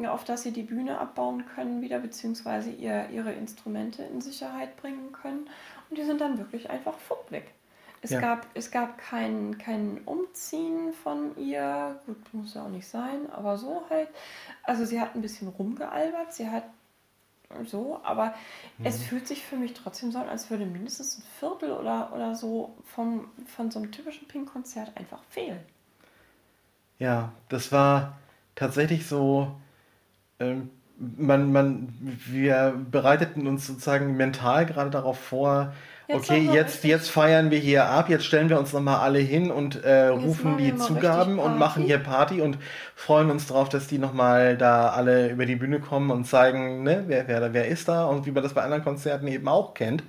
auf 0.07 0.23
dass 0.23 0.43
sie 0.43 0.51
die 0.51 0.63
Bühne 0.63 0.97
abbauen 0.97 1.45
können 1.55 1.81
wieder, 1.81 1.99
beziehungsweise 1.99 2.69
ihr, 2.69 3.09
ihre 3.09 3.33
Instrumente 3.33 4.03
in 4.03 4.21
Sicherheit 4.21 4.77
bringen 4.77 5.11
können. 5.11 5.49
Und 5.89 5.97
die 5.97 6.03
sind 6.03 6.21
dann 6.21 6.37
wirklich 6.37 6.69
einfach 6.69 6.93
weg. 7.31 7.53
Es 8.01 8.11
Ja. 8.11 8.21
gab, 8.21 8.47
es 8.53 8.71
gab 8.71 8.97
kein, 8.97 9.57
kein 9.57 10.01
Umziehen 10.05 10.93
von 10.93 11.37
ihr, 11.37 11.99
gut, 12.05 12.33
muss 12.33 12.53
ja 12.53 12.63
auch 12.63 12.69
nicht 12.69 12.87
sein, 12.87 13.29
aber 13.31 13.57
so 13.57 13.83
halt. 13.89 14.09
Also 14.63 14.85
sie 14.85 15.01
hat 15.01 15.15
ein 15.15 15.21
bisschen 15.21 15.49
rumgealbert, 15.49 16.33
sie 16.33 16.49
hat 16.49 16.63
so, 17.65 17.99
aber 18.03 18.35
es 18.83 19.01
fühlt 19.01 19.27
sich 19.27 19.43
für 19.43 19.55
mich 19.55 19.73
trotzdem 19.73 20.11
so 20.11 20.19
an, 20.19 20.29
als 20.29 20.49
würde 20.51 20.65
mindestens 20.65 21.17
ein 21.17 21.23
Viertel 21.39 21.71
oder, 21.71 22.13
oder 22.13 22.35
so 22.35 22.75
vom, 22.85 23.29
von 23.47 23.71
so 23.71 23.79
einem 23.79 23.91
typischen 23.91 24.27
Pink-Konzert 24.27 24.95
einfach 24.95 25.23
fehlen. 25.29 25.59
Ja, 26.99 27.31
das 27.49 27.71
war 27.71 28.17
tatsächlich 28.55 29.07
so. 29.07 29.55
Ähm, 30.39 30.71
man, 30.97 31.51
man, 31.51 31.93
wir 32.27 32.75
bereiteten 32.91 33.47
uns 33.47 33.67
sozusagen 33.67 34.17
mental 34.17 34.65
gerade 34.65 34.89
darauf 34.89 35.19
vor, 35.19 35.73
Jetzt 36.09 36.31
okay, 36.31 36.49
jetzt, 36.51 36.83
jetzt 36.85 37.11
feiern 37.11 37.51
wir 37.51 37.59
hier 37.59 37.85
ab, 37.85 38.09
jetzt 38.09 38.25
stellen 38.25 38.49
wir 38.49 38.57
uns 38.57 38.73
nochmal 38.73 38.99
alle 39.01 39.19
hin 39.19 39.51
und 39.51 39.83
äh, 39.83 40.07
rufen 40.07 40.57
die 40.57 40.75
Zugaben 40.75 41.37
und 41.37 41.59
machen 41.59 41.83
hier 41.83 41.99
Party 41.99 42.41
und 42.41 42.57
freuen 42.95 43.29
uns 43.29 43.45
drauf, 43.45 43.69
dass 43.69 43.85
die 43.85 43.99
nochmal 43.99 44.57
da 44.57 44.89
alle 44.89 45.29
über 45.29 45.45
die 45.45 45.55
Bühne 45.55 45.79
kommen 45.79 46.09
und 46.09 46.25
zeigen, 46.25 46.81
ne, 46.81 47.03
wer, 47.05 47.27
wer, 47.27 47.53
wer 47.53 47.67
ist 47.67 47.87
da 47.87 48.05
und 48.05 48.25
wie 48.25 48.31
man 48.31 48.41
das 48.41 48.55
bei 48.55 48.63
anderen 48.63 48.83
Konzerten 48.83 49.27
eben 49.27 49.47
auch 49.47 49.75
kennt. 49.75 50.01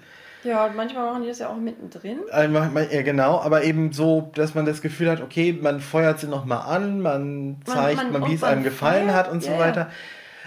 Ja, 0.42 0.64
und 0.64 0.74
manchmal 0.74 1.04
machen 1.04 1.20
die 1.20 1.28
das 1.28 1.38
ja 1.40 1.50
auch 1.50 1.56
mittendrin. 1.56 2.20
Mal- 2.32 2.88
ja, 2.90 3.02
genau, 3.02 3.38
aber 3.38 3.64
eben 3.64 3.92
so, 3.92 4.30
dass 4.34 4.54
man 4.54 4.64
das 4.64 4.80
Gefühl 4.80 5.10
hat, 5.10 5.20
okay, 5.20 5.52
man 5.60 5.80
feuert 5.80 6.18
sie 6.18 6.28
nochmal 6.28 6.62
an, 6.74 7.02
man 7.02 7.56
zeigt, 7.66 7.96
man- 7.98 8.12
man, 8.12 8.22
wie 8.22 8.26
und 8.28 8.34
es 8.36 8.40
man 8.40 8.50
einem 8.52 8.62
gefallen 8.64 9.08
feiert, 9.10 9.16
hat 9.16 9.30
und 9.30 9.42
so 9.42 9.50
ja, 9.50 9.58
ja. 9.58 9.60
weiter. 9.60 9.90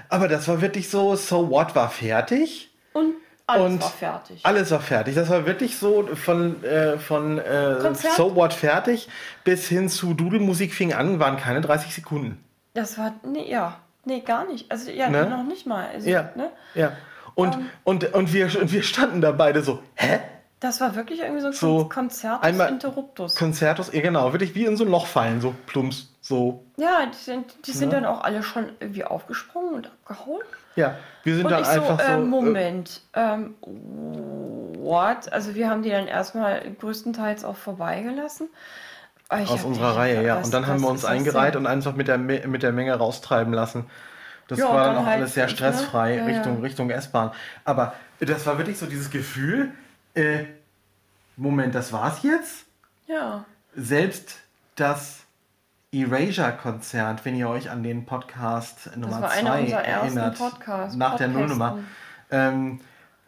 Aber 0.10 0.28
das 0.28 0.48
war 0.48 0.62
wirklich 0.62 0.90
so, 0.90 1.16
so 1.16 1.52
what 1.52 1.76
war 1.76 1.92
fertig. 1.92 2.72
Und 2.94 3.14
alles 3.48 3.66
Und 3.66 3.82
war 3.82 3.90
fertig. 3.90 4.40
Alles 4.46 4.72
war 4.72 4.80
fertig. 4.80 5.16
Das 5.16 5.30
war 5.30 5.46
wirklich 5.46 5.78
so 5.78 6.08
von, 6.16 6.64
äh, 6.64 6.98
von 6.98 7.40
äh, 7.40 7.76
Konzert- 7.82 8.14
So 8.16 8.36
What 8.36 8.54
fertig 8.54 9.10
bis 9.44 9.68
hin 9.68 9.90
zu 9.90 10.14
Dudelmusik 10.14 10.74
fing 10.74 10.94
an, 10.94 11.20
waren 11.20 11.38
keine 11.38 11.62
30 11.62 11.94
Sekunden. 11.94 12.44
Das 12.74 12.98
war, 12.98 13.14
nee, 13.26 13.50
ja, 13.52 13.78
nee, 14.06 14.22
gar 14.22 14.46
nicht. 14.46 14.72
Also, 14.72 14.90
ja, 14.92 15.10
Ne? 15.10 15.26
noch 15.30 15.44
nicht 15.44 15.66
mal. 15.68 15.88
Also, 15.94 16.10
Ja. 16.10 16.30
Ne? 16.36 16.50
Ja. 16.74 16.94
Und, 17.36 17.56
Ähm. 17.56 17.70
und, 17.84 18.14
und, 18.14 18.34
wir, 18.34 18.46
und 18.62 18.72
wir 18.72 18.84
standen 18.84 19.20
da 19.22 19.32
beide 19.32 19.62
so, 19.64 19.82
hä? 19.96 20.20
Das 20.60 20.80
war 20.80 20.96
wirklich 20.96 21.20
irgendwie 21.20 21.42
so 21.42 21.48
ein 21.48 21.54
So, 21.54 21.90
Konzert 21.90 22.42
einmal- 22.44 22.70
Interruptus. 22.70 23.36
Konzertus, 23.36 23.92
ja 23.92 24.02
genau, 24.02 24.32
wirklich 24.32 24.56
wie 24.56 24.64
in 24.66 24.78
so 24.78 24.86
ein 24.86 24.90
Loch 24.92 25.08
fallen, 25.08 25.42
so 25.42 25.54
plumps, 25.66 26.13
so. 26.24 26.64
Ja, 26.78 27.06
die 27.06 27.18
sind, 27.18 27.54
die 27.68 27.72
sind 27.74 27.92
Ja. 27.92 28.00
dann 28.00 28.06
auch 28.08 28.24
alle 28.24 28.42
schon 28.44 28.70
irgendwie 28.80 29.04
aufgesprungen 29.04 29.74
und 29.76 29.88
abgehauen. 29.88 30.42
Ja, 30.76 30.96
wir 31.24 31.36
sind 31.36 31.46
Und 31.46 31.52
dann 31.52 31.64
einfach 31.66 32.00
so, 32.00 32.06
äh, 32.06 32.14
äh, 32.16 32.18
Moment, 32.18 33.02
ähm, 33.14 33.56
what? 34.80 35.32
Also 35.32 35.54
wir 35.54 35.70
haben 35.70 35.84
die 35.84 35.90
dann 35.90 36.08
erstmal 36.08 36.62
größtenteils 36.80 37.44
auch 37.46 37.58
vorbeigelassen. 37.58 38.48
Ich 39.42 39.50
aus 39.50 39.64
unserer 39.64 39.96
Reihe, 39.98 40.24
ja. 40.24 40.38
was- 40.38 40.46
Und 40.46 40.54
dann 40.54 40.68
haben 40.68 40.82
wir 40.82 40.90
uns 40.90 41.06
eingereiht 41.06 41.56
und 41.56 41.66
einfach 41.68 41.94
mit 41.96 42.08
der, 42.08 42.18
Me- 42.18 42.46
mit 42.48 42.64
der 42.64 42.72
Menge 42.72 42.94
raustreiben 42.96 43.54
lassen. 43.54 43.86
Das 44.48 44.60
Ja, 44.60 44.70
war 44.70 44.78
dann 44.86 44.96
dann 44.96 45.04
auch 45.04 45.08
halt, 45.08 45.18
alles 45.18 45.34
sehr 45.34 45.46
ne? 45.46 45.50
stressfrei 45.52 46.16
Ja, 46.18 46.26
Richtung. 46.26 46.62
Richtung 46.62 46.90
S-Bahn. 46.90 47.32
Aber 47.66 47.94
das 48.20 48.46
war 48.46 48.58
wirklich 48.58 48.78
so 48.78 48.86
dieses 48.86 49.10
Gefühl, 49.10 49.72
äh, 50.14 50.46
Moment, 51.36 51.74
das 51.76 51.92
war's 51.92 52.22
jetzt? 52.24 52.66
Ja. 53.08 53.46
Selbst 53.76 54.38
das 54.76 55.23
Erasure-Konzert, 55.94 57.24
wenn 57.24 57.36
ihr 57.36 57.48
euch 57.48 57.70
an 57.70 57.84
den 57.84 58.06
Podcast 58.06 58.96
Nummer 58.98 59.22
war 59.22 59.30
2 59.30 59.40
einer 59.40 59.60
unserer 59.60 59.86
ersten 59.86 60.18
erinnert, 60.18 60.38
Podcast- 60.38 60.98
nach 60.98 61.16
der. 61.18 61.28
Nullnummer, 61.28 61.80
ähm, 62.32 62.80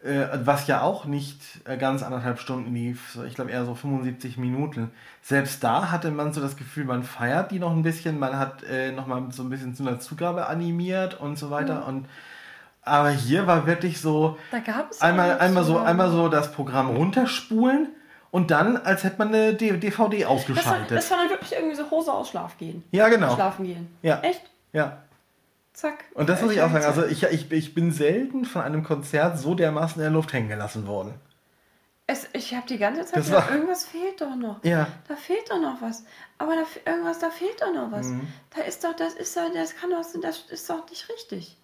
äh, 0.03 0.27
was 0.43 0.67
ja 0.67 0.81
auch 0.81 1.05
nicht 1.05 1.41
äh, 1.65 1.77
ganz 1.77 2.03
anderthalb 2.03 2.39
Stunden 2.39 2.73
lief, 2.73 3.17
ich 3.27 3.35
glaube 3.35 3.51
eher 3.51 3.65
so 3.65 3.75
75 3.75 4.37
Minuten. 4.37 4.91
Selbst 5.21 5.63
da 5.63 5.91
hatte 5.91 6.11
man 6.11 6.33
so 6.33 6.41
das 6.41 6.57
Gefühl, 6.57 6.85
man 6.85 7.03
feiert 7.03 7.51
die 7.51 7.59
noch 7.59 7.71
ein 7.71 7.83
bisschen, 7.83 8.19
man 8.19 8.37
hat 8.37 8.63
äh, 8.63 8.91
noch 8.91 9.07
mal 9.07 9.23
so 9.31 9.43
ein 9.43 9.49
bisschen 9.49 9.75
zu 9.75 9.87
einer 9.87 9.99
Zugabe 9.99 10.47
animiert 10.47 11.19
und 11.19 11.37
so 11.37 11.51
weiter. 11.51 11.81
Mhm. 11.81 11.87
Und 11.87 12.05
aber 12.81 13.09
hier 13.09 13.47
war 13.47 13.65
wirklich 13.65 13.99
so 13.99 14.37
einmal, 14.99 15.39
einmal 15.39 15.63
so 15.63 15.79
einmal 15.79 16.11
so 16.11 16.29
das 16.29 16.51
Programm 16.51 16.89
runterspulen 16.89 17.89
und 18.35 18.51
dann, 18.51 18.77
als 18.77 19.03
hätte 19.03 19.17
man 19.17 19.29
eine 19.29 19.53
DVD 19.53 20.25
ausgeschaltet. 20.25 20.97
das 20.97 21.09
war 21.09 21.17
dann 21.19 21.29
wirklich 21.29 21.53
irgendwie 21.53 21.75
so 21.75 21.89
Hose 21.89 22.11
aus 22.13 22.29
Schlaf 22.29 22.57
gehen. 22.57 22.83
ja, 22.91 23.07
genau. 23.09 23.33
Schlafen 23.33 23.65
gehen. 23.65 23.95
Ja. 24.01 24.19
Echt? 24.21 24.41
Ja. 24.73 25.01
Zack. 25.73 26.05
Und 26.13 26.29
das 26.29 26.41
muss 26.41 26.51
ich 26.53 26.61
auch 26.61 26.71
sagen. 26.71 26.85
Also 26.85 27.05
ich, 27.05 27.23
ich, 27.23 27.51
ich 27.51 27.73
bin 27.73 27.91
selten 27.91 28.45
von 28.45 28.61
einem 28.61 28.83
Konzert 28.83 29.37
so 29.39 29.55
dermaßen 29.55 29.95
in 29.95 30.01
der 30.03 30.11
Luft 30.11 30.31
hängen 30.33 30.47
gelassen 30.49 30.85
worden. 30.87 31.13
Es, 32.07 32.27
ich 32.33 32.53
habe 32.53 32.67
die 32.67 32.77
ganze 32.77 33.03
Zeit 33.05 33.25
gedacht, 33.25 33.49
war- 33.49 33.55
irgendwas 33.55 33.85
fehlt 33.85 34.21
doch 34.21 34.35
noch. 34.35 34.63
Ja. 34.63 34.87
Da 35.07 35.15
fehlt 35.15 35.49
doch 35.49 35.59
noch 35.59 35.81
was. 35.81 36.03
Aber 36.37 36.53
da, 36.55 36.91
irgendwas, 36.91 37.19
da 37.19 37.29
fehlt 37.29 37.61
doch 37.61 37.73
noch 37.73 37.91
was. 37.91 38.07
Mhm. 38.07 38.27
Da 38.55 38.61
ist 38.61 38.83
doch, 38.83 38.95
das 38.95 39.13
ist 39.15 39.35
doch, 39.35 39.51
das 39.53 39.75
kann 39.75 39.89
doch, 39.89 40.03
das 40.21 40.37
ist 40.49 40.69
doch 40.69 40.87
nicht 40.89 41.09
richtig. 41.09 41.57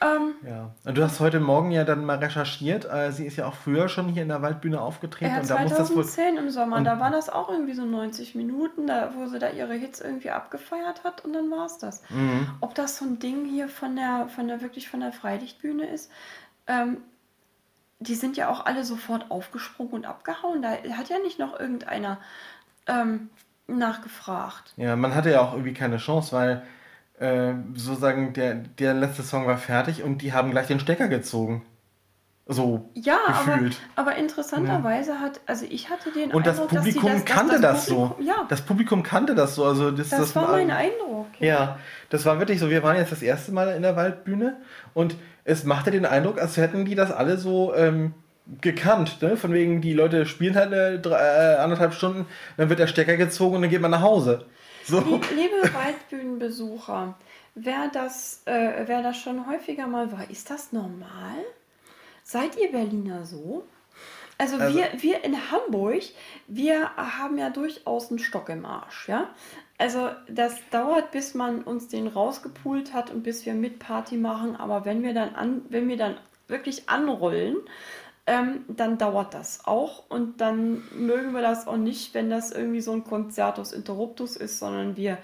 Ähm, 0.00 0.34
Ja. 0.46 0.70
Und 0.84 0.96
du 0.96 1.02
hast 1.02 1.18
heute 1.20 1.40
Morgen 1.40 1.70
ja 1.70 1.84
dann 1.84 2.04
mal 2.04 2.18
recherchiert. 2.18 2.84
Äh, 2.84 3.10
sie 3.12 3.26
ist 3.26 3.36
ja 3.36 3.46
auch 3.46 3.54
früher 3.54 3.88
schon 3.88 4.08
hier 4.08 4.22
in 4.22 4.28
der 4.28 4.42
Waldbühne 4.42 4.80
aufgetreten. 4.80 5.32
ja, 5.34 5.40
und 5.40 5.50
da 5.50 5.58
muss 5.60 5.70
das 5.70 5.90
wohl. 5.90 6.04
2010 6.04 6.36
im 6.36 6.50
Sommer, 6.50 6.80
da 6.82 7.00
war 7.00 7.10
das 7.10 7.28
auch 7.28 7.48
irgendwie 7.48 7.74
so 7.74 7.84
90 7.84 8.34
Minuten, 8.34 8.86
da, 8.86 9.12
wo 9.16 9.26
sie 9.26 9.38
da 9.38 9.50
ihre 9.50 9.74
Hits 9.74 10.00
irgendwie 10.00 10.30
abgefeiert 10.30 11.04
hat 11.04 11.24
und 11.24 11.32
dann 11.32 11.50
war 11.50 11.66
es 11.66 11.78
das. 11.78 12.02
Mhm. 12.10 12.48
Ob 12.60 12.74
das 12.74 12.98
so 12.98 13.04
ein 13.04 13.18
Ding 13.18 13.44
hier 13.44 13.68
von 13.68 13.96
der, 13.96 14.28
von 14.28 14.46
der 14.48 14.60
wirklich 14.60 14.88
von 14.88 15.00
der 15.00 15.12
Freilichtbühne 15.12 15.86
ist, 15.86 16.10
ähm, 16.66 16.98
die 18.00 18.14
sind 18.14 18.36
ja 18.36 18.48
auch 18.48 18.64
alle 18.66 18.84
sofort 18.84 19.30
aufgesprungen 19.30 19.92
und 19.92 20.06
abgehauen. 20.06 20.62
Da 20.62 20.70
hat 20.96 21.08
ja 21.08 21.18
nicht 21.18 21.38
noch 21.38 21.58
irgendeiner 21.58 22.18
ähm, 22.86 23.30
nachgefragt. 23.66 24.72
Ja, 24.76 24.94
man 24.96 25.14
hatte 25.14 25.30
ja 25.30 25.40
auch 25.40 25.52
irgendwie 25.52 25.74
keine 25.74 25.96
Chance, 25.98 26.34
weil 26.36 26.62
äh, 27.20 27.54
sozusagen 27.74 28.32
der, 28.32 28.54
der 28.54 28.94
letzte 28.94 29.22
Song 29.22 29.46
war 29.46 29.58
fertig 29.58 30.02
und 30.02 30.22
die 30.22 30.32
haben 30.32 30.50
gleich 30.50 30.66
den 30.66 30.80
Stecker 30.80 31.08
gezogen. 31.08 31.62
So 32.50 32.88
Ja, 32.94 33.18
aber, 33.26 33.52
gefühlt. 33.54 33.76
aber 33.94 34.16
interessanterweise 34.16 35.20
hat, 35.20 35.40
also 35.44 35.66
ich 35.68 35.90
hatte 35.90 36.10
den 36.10 36.30
Und 36.30 36.46
das 36.46 36.58
Eindruck, 36.58 36.70
dass 36.70 36.84
Publikum 36.84 37.12
das, 37.12 37.24
kannte 37.26 37.60
das, 37.60 37.86
Publikum, 37.86 38.14
so. 38.18 38.24
Ja, 38.24 38.46
Das 38.48 38.62
Publikum 38.62 39.02
kannte 39.02 39.34
das 39.34 39.54
so. 39.54 39.66
Also 39.66 39.90
das, 39.90 40.08
das, 40.08 40.34
war 40.34 40.52
mein 40.52 40.70
Eindruck. 40.70 41.26
Ja, 41.40 41.78
das 42.08 42.24
war 42.24 42.38
wirklich 42.38 42.58
so. 42.58 42.70
Wir 42.70 42.82
waren 42.82 42.96
jetzt 42.96 43.12
das 43.12 43.20
erste 43.20 43.52
Mal 43.52 43.68
in 43.76 43.82
der 43.82 43.96
Waldbühne 43.96 44.56
und 44.94 45.16
es 45.44 45.64
machte 45.64 45.90
den 45.90 46.06
Eindruck, 46.06 46.40
als 46.40 46.56
hätten 46.56 46.86
die 46.86 46.94
das 46.94 47.12
alle 47.12 47.36
so 47.36 47.74
ähm, 47.74 48.14
gekannt. 48.62 49.20
Ne? 49.20 49.36
Von 49.36 49.52
wegen, 49.52 49.82
die 49.82 49.92
Leute 49.92 50.24
spielen 50.24 50.54
halt 50.56 50.72
eine, 50.72 50.98
drei, 50.98 51.18
äh, 51.18 51.56
anderthalb 51.56 51.92
Stunden, 51.92 52.24
dann 52.56 52.70
wird 52.70 52.78
der 52.78 52.86
Stecker 52.86 53.16
gezogen 53.18 53.56
und 53.56 53.62
dann 53.62 53.70
geht 53.70 53.82
man 53.82 53.90
nach 53.90 54.02
Hause. 54.02 54.46
So. 54.88 55.00
Lie- 55.00 55.20
Liebe 55.34 55.74
Waldbühnenbesucher, 55.74 57.14
wer 57.54 57.88
das, 57.88 58.42
äh, 58.46 58.84
wer 58.86 59.02
das 59.02 59.18
schon 59.18 59.46
häufiger 59.46 59.86
mal 59.86 60.10
war, 60.12 60.30
ist 60.30 60.48
das 60.50 60.72
normal? 60.72 61.44
Seid 62.22 62.56
ihr 62.56 62.72
Berliner 62.72 63.26
so? 63.26 63.64
Also, 64.38 64.56
Also- 64.56 64.76
wir, 64.78 64.88
wir 64.98 65.24
in 65.24 65.50
Hamburg, 65.50 66.02
wir 66.46 66.90
haben 66.96 67.36
ja 67.38 67.50
durchaus 67.50 68.08
einen 68.10 68.18
Stock 68.18 68.48
im 68.48 68.64
Arsch, 68.64 69.08
ja? 69.08 69.28
Also 69.76 70.10
das 70.28 70.56
dauert, 70.70 71.12
bis 71.12 71.34
man 71.34 71.62
uns 71.62 71.88
den 71.88 72.08
rausgepult 72.08 72.92
hat 72.94 73.10
und 73.10 73.22
bis 73.22 73.46
wir 73.46 73.54
mit 73.54 73.78
Party 73.78 74.16
machen, 74.16 74.56
aber 74.56 74.84
wenn 74.84 75.02
wir 75.02 75.14
dann 75.14 75.34
an, 75.34 75.62
wenn 75.68 75.88
wir 75.88 75.96
dann 75.96 76.16
wirklich 76.48 76.88
anrollen, 76.88 77.56
ähm, 78.28 78.64
dann 78.68 78.98
dauert 78.98 79.32
das 79.34 79.64
auch 79.64 80.04
und 80.10 80.40
dann 80.40 80.82
mögen 80.94 81.32
wir 81.32 81.40
das 81.42 81.66
auch 81.66 81.76
nicht, 81.78 82.12
wenn 82.14 82.28
das 82.30 82.52
irgendwie 82.52 82.80
so 82.82 82.92
ein 82.92 83.02
Concertus 83.04 83.72
Interruptus 83.72 84.36
ist, 84.36 84.58
sondern 84.58 84.96
wir 84.96 85.18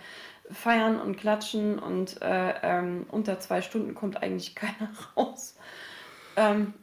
feiern 0.51 1.01
und 1.01 1.17
klatschen 1.17 1.79
und 1.79 2.21
äh, 2.23 2.55
ähm, 2.63 3.07
unter 3.11 3.39
zwei 3.41 3.63
Stunden 3.63 3.95
kommt 3.95 4.23
eigentlich 4.23 4.55
keiner 4.63 4.91
raus. 5.17 5.55
Ähm, 6.37 6.75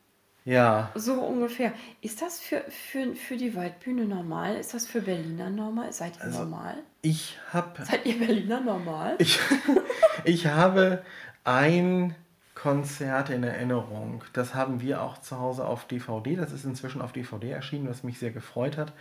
Ja. 0.46 0.92
so 0.96 1.14
ungefähr. 1.22 1.74
Ist 2.02 2.22
das 2.22 2.40
für, 2.40 2.62
für, 2.70 3.16
für 3.16 3.38
die 3.38 3.56
Waldbühne 3.56 4.06
normal? 4.06 4.56
Ist 4.56 4.74
das 4.74 4.88
für 4.88 5.02
Berliner 5.02 5.50
normal? 5.50 5.92
Seid 5.94 6.18
ihr 6.18 6.24
Also- 6.24 6.40
normal? 6.44 6.78
Ich 7.04 7.38
habe 7.52 7.84
Seid 7.84 8.06
ihr 8.06 8.20
Berliner 8.20 8.62
normal? 8.62 9.16
ich, 9.20 9.40
ich 10.24 10.46
habe 10.48 11.04
ein 11.44 12.16
Konzert 12.62 13.32
in 13.32 13.44
Erinnerung. 13.44 14.24
Das 14.34 14.54
haben 14.54 14.82
wir 14.82 15.02
auch 15.02 15.20
zu 15.20 15.40
Hause 15.40 15.66
auf 15.66 15.86
DVD. 15.86 16.36
Das 16.36 16.52
ist 16.52 16.64
inzwischen 16.64 17.02
auf 17.02 17.12
DVD 17.12 17.50
erschienen, 17.50 17.90
was 17.90 18.04
mich 18.04 18.20
sehr 18.20 18.30
gefreut 18.30 18.78
hat. 18.78 18.94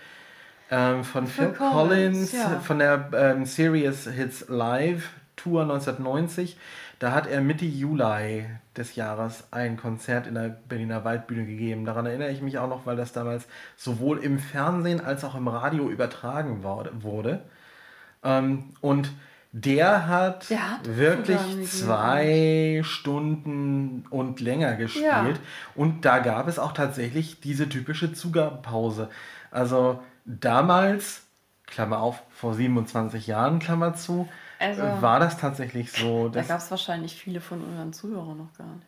Ähm, 0.70 1.04
von 1.04 1.26
Phil, 1.26 1.48
Phil 1.48 1.56
Collins, 1.56 2.30
Collins, 2.30 2.32
ja. 2.32 2.60
von 2.60 2.78
der 2.78 3.10
ähm, 3.12 3.44
Serious 3.44 4.08
Hits 4.08 4.46
Live 4.48 5.10
Tour 5.36 5.62
1990. 5.62 6.56
Da 7.00 7.12
hat 7.12 7.26
er 7.26 7.42
Mitte 7.42 7.66
Juli 7.66 8.46
des 8.76 8.94
Jahres 8.94 9.44
ein 9.50 9.76
Konzert 9.76 10.26
in 10.26 10.36
der 10.36 10.48
Berliner 10.48 11.04
Waldbühne 11.04 11.44
gegeben. 11.44 11.84
Daran 11.84 12.06
erinnere 12.06 12.30
ich 12.30 12.40
mich 12.40 12.58
auch 12.58 12.68
noch, 12.68 12.86
weil 12.86 12.96
das 12.96 13.12
damals 13.12 13.46
sowohl 13.76 14.18
im 14.18 14.38
Fernsehen 14.38 15.00
als 15.00 15.22
auch 15.22 15.34
im 15.34 15.48
Radio 15.48 15.90
übertragen 15.90 16.62
wurde. 16.62 16.92
wurde. 17.02 17.42
Ähm, 18.22 18.70
und 18.80 19.10
der 19.52 20.06
hat, 20.06 20.48
Der 20.50 20.70
hat 20.72 20.96
wirklich 20.96 21.38
zwei 21.68 22.82
Stunden 22.84 24.04
und 24.10 24.40
länger 24.40 24.76
gespielt. 24.76 25.04
Ja. 25.04 25.26
Und 25.74 26.04
da 26.04 26.18
gab 26.20 26.46
es 26.48 26.58
auch 26.58 26.72
tatsächlich 26.72 27.40
diese 27.40 27.68
typische 27.68 28.12
Zugabpause. 28.12 29.08
Also 29.50 30.00
damals, 30.24 31.22
Klammer 31.66 32.00
auf, 32.00 32.22
vor 32.30 32.54
27 32.54 33.26
Jahren, 33.26 33.58
Klammer 33.58 33.94
zu, 33.94 34.28
Also- 34.58 34.82
war 35.00 35.18
das 35.20 35.36
tatsächlich 35.38 35.90
so. 35.92 36.28
Da 36.28 36.42
gab 36.42 36.58
es 36.58 36.70
wahrscheinlich 36.70 37.16
viele 37.16 37.40
von 37.40 37.62
unseren 37.62 37.92
Zuhörern 37.92 38.38
noch 38.38 38.52
gar 38.56 38.66
nicht. 38.74 38.86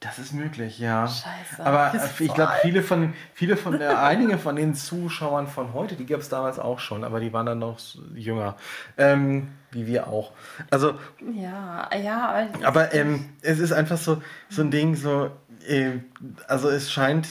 Das 0.00 0.20
ist 0.20 0.32
möglich, 0.32 0.78
ja. 0.78 1.08
Scheiße. 1.08 1.64
Aber 1.64 1.92
ich 2.20 2.32
glaube, 2.32 2.52
viele 2.62 2.82
von, 2.84 3.14
viele 3.34 3.56
von 3.56 3.80
der, 3.80 4.00
einige 4.04 4.38
von 4.38 4.54
den 4.54 4.74
Zuschauern 4.74 5.48
von 5.48 5.72
heute, 5.72 5.96
die 5.96 6.06
gab 6.06 6.20
es 6.20 6.28
damals 6.28 6.60
auch 6.60 6.78
schon, 6.78 7.02
aber 7.02 7.18
die 7.18 7.32
waren 7.32 7.46
dann 7.46 7.58
noch 7.58 7.80
jünger. 8.14 8.54
Ähm, 8.96 9.48
wie 9.72 9.88
wir 9.88 10.06
auch. 10.06 10.32
Also, 10.70 10.94
Ja, 11.34 11.90
ja, 11.96 12.28
aber, 12.28 12.66
aber 12.66 12.94
ähm, 12.94 13.30
es 13.42 13.58
ist 13.58 13.72
einfach 13.72 13.98
so, 13.98 14.22
so 14.48 14.62
ein 14.62 14.70
Ding, 14.70 14.94
so, 14.94 15.32
äh, 15.66 15.98
also 16.46 16.68
es 16.68 16.92
scheint, 16.92 17.26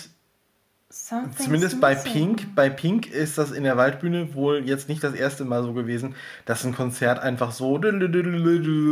something's 0.89 1.45
zumindest 1.45 1.79
bei. 1.79 1.95
Pink, 1.95 2.53
bei 2.53 2.69
Pink 2.69 3.07
ist 3.07 3.37
das 3.37 3.51
in 3.51 3.63
der 3.63 3.77
Waldbühne 3.77 4.35
wohl 4.35 4.67
jetzt 4.67 4.89
nicht 4.89 5.01
das 5.03 5.13
erste 5.13 5.45
Mal 5.45 5.63
so 5.63 5.71
gewesen, 5.71 6.15
dass 6.43 6.65
ein 6.65 6.75
Konzert 6.75 7.19
einfach 7.19 7.53
so 7.53 7.79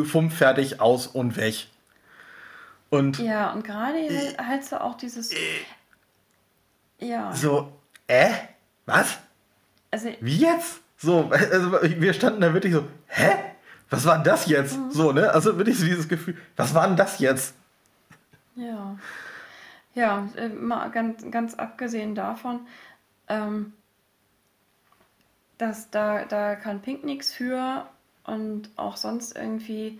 fumm, 0.05 0.31
fertig, 0.31 0.79
aus 0.79 1.07
und 1.07 1.35
weg. 1.35 1.67
Und 2.89 3.19
Ja, 3.19 3.51
und 3.51 3.63
gerade 3.63 3.97
halt, 3.97 4.37
halt 4.37 4.65
so 4.65 4.77
auch 4.77 4.95
dieses. 4.95 5.31
Ja, 6.99 7.33
so, 7.33 7.71
äh? 8.07 8.31
Was? 8.85 9.17
also 9.91 10.09
Wie 10.19 10.37
jetzt? 10.37 10.81
So, 10.97 11.29
also 11.31 11.71
wir 11.81 12.13
standen 12.13 12.41
da 12.41 12.53
wirklich 12.53 12.73
so, 12.73 12.85
hä? 13.07 13.31
Was 13.89 14.05
war 14.05 14.15
denn 14.15 14.23
das 14.23 14.47
jetzt? 14.47 14.77
So, 14.91 15.11
ne? 15.11 15.31
Also 15.31 15.57
wirklich 15.57 15.77
so 15.77 15.85
dieses 15.85 16.07
Gefühl, 16.07 16.37
was 16.55 16.73
war 16.73 16.87
denn 16.87 16.97
das 16.97 17.19
jetzt? 17.19 17.53
Ja. 18.55 18.97
Ja, 19.93 20.27
äh, 20.35 20.49
mal 20.49 20.89
ganz, 20.89 21.23
ganz 21.31 21.55
abgesehen 21.55 22.15
davon, 22.15 22.67
ähm, 23.29 23.73
dass 25.57 25.89
da, 25.89 26.25
da 26.25 26.55
kann 26.55 26.81
Pink 26.81 27.05
nichts 27.05 27.31
für 27.31 27.85
und 28.25 28.69
auch 28.75 28.97
sonst 28.97 29.35
irgendwie 29.35 29.87
äh, 29.87 29.91
äh, 29.97 29.99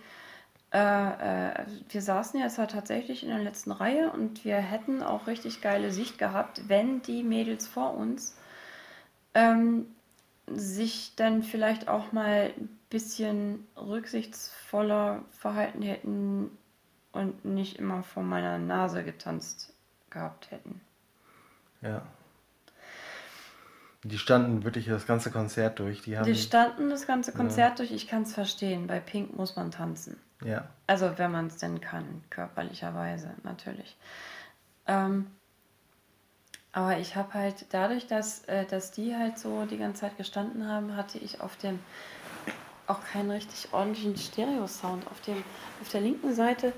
wir 0.78 2.02
saßen 2.02 2.40
ja 2.40 2.48
zwar 2.48 2.68
tatsächlich 2.68 3.22
in 3.22 3.30
der 3.30 3.38
letzten 3.38 3.72
Reihe 3.72 4.10
und 4.10 4.44
wir 4.44 4.56
hätten 4.56 5.02
auch 5.02 5.26
richtig 5.26 5.60
geile 5.60 5.90
Sicht 5.90 6.18
gehabt, 6.18 6.68
wenn 6.68 7.02
die 7.02 7.22
Mädels 7.22 7.66
vor 7.66 7.94
uns 7.94 8.36
ähm, 9.34 9.86
sich 10.46 11.14
dann 11.16 11.42
vielleicht 11.42 11.88
auch 11.88 12.12
mal 12.12 12.52
ein 12.56 12.78
bisschen 12.90 13.66
rücksichtsvoller 13.76 15.22
verhalten 15.30 15.82
hätten 15.82 16.50
und 17.12 17.44
nicht 17.44 17.78
immer 17.78 18.02
vor 18.02 18.22
meiner 18.22 18.58
Nase 18.58 19.02
getanzt 19.02 19.72
gehabt 20.10 20.50
hätten. 20.50 20.80
Ja. 21.80 22.02
Die 24.02 24.18
standen 24.18 24.62
wirklich 24.64 24.86
das 24.86 25.06
ganze 25.06 25.30
Konzert 25.30 25.78
durch. 25.78 26.02
Die, 26.02 26.16
haben, 26.16 26.26
die 26.26 26.36
standen 26.36 26.90
das 26.90 27.06
ganze 27.06 27.32
Konzert 27.32 27.70
ja. 27.70 27.76
durch. 27.76 27.92
Ich 27.92 28.06
kann 28.06 28.22
es 28.22 28.34
verstehen. 28.34 28.86
Bei 28.86 29.00
Pink 29.00 29.36
muss 29.36 29.56
man 29.56 29.70
tanzen. 29.70 30.20
Ja. 30.44 30.68
Also 30.86 31.18
wenn 31.18 31.32
man 31.32 31.46
es 31.46 31.56
denn 31.56 31.80
kann, 31.80 32.22
körperlicherweise 32.30 33.34
natürlich. 33.42 33.96
Ähm, 34.86 35.30
aber 36.72 36.98
ich 36.98 37.16
habe 37.16 37.32
halt 37.34 37.66
dadurch, 37.70 38.06
dass, 38.06 38.44
äh, 38.44 38.66
dass 38.66 38.90
die 38.90 39.16
halt 39.16 39.38
so 39.38 39.64
die 39.64 39.78
ganze 39.78 40.02
Zeit 40.02 40.18
gestanden 40.18 40.68
haben, 40.68 40.94
hatte 40.94 41.18
ich 41.18 41.40
auf 41.40 41.56
dem 41.56 41.78
auch 42.86 43.02
keinen 43.02 43.30
richtig 43.30 43.72
ordentlichen 43.72 44.16
Stereo-Sound. 44.16 45.06
Auf, 45.06 45.20
auf 45.80 45.88
der 45.88 46.00
linken 46.00 46.34
Seite 46.34 46.72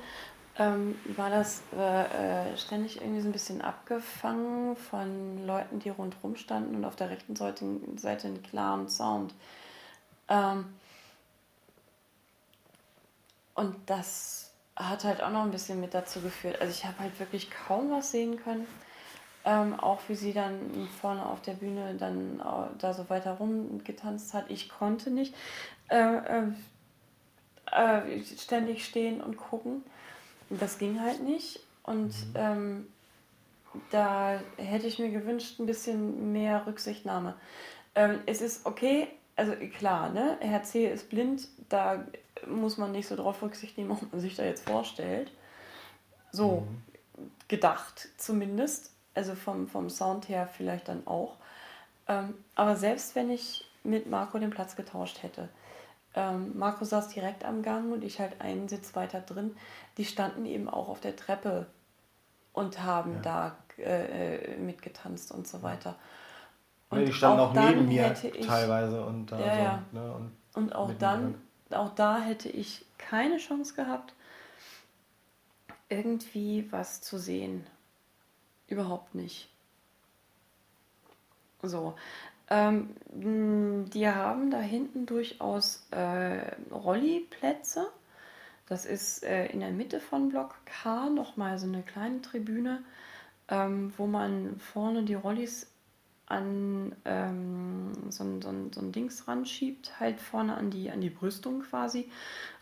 ähm, 0.58 0.96
war 1.16 1.30
das 1.30 1.62
äh, 1.76 2.52
äh, 2.52 2.56
ständig 2.56 3.00
irgendwie 3.00 3.20
so 3.20 3.28
ein 3.28 3.32
bisschen 3.32 3.60
abgefangen 3.60 4.76
von 4.76 5.46
Leuten, 5.46 5.78
die 5.80 5.90
rundherum 5.90 6.36
standen 6.36 6.76
und 6.76 6.84
auf 6.84 6.96
der 6.96 7.10
rechten 7.10 7.36
Seite, 7.36 7.64
Seite 7.96 8.28
einen 8.28 8.42
klaren 8.42 8.88
Sound. 8.88 9.34
Ähm, 10.28 10.66
und 13.58 13.74
das 13.86 14.52
hat 14.76 15.02
halt 15.02 15.20
auch 15.22 15.30
noch 15.30 15.42
ein 15.42 15.50
bisschen 15.50 15.80
mit 15.80 15.92
dazu 15.92 16.20
geführt. 16.20 16.60
Also 16.60 16.72
ich 16.72 16.84
habe 16.84 17.00
halt 17.00 17.18
wirklich 17.18 17.50
kaum 17.50 17.90
was 17.90 18.12
sehen 18.12 18.36
können. 18.36 18.66
Ähm, 19.44 19.78
auch 19.78 20.00
wie 20.08 20.14
sie 20.14 20.32
dann 20.32 20.88
vorne 21.00 21.26
auf 21.26 21.42
der 21.42 21.54
Bühne 21.54 21.94
dann 21.98 22.40
da 22.78 22.94
so 22.94 23.10
weiter 23.10 23.32
rumgetanzt 23.32 24.32
hat. 24.34 24.44
Ich 24.48 24.68
konnte 24.68 25.10
nicht 25.10 25.34
äh, 25.88 25.96
äh, 26.16 26.42
äh 27.72 28.22
ständig 28.38 28.84
stehen 28.84 29.20
und 29.20 29.36
gucken. 29.36 29.82
Das 30.50 30.78
ging 30.78 31.00
halt 31.00 31.22
nicht. 31.22 31.60
Und 31.82 32.10
mhm. 32.10 32.34
ähm, 32.36 32.86
da 33.90 34.40
hätte 34.56 34.86
ich 34.86 34.98
mir 34.98 35.10
gewünscht, 35.10 35.58
ein 35.58 35.66
bisschen 35.66 36.32
mehr 36.32 36.64
Rücksichtnahme. 36.66 37.34
Ähm, 37.94 38.20
es 38.26 38.40
ist 38.40 38.66
okay, 38.66 39.08
also 39.34 39.52
klar, 39.78 40.10
ne? 40.10 40.36
Herr 40.40 40.62
C. 40.62 40.86
ist 40.86 41.10
blind, 41.10 41.48
da 41.68 42.04
muss 42.46 42.78
man 42.78 42.92
nicht 42.92 43.08
so 43.08 43.16
drauf 43.16 43.42
Rücksicht 43.42 43.76
nehmen, 43.76 43.90
ob 43.90 44.12
man 44.12 44.20
sich 44.20 44.36
da 44.36 44.44
jetzt 44.44 44.68
vorstellt. 44.68 45.30
So 46.32 46.66
mhm. 47.16 47.26
gedacht 47.48 48.08
zumindest. 48.16 48.92
Also 49.14 49.34
vom, 49.34 49.66
vom 49.66 49.90
Sound 49.90 50.28
her 50.28 50.46
vielleicht 50.46 50.86
dann 50.88 51.04
auch. 51.06 51.36
Ähm, 52.06 52.34
aber 52.54 52.76
selbst 52.76 53.16
wenn 53.16 53.30
ich 53.30 53.64
mit 53.82 54.08
Marco 54.08 54.38
den 54.38 54.50
Platz 54.50 54.76
getauscht 54.76 55.22
hätte, 55.22 55.48
ähm, 56.14 56.56
Marco 56.56 56.84
saß 56.84 57.08
direkt 57.08 57.44
am 57.44 57.62
Gang 57.62 57.92
und 57.92 58.04
ich 58.04 58.20
halt 58.20 58.40
einen 58.40 58.68
Sitz 58.68 58.94
weiter 58.94 59.20
drin. 59.20 59.56
Die 59.96 60.04
standen 60.04 60.46
eben 60.46 60.68
auch 60.68 60.88
auf 60.88 61.00
der 61.00 61.16
Treppe 61.16 61.66
und 62.52 62.82
haben 62.82 63.14
ja. 63.14 63.54
da 63.76 63.82
äh, 63.82 64.56
mitgetanzt 64.56 65.32
und 65.32 65.46
so 65.46 65.62
weiter. 65.62 65.96
Und 66.90 67.00
ja, 67.00 67.04
die 67.04 67.12
standen 67.12 67.40
auch, 67.40 67.50
auch 67.50 67.54
neben 67.54 67.86
mir 67.86 68.14
teilweise 68.14 69.04
und, 69.04 69.30
ja, 69.30 69.82
so. 69.92 69.98
Ne, 69.98 70.12
und, 70.12 70.32
und 70.54 70.74
auch 70.74 70.90
dann, 70.98 71.34
auch 71.70 71.94
da 71.94 72.20
hätte 72.20 72.48
ich 72.48 72.84
keine 72.98 73.38
Chance 73.38 73.74
gehabt, 73.74 74.14
irgendwie 75.88 76.66
was 76.70 77.00
zu 77.00 77.18
sehen. 77.18 77.66
Überhaupt 78.66 79.14
nicht. 79.14 79.48
So. 81.62 81.94
Ähm, 82.50 82.94
die 83.10 84.08
haben 84.08 84.50
da 84.50 84.60
hinten 84.60 85.06
durchaus 85.06 85.86
äh, 85.90 86.54
Rolliplätze. 86.70 87.90
Das 88.66 88.86
ist 88.86 89.22
äh, 89.22 89.46
in 89.46 89.60
der 89.60 89.70
Mitte 89.70 90.00
von 90.00 90.28
Block 90.28 90.54
K 90.64 91.10
nochmal 91.10 91.58
so 91.58 91.66
eine 91.66 91.82
kleine 91.82 92.22
Tribüne, 92.22 92.82
ähm, 93.48 93.92
wo 93.96 94.06
man 94.06 94.58
vorne 94.60 95.04
die 95.04 95.14
Rollis 95.14 95.66
an 96.28 96.94
ähm, 97.04 97.92
so, 98.10 98.24
ein, 98.24 98.42
so, 98.42 98.48
ein, 98.48 98.72
so 98.72 98.80
ein 98.80 98.92
Dings 98.92 99.26
ranschiebt, 99.28 99.98
halt 99.98 100.20
vorne 100.20 100.56
an 100.56 100.70
die, 100.70 100.90
an 100.90 101.00
die 101.00 101.10
Brüstung 101.10 101.62
quasi. 101.62 102.10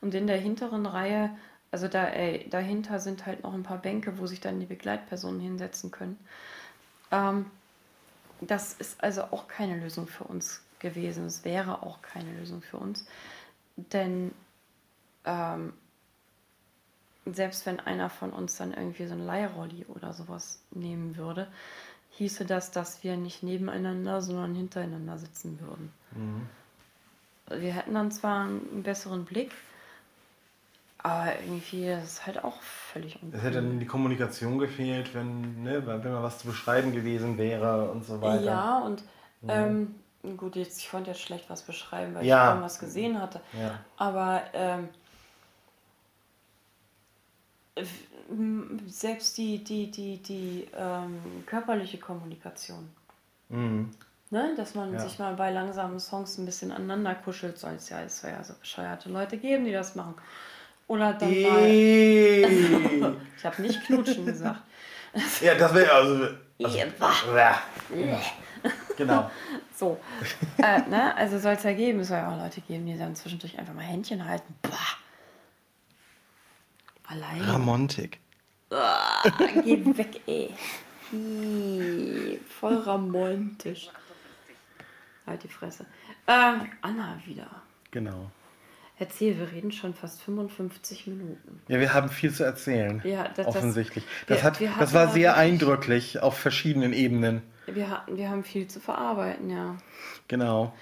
Und 0.00 0.14
in 0.14 0.26
der 0.26 0.38
hinteren 0.38 0.86
Reihe, 0.86 1.36
also 1.70 1.88
da, 1.88 2.08
äh, 2.08 2.48
dahinter 2.48 3.00
sind 3.00 3.26
halt 3.26 3.42
noch 3.42 3.54
ein 3.54 3.62
paar 3.62 3.78
Bänke, 3.78 4.18
wo 4.18 4.26
sich 4.26 4.40
dann 4.40 4.60
die 4.60 4.66
Begleitpersonen 4.66 5.40
hinsetzen 5.40 5.90
können. 5.90 6.18
Ähm, 7.10 7.46
das 8.40 8.74
ist 8.74 9.02
also 9.02 9.22
auch 9.24 9.48
keine 9.48 9.78
Lösung 9.78 10.06
für 10.06 10.24
uns 10.24 10.62
gewesen. 10.78 11.26
Es 11.26 11.44
wäre 11.44 11.82
auch 11.82 12.02
keine 12.02 12.32
Lösung 12.38 12.62
für 12.62 12.76
uns. 12.76 13.06
Denn 13.76 14.32
ähm, 15.24 15.72
selbst 17.26 17.66
wenn 17.66 17.80
einer 17.80 18.08
von 18.08 18.32
uns 18.32 18.56
dann 18.56 18.72
irgendwie 18.72 19.06
so 19.06 19.14
ein 19.14 19.26
Leihrolli 19.26 19.84
oder 19.86 20.12
sowas 20.12 20.62
nehmen 20.70 21.16
würde, 21.16 21.48
hieße 22.16 22.44
das, 22.44 22.70
dass 22.70 23.04
wir 23.04 23.16
nicht 23.16 23.42
nebeneinander, 23.42 24.20
sondern 24.22 24.54
hintereinander 24.54 25.18
sitzen 25.18 25.58
würden. 25.60 25.92
Mhm. 26.12 26.48
Wir 27.60 27.72
hätten 27.72 27.94
dann 27.94 28.10
zwar 28.10 28.44
einen 28.44 28.82
besseren 28.82 29.24
Blick, 29.24 29.52
aber 30.98 31.38
irgendwie 31.40 31.88
ist 31.88 32.04
es 32.04 32.26
halt 32.26 32.42
auch 32.42 32.60
völlig 32.60 33.22
uncool. 33.22 33.38
Es 33.38 33.44
hätte 33.44 33.62
dann 33.62 33.78
die 33.78 33.86
Kommunikation 33.86 34.58
gefehlt, 34.58 35.14
wenn, 35.14 35.62
ne, 35.62 35.86
wenn 35.86 36.12
mal 36.12 36.22
was 36.22 36.40
zu 36.40 36.48
beschreiben 36.48 36.92
gewesen 36.92 37.38
wäre 37.38 37.90
und 37.90 38.04
so 38.04 38.20
weiter. 38.20 38.42
Ja, 38.42 38.78
und 38.78 39.04
ja. 39.42 39.66
Ähm, 39.66 39.94
gut, 40.36 40.56
jetzt, 40.56 40.80
ich 40.80 40.90
konnte 40.90 41.10
jetzt 41.10 41.20
schlecht 41.20 41.48
was 41.48 41.62
beschreiben, 41.62 42.14
weil 42.14 42.26
ja. 42.26 42.46
ich 42.48 42.54
kaum 42.54 42.62
was 42.62 42.78
gesehen 42.80 43.20
hatte. 43.20 43.40
Ja. 43.52 43.78
Aber 43.96 44.42
ähm, 44.54 44.88
selbst 48.86 49.38
die, 49.38 49.62
die, 49.62 49.90
die, 49.90 50.18
die 50.18 50.66
ähm, 50.76 51.20
körperliche 51.46 51.98
Kommunikation. 51.98 52.88
Mhm. 53.48 53.90
Ne? 54.30 54.54
Dass 54.56 54.74
man 54.74 54.92
ja. 54.92 54.98
sich 54.98 55.18
mal 55.18 55.34
bei 55.34 55.52
langsamen 55.52 56.00
Songs 56.00 56.36
ein 56.38 56.46
bisschen 56.46 56.72
aneinander 56.72 57.14
kuschelt, 57.14 57.58
soll 57.58 57.74
es 57.74 57.88
ja, 57.88 58.02
es 58.02 58.20
soll 58.20 58.30
ja 58.30 58.42
so 58.42 58.54
bescheuerte 58.54 59.08
Leute 59.08 59.36
geben, 59.36 59.64
die 59.64 59.72
das 59.72 59.94
machen. 59.94 60.14
Oder 60.88 61.14
dann 61.14 61.42
mal. 61.42 61.68
ich 63.36 63.44
habe 63.44 63.62
nicht 63.62 63.84
knutschen 63.84 64.26
gesagt. 64.26 64.62
ja, 65.40 65.54
das 65.54 65.74
wäre 65.74 65.92
also. 65.92 66.28
also 66.62 66.78
ja. 67.36 68.20
genau. 68.96 69.30
So. 69.78 69.98
äh, 70.56 70.80
ne? 70.88 71.14
Also 71.18 71.38
soll 71.38 71.52
es 71.52 71.62
ja 71.62 71.74
geben. 71.74 72.00
Es 72.00 72.08
soll 72.08 72.16
ja 72.16 72.32
auch 72.32 72.40
Leute 72.40 72.62
geben, 72.62 72.86
die 72.86 72.96
dann 72.96 73.14
zwischendurch 73.14 73.58
einfach 73.58 73.74
mal 73.74 73.82
Händchen 73.82 74.26
halten. 74.26 74.54
Bah. 74.62 74.70
Allein. 77.08 77.40
Ramontik. 77.42 78.20
Ah, 78.70 79.22
geh 79.64 79.84
weg, 79.96 80.20
ey. 80.26 80.50
Hi, 81.12 82.40
voll 82.48 82.78
ramontisch. 82.78 83.90
Halt 85.26 85.44
die 85.44 85.48
Fresse. 85.48 85.86
Äh, 86.26 86.54
Anna 86.80 87.20
wieder. 87.24 87.62
Genau. 87.90 88.30
Erzähl, 88.98 89.38
wir 89.38 89.52
reden 89.52 89.72
schon 89.72 89.94
fast 89.94 90.22
55 90.22 91.06
Minuten. 91.06 91.60
Ja, 91.68 91.78
wir 91.78 91.92
haben 91.92 92.08
viel 92.08 92.32
zu 92.32 92.44
erzählen. 92.44 93.02
Ja, 93.04 93.28
das, 93.28 93.46
offensichtlich. 93.46 94.04
Das, 94.26 94.38
wir, 94.38 94.42
hat, 94.42 94.60
wir 94.60 94.72
das 94.78 94.94
war 94.94 95.08
sehr 95.08 95.36
eindrücklich 95.36 96.22
auf 96.22 96.38
verschiedenen 96.38 96.92
Ebenen. 96.92 97.42
Wir, 97.66 97.90
hatten, 97.90 98.16
wir 98.16 98.30
haben 98.30 98.42
viel 98.42 98.68
zu 98.68 98.80
verarbeiten, 98.80 99.50
ja. 99.50 99.76
Genau. 100.28 100.72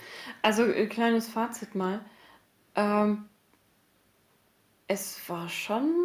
Also, 0.43 0.62
ein 0.62 0.75
äh, 0.75 0.87
kleines 0.87 1.29
Fazit 1.29 1.75
mal. 1.75 2.01
Ähm, 2.77 3.25
es 4.87 5.20
war 5.29 5.49
schon 5.49 6.03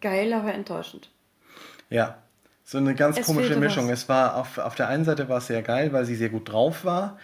geil, 0.00 0.32
aber 0.32 0.52
enttäuschend. 0.52 1.10
Ja, 1.90 2.18
so 2.64 2.78
eine 2.78 2.94
ganz 2.94 3.18
es 3.18 3.26
komische 3.26 3.56
Mischung. 3.56 3.86
Was. 3.86 4.02
Es 4.02 4.08
war 4.08 4.36
auf, 4.36 4.58
auf 4.58 4.74
der 4.74 4.88
einen 4.88 5.04
Seite 5.04 5.28
war 5.28 5.38
es 5.38 5.46
sehr 5.46 5.62
geil, 5.62 5.92
weil 5.92 6.04
sie 6.04 6.16
sehr 6.16 6.30
gut 6.30 6.50
drauf 6.50 6.84
war. 6.84 7.18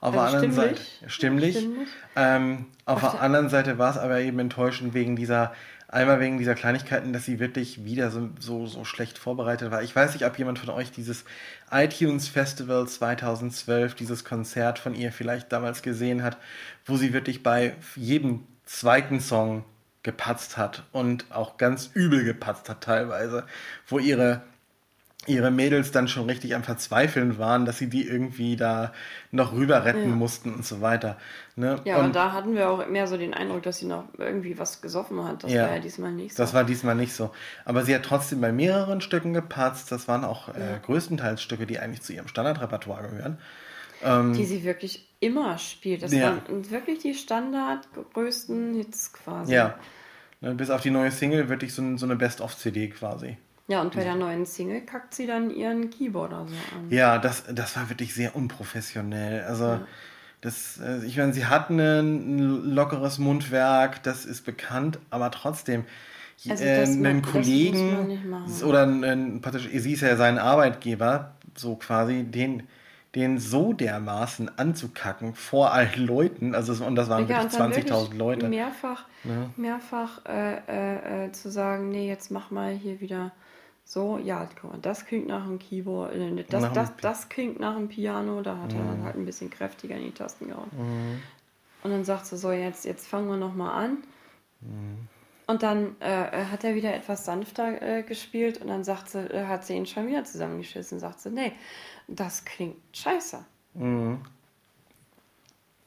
Auf 0.00 0.16
also 0.16 0.18
der 0.18 0.42
anderen 0.42 0.52
stimmlich. 0.52 0.78
Seite 1.00 1.10
stimmlich. 1.10 1.56
stimmlich. 1.56 1.88
Ähm, 2.16 2.66
auf, 2.84 3.02
auf 3.02 3.12
der 3.12 3.22
anderen 3.22 3.48
Seite 3.48 3.78
war 3.78 3.90
es 3.90 3.98
aber 3.98 4.20
eben 4.20 4.38
enttäuschend 4.40 4.94
wegen 4.94 5.14
dieser, 5.14 5.52
einmal 5.86 6.18
wegen 6.20 6.38
dieser 6.38 6.54
Kleinigkeiten, 6.54 7.12
dass 7.12 7.24
sie 7.24 7.38
wirklich 7.38 7.84
wieder 7.84 8.10
so, 8.10 8.28
so, 8.40 8.66
so 8.66 8.84
schlecht 8.84 9.18
vorbereitet 9.18 9.70
war. 9.70 9.82
Ich 9.82 9.94
weiß 9.94 10.14
nicht, 10.14 10.24
ob 10.24 10.36
jemand 10.38 10.58
von 10.58 10.70
euch 10.70 10.90
dieses 10.90 11.24
iTunes 11.70 12.28
Festival 12.28 12.88
2012, 12.88 13.94
dieses 13.94 14.24
Konzert 14.24 14.80
von 14.80 14.94
ihr 14.94 15.12
vielleicht 15.12 15.52
damals 15.52 15.82
gesehen 15.82 16.24
hat, 16.24 16.38
wo 16.86 16.96
sie 16.96 17.12
wirklich 17.12 17.42
bei 17.42 17.74
jedem 17.94 18.46
zweiten 18.64 19.20
Song 19.20 19.64
gepatzt 20.12 20.56
hat 20.56 20.84
und 20.92 21.26
auch 21.30 21.58
ganz 21.58 21.90
übel 21.92 22.24
gepatzt 22.24 22.68
hat 22.70 22.80
teilweise, 22.80 23.44
wo 23.86 23.98
ihre 23.98 24.40
ihre 25.26 25.50
Mädels 25.50 25.90
dann 25.90 26.08
schon 26.08 26.24
richtig 26.30 26.54
am 26.54 26.62
Verzweifeln 26.62 27.36
waren, 27.36 27.66
dass 27.66 27.76
sie 27.76 27.90
die 27.90 28.06
irgendwie 28.08 28.56
da 28.56 28.94
noch 29.30 29.52
rüber 29.52 29.84
retten 29.84 30.08
Ja. 30.10 30.14
mussten 30.16 30.54
und 30.54 30.64
so 30.64 30.80
weiter. 30.80 31.18
Ne? 31.54 31.80
Ja, 31.84 31.98
und 31.98 32.06
und 32.06 32.16
da 32.16 32.32
hatten 32.32 32.54
wir 32.54 32.70
auch 32.70 32.86
mehr 32.88 33.06
so 33.06 33.18
den 33.18 33.34
Eindruck, 33.34 33.62
dass 33.64 33.78
sie 33.78 33.86
noch 33.86 34.04
irgendwie 34.16 34.58
was 34.58 34.80
gesoffen 34.80 35.22
hat. 35.24 35.44
Das 35.44 35.52
Ja. 35.52 35.64
war 35.64 35.74
ja 35.74 35.80
diesmal 35.80 36.12
nicht 36.12 36.34
so. 36.34 36.42
das 36.42 36.54
war 36.54 36.64
diesmal 36.64 36.94
nicht 36.94 37.12
so. 37.12 37.30
Aber 37.66 37.84
sie 37.84 37.94
hat 37.94 38.04
trotzdem 38.04 38.40
bei 38.40 38.52
mehreren 38.52 39.02
Stücken 39.02 39.34
gepatzt. 39.34 39.92
Das 39.92 40.08
waren 40.08 40.24
auch 40.24 40.48
äh, 40.48 40.78
größtenteils 40.86 41.42
Stücke, 41.42 41.66
die 41.66 41.78
eigentlich 41.78 42.00
zu 42.00 42.14
ihrem 42.14 42.28
Standardrepertoire 42.28 43.08
gehören. 43.08 43.38
Ähm, 44.02 44.32
die 44.32 44.46
sie 44.46 44.64
wirklich 44.64 45.08
immer 45.20 45.58
spielt. 45.58 46.02
Das 46.04 46.12
Ja. 46.12 46.38
waren 46.46 46.70
wirklich 46.70 47.00
die 47.00 47.12
standardgrößten 47.14 48.74
Hits 48.76 49.12
quasi. 49.12 49.52
ja. 49.52 49.74
Ne, 50.40 50.54
bis 50.54 50.70
auf 50.70 50.80
die 50.80 50.90
neue 50.90 51.10
Single 51.10 51.48
wirklich 51.48 51.74
so, 51.74 51.96
so 51.96 52.06
eine 52.06 52.16
Best-of-CD 52.16 52.88
quasi. 52.90 53.36
Ja, 53.66 53.82
und 53.82 53.94
bei 53.94 54.02
der 54.02 54.14
neuen 54.14 54.46
Single 54.46 54.80
kackt 54.82 55.14
sie 55.14 55.26
dann 55.26 55.50
ihren 55.50 55.90
Keyboarder 55.90 56.46
so 56.46 56.54
an. 56.54 56.90
Ja, 56.90 57.18
das, 57.18 57.44
das 57.52 57.76
war 57.76 57.90
wirklich 57.90 58.14
sehr 58.14 58.34
unprofessionell. 58.34 59.44
Also, 59.44 59.80
das, 60.40 60.80
äh, 60.80 61.04
ich 61.04 61.18
meine, 61.18 61.34
sie 61.34 61.46
hat 61.46 61.68
ein 61.68 62.38
lockeres 62.64 63.18
Mundwerk, 63.18 64.02
das 64.04 64.24
ist 64.24 64.46
bekannt, 64.46 64.98
aber 65.10 65.30
trotzdem, 65.30 65.84
Also 66.48 66.64
äh, 66.64 66.82
einen 66.82 67.22
Kollegen 67.22 68.44
oder 68.64 68.84
einen, 68.84 69.40
praktisch, 69.42 69.68
sie 69.70 69.92
ist 69.92 70.00
ja 70.00 70.16
sein 70.16 70.38
Arbeitgeber, 70.38 71.34
so 71.54 71.76
quasi, 71.76 72.22
den, 72.24 72.62
den 73.14 73.38
so 73.38 73.72
dermaßen 73.72 74.58
anzukacken 74.58 75.34
vor 75.34 75.72
allen 75.72 76.06
Leuten, 76.06 76.54
also 76.54 76.84
und 76.84 76.94
das 76.94 77.08
waren 77.08 77.28
Ja, 77.28 77.42
wirklich 77.42 77.44
und 77.44 77.60
dann 77.60 77.72
20.000 77.72 77.86
wirklich 78.10 78.18
Leute. 78.18 78.48
Mehrfach, 78.48 79.04
Ja. 79.24 79.50
mehrfach 79.56 80.24
äh, 80.26 80.56
äh, 80.68 81.26
äh, 81.26 81.32
zu 81.32 81.50
sagen, 81.50 81.88
nee, 81.88 82.06
jetzt 82.06 82.30
mach 82.30 82.50
mal 82.50 82.72
hier 82.72 83.00
wieder 83.00 83.32
so, 83.84 84.18
ja, 84.18 84.46
das 84.82 85.06
klingt 85.06 85.28
nach 85.28 85.44
einem 85.44 85.58
Keyboard, 85.58 86.14
äh, 86.14 86.44
das, 86.50 86.62
Nach 86.62 86.72
das, 86.74 86.92
das 87.00 87.28
klingt 87.30 87.58
nach 87.58 87.74
einem 87.74 87.88
Piano, 87.88 88.42
da 88.42 88.58
hat 88.58 88.74
er 88.74 88.84
dann 88.84 89.02
halt 89.02 89.16
ein 89.16 89.24
bisschen 89.24 89.48
kräftiger 89.48 89.96
in 89.96 90.04
die 90.04 90.12
Tasten 90.12 90.48
gehauen. 90.48 90.70
Und 91.82 91.90
dann 91.90 92.04
sagt 92.04 92.26
sie 92.26 92.36
so, 92.36 92.52
jetzt, 92.52 92.84
jetzt 92.84 93.06
fangen 93.06 93.28
wir 93.28 93.38
nochmal 93.38 93.84
an. 93.84 93.98
Und 95.48 95.62
dann 95.62 95.96
äh, 96.00 96.44
hat 96.52 96.62
er 96.62 96.74
wieder 96.74 96.94
etwas 96.94 97.24
sanfter 97.24 97.80
äh, 97.80 98.02
gespielt 98.02 98.60
und 98.60 98.68
dann 98.68 98.84
sagt 98.84 99.08
sie, 99.08 99.18
äh, 99.18 99.46
hat 99.46 99.64
sie 99.64 99.74
ihn 99.76 99.86
schon 99.86 100.06
wieder 100.06 100.22
zusammengeschissen. 100.22 101.00
Sagt 101.00 101.20
sie, 101.20 101.30
nee, 101.30 101.52
das 102.06 102.44
klingt 102.44 102.76
scheiße. 102.92 103.38
Mhm. 103.72 104.20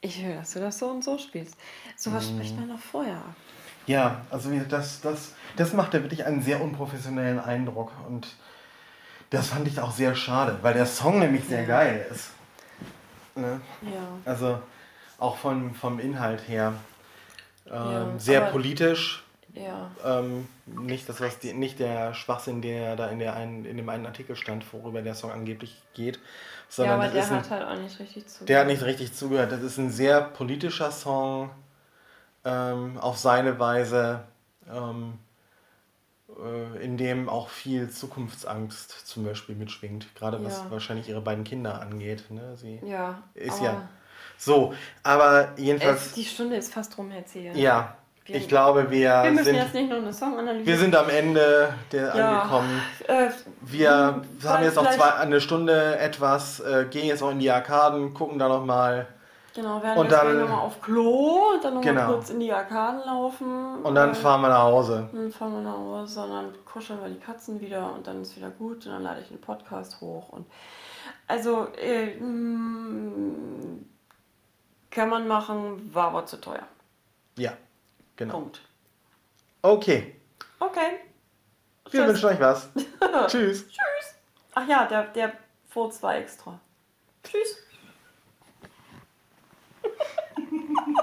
Ich 0.00 0.20
will, 0.20 0.34
dass 0.34 0.52
du 0.54 0.58
das 0.58 0.80
so 0.80 0.88
und 0.88 1.04
so 1.04 1.16
spielst. 1.16 1.56
Sowas 1.94 2.28
spricht 2.28 2.58
man 2.58 2.66
noch 2.68 2.80
vorher 2.80 3.18
ab. 3.18 3.36
Ja, 3.86 4.22
also 4.30 4.50
das, 4.68 5.00
das, 5.00 5.34
das 5.56 5.72
macht 5.74 5.94
ja 5.94 6.02
wirklich 6.02 6.26
einen 6.26 6.42
sehr 6.42 6.60
unprofessionellen 6.60 7.38
Eindruck 7.38 7.92
und 8.08 8.34
das 9.30 9.46
fand 9.46 9.68
ich 9.68 9.78
auch 9.78 9.92
sehr 9.92 10.16
schade, 10.16 10.58
weil 10.62 10.74
der 10.74 10.86
Song 10.86 11.20
nämlich 11.20 11.44
sehr 11.44 11.64
geil 11.66 12.04
ist. 12.10 12.30
Ne? 13.36 13.60
Ja. 13.82 14.08
Also 14.24 14.60
auch 15.18 15.36
vom, 15.36 15.72
vom 15.76 16.00
Inhalt 16.00 16.48
her. 16.48 16.74
Ähm, 17.66 17.72
Ja, 17.72 18.18
sehr 18.18 18.40
politisch. 18.40 19.24
Ja. 19.54 19.90
Ähm, 20.04 20.48
nicht 20.66 21.08
das, 21.08 21.20
was 21.20 21.38
die, 21.38 21.52
nicht 21.52 21.78
der 21.78 22.14
Schwachsinn, 22.14 22.62
der 22.62 22.96
da 22.96 23.08
in, 23.08 23.18
der 23.18 23.34
einen, 23.36 23.64
in 23.64 23.76
dem 23.76 23.88
einen 23.88 24.06
Artikel 24.06 24.36
stand, 24.36 24.64
worüber 24.72 25.02
der 25.02 25.14
Song 25.14 25.30
angeblich 25.30 25.80
geht, 25.94 26.16
Ja, 26.16 26.20
sondern 26.68 26.94
aber 26.94 27.04
das 27.04 27.14
der 27.14 27.24
ist 27.24 27.30
ein, 27.32 27.38
hat 27.38 27.50
halt 27.50 27.64
auch 27.64 27.82
nicht 27.82 27.98
richtig 28.00 28.26
zu. 28.26 28.44
der 28.46 28.60
hat 28.60 28.66
nicht 28.66 28.82
richtig 28.82 29.14
zugehört. 29.14 29.52
Das 29.52 29.62
ist 29.62 29.78
ein 29.78 29.90
sehr 29.90 30.20
politischer 30.22 30.90
Song, 30.90 31.50
ähm, 32.44 32.98
auf 32.98 33.18
seine 33.18 33.58
Weise, 33.58 34.24
ähm, 34.70 35.18
äh, 36.40 36.84
in 36.84 36.96
dem 36.96 37.28
auch 37.28 37.48
viel 37.48 37.90
Zukunftsangst 37.90 39.06
zum 39.06 39.24
Beispiel 39.24 39.54
mitschwingt. 39.54 40.14
Gerade 40.14 40.42
was 40.44 40.62
Ja. 40.62 40.70
wahrscheinlich 40.70 41.08
ihre 41.08 41.20
beiden 41.20 41.44
Kinder 41.44 41.80
angeht. 41.80 42.30
Ne? 42.30 42.56
Sie 42.56 42.80
Ja. 42.82 43.22
ist 43.34 43.60
aber 43.60 43.64
ja 43.66 43.88
so, 44.38 44.74
aber 45.04 45.52
jedenfalls, 45.56 46.06
Es, 46.06 46.12
die 46.14 46.24
Stunde 46.24 46.56
ist 46.56 46.72
fast 46.72 46.98
rum 46.98 47.10
erzählt. 47.12 47.56
ja, 47.56 47.96
Wir- 48.24 48.36
ich 48.36 48.46
glaube, 48.48 48.90
wir, 48.90 49.22
Wir 49.24 49.30
müssen 49.32 49.44
sind, 49.46 49.54
jetzt 49.56 49.74
nicht 49.74 49.90
noch 49.90 49.96
eine 49.96 50.12
Songanalyse. 50.12 50.64
wir 50.66 50.78
sind 50.78 50.94
am 50.94 51.08
Ende 51.08 51.74
der 51.90 52.16
Ja. 52.16 52.38
angekommen. 52.42 52.80
Äh, 53.08 53.28
Wir 53.62 53.90
haben 54.44 54.62
jetzt 54.62 54.76
noch 54.76 54.88
zwei, 54.90 55.14
eine 55.14 55.40
Stunde 55.40 55.98
etwas, 55.98 56.60
äh, 56.60 56.86
gehen 56.88 57.06
jetzt 57.06 57.22
auch 57.22 57.30
in 57.32 57.40
die 57.40 57.50
Arkaden, 57.50 58.14
gucken 58.14 58.38
da 58.38 58.48
noch 58.48 58.64
mal 58.64 59.06
Genau, 59.54 59.82
werden 59.82 59.98
Und 59.98 60.10
wir 60.10 60.16
dann- 60.16 60.40
nochmal 60.40 60.60
auf 60.60 60.80
Klo, 60.80 61.58
dann 61.62 61.74
nochmal 61.74 61.94
Genau. 61.94 62.06
kurz 62.14 62.30
in 62.30 62.40
die 62.40 62.50
Arkaden 62.50 63.00
laufen. 63.04 63.82
und 63.82 63.94
dann 63.94 64.14
fahren 64.14 64.40
wir 64.40 64.48
nach 64.48 64.62
Hause. 64.62 65.10
Dann 65.12 65.30
fahren 65.30 65.52
wir 65.52 65.60
nach 65.60 65.76
Hause 65.76 66.22
und 66.22 66.30
dann 66.30 66.54
kuscheln 66.64 67.02
wir 67.02 67.10
die 67.10 67.18
Katzen 67.20 67.60
wieder 67.60 67.92
und 67.92 68.06
dann 68.06 68.22
ist 68.22 68.34
wieder 68.34 68.48
gut 68.48 68.86
und 68.86 68.92
dann 68.92 69.02
lade 69.02 69.20
ich 69.20 69.28
den 69.28 69.40
Podcast 69.42 70.00
hoch. 70.00 70.30
Und 70.30 70.46
also 71.28 71.66
äh, 71.76 72.14
mm, 72.16 73.84
kann 74.90 75.08
man 75.10 75.28
machen, 75.28 75.90
war 75.92 76.06
aber 76.08 76.24
zu 76.24 76.40
teuer. 76.40 76.62
Ja, 77.36 77.52
Genau. 78.22 78.34
Punkt. 78.34 78.60
Okay. 79.62 80.14
Okay. 80.60 81.00
Wir 81.90 82.02
Tschüss. 82.02 82.08
wünschen 82.08 82.26
euch 82.26 82.40
was. 82.40 82.68
Tschüss. 83.28 83.66
Tschüss. 83.66 84.14
Ach 84.54 84.68
ja, 84.68 84.86
der, 84.86 85.04
der 85.08 85.32
Furz 85.68 86.00
war 86.04 86.14
extra. 86.16 86.60
Tschüss. 87.24 87.56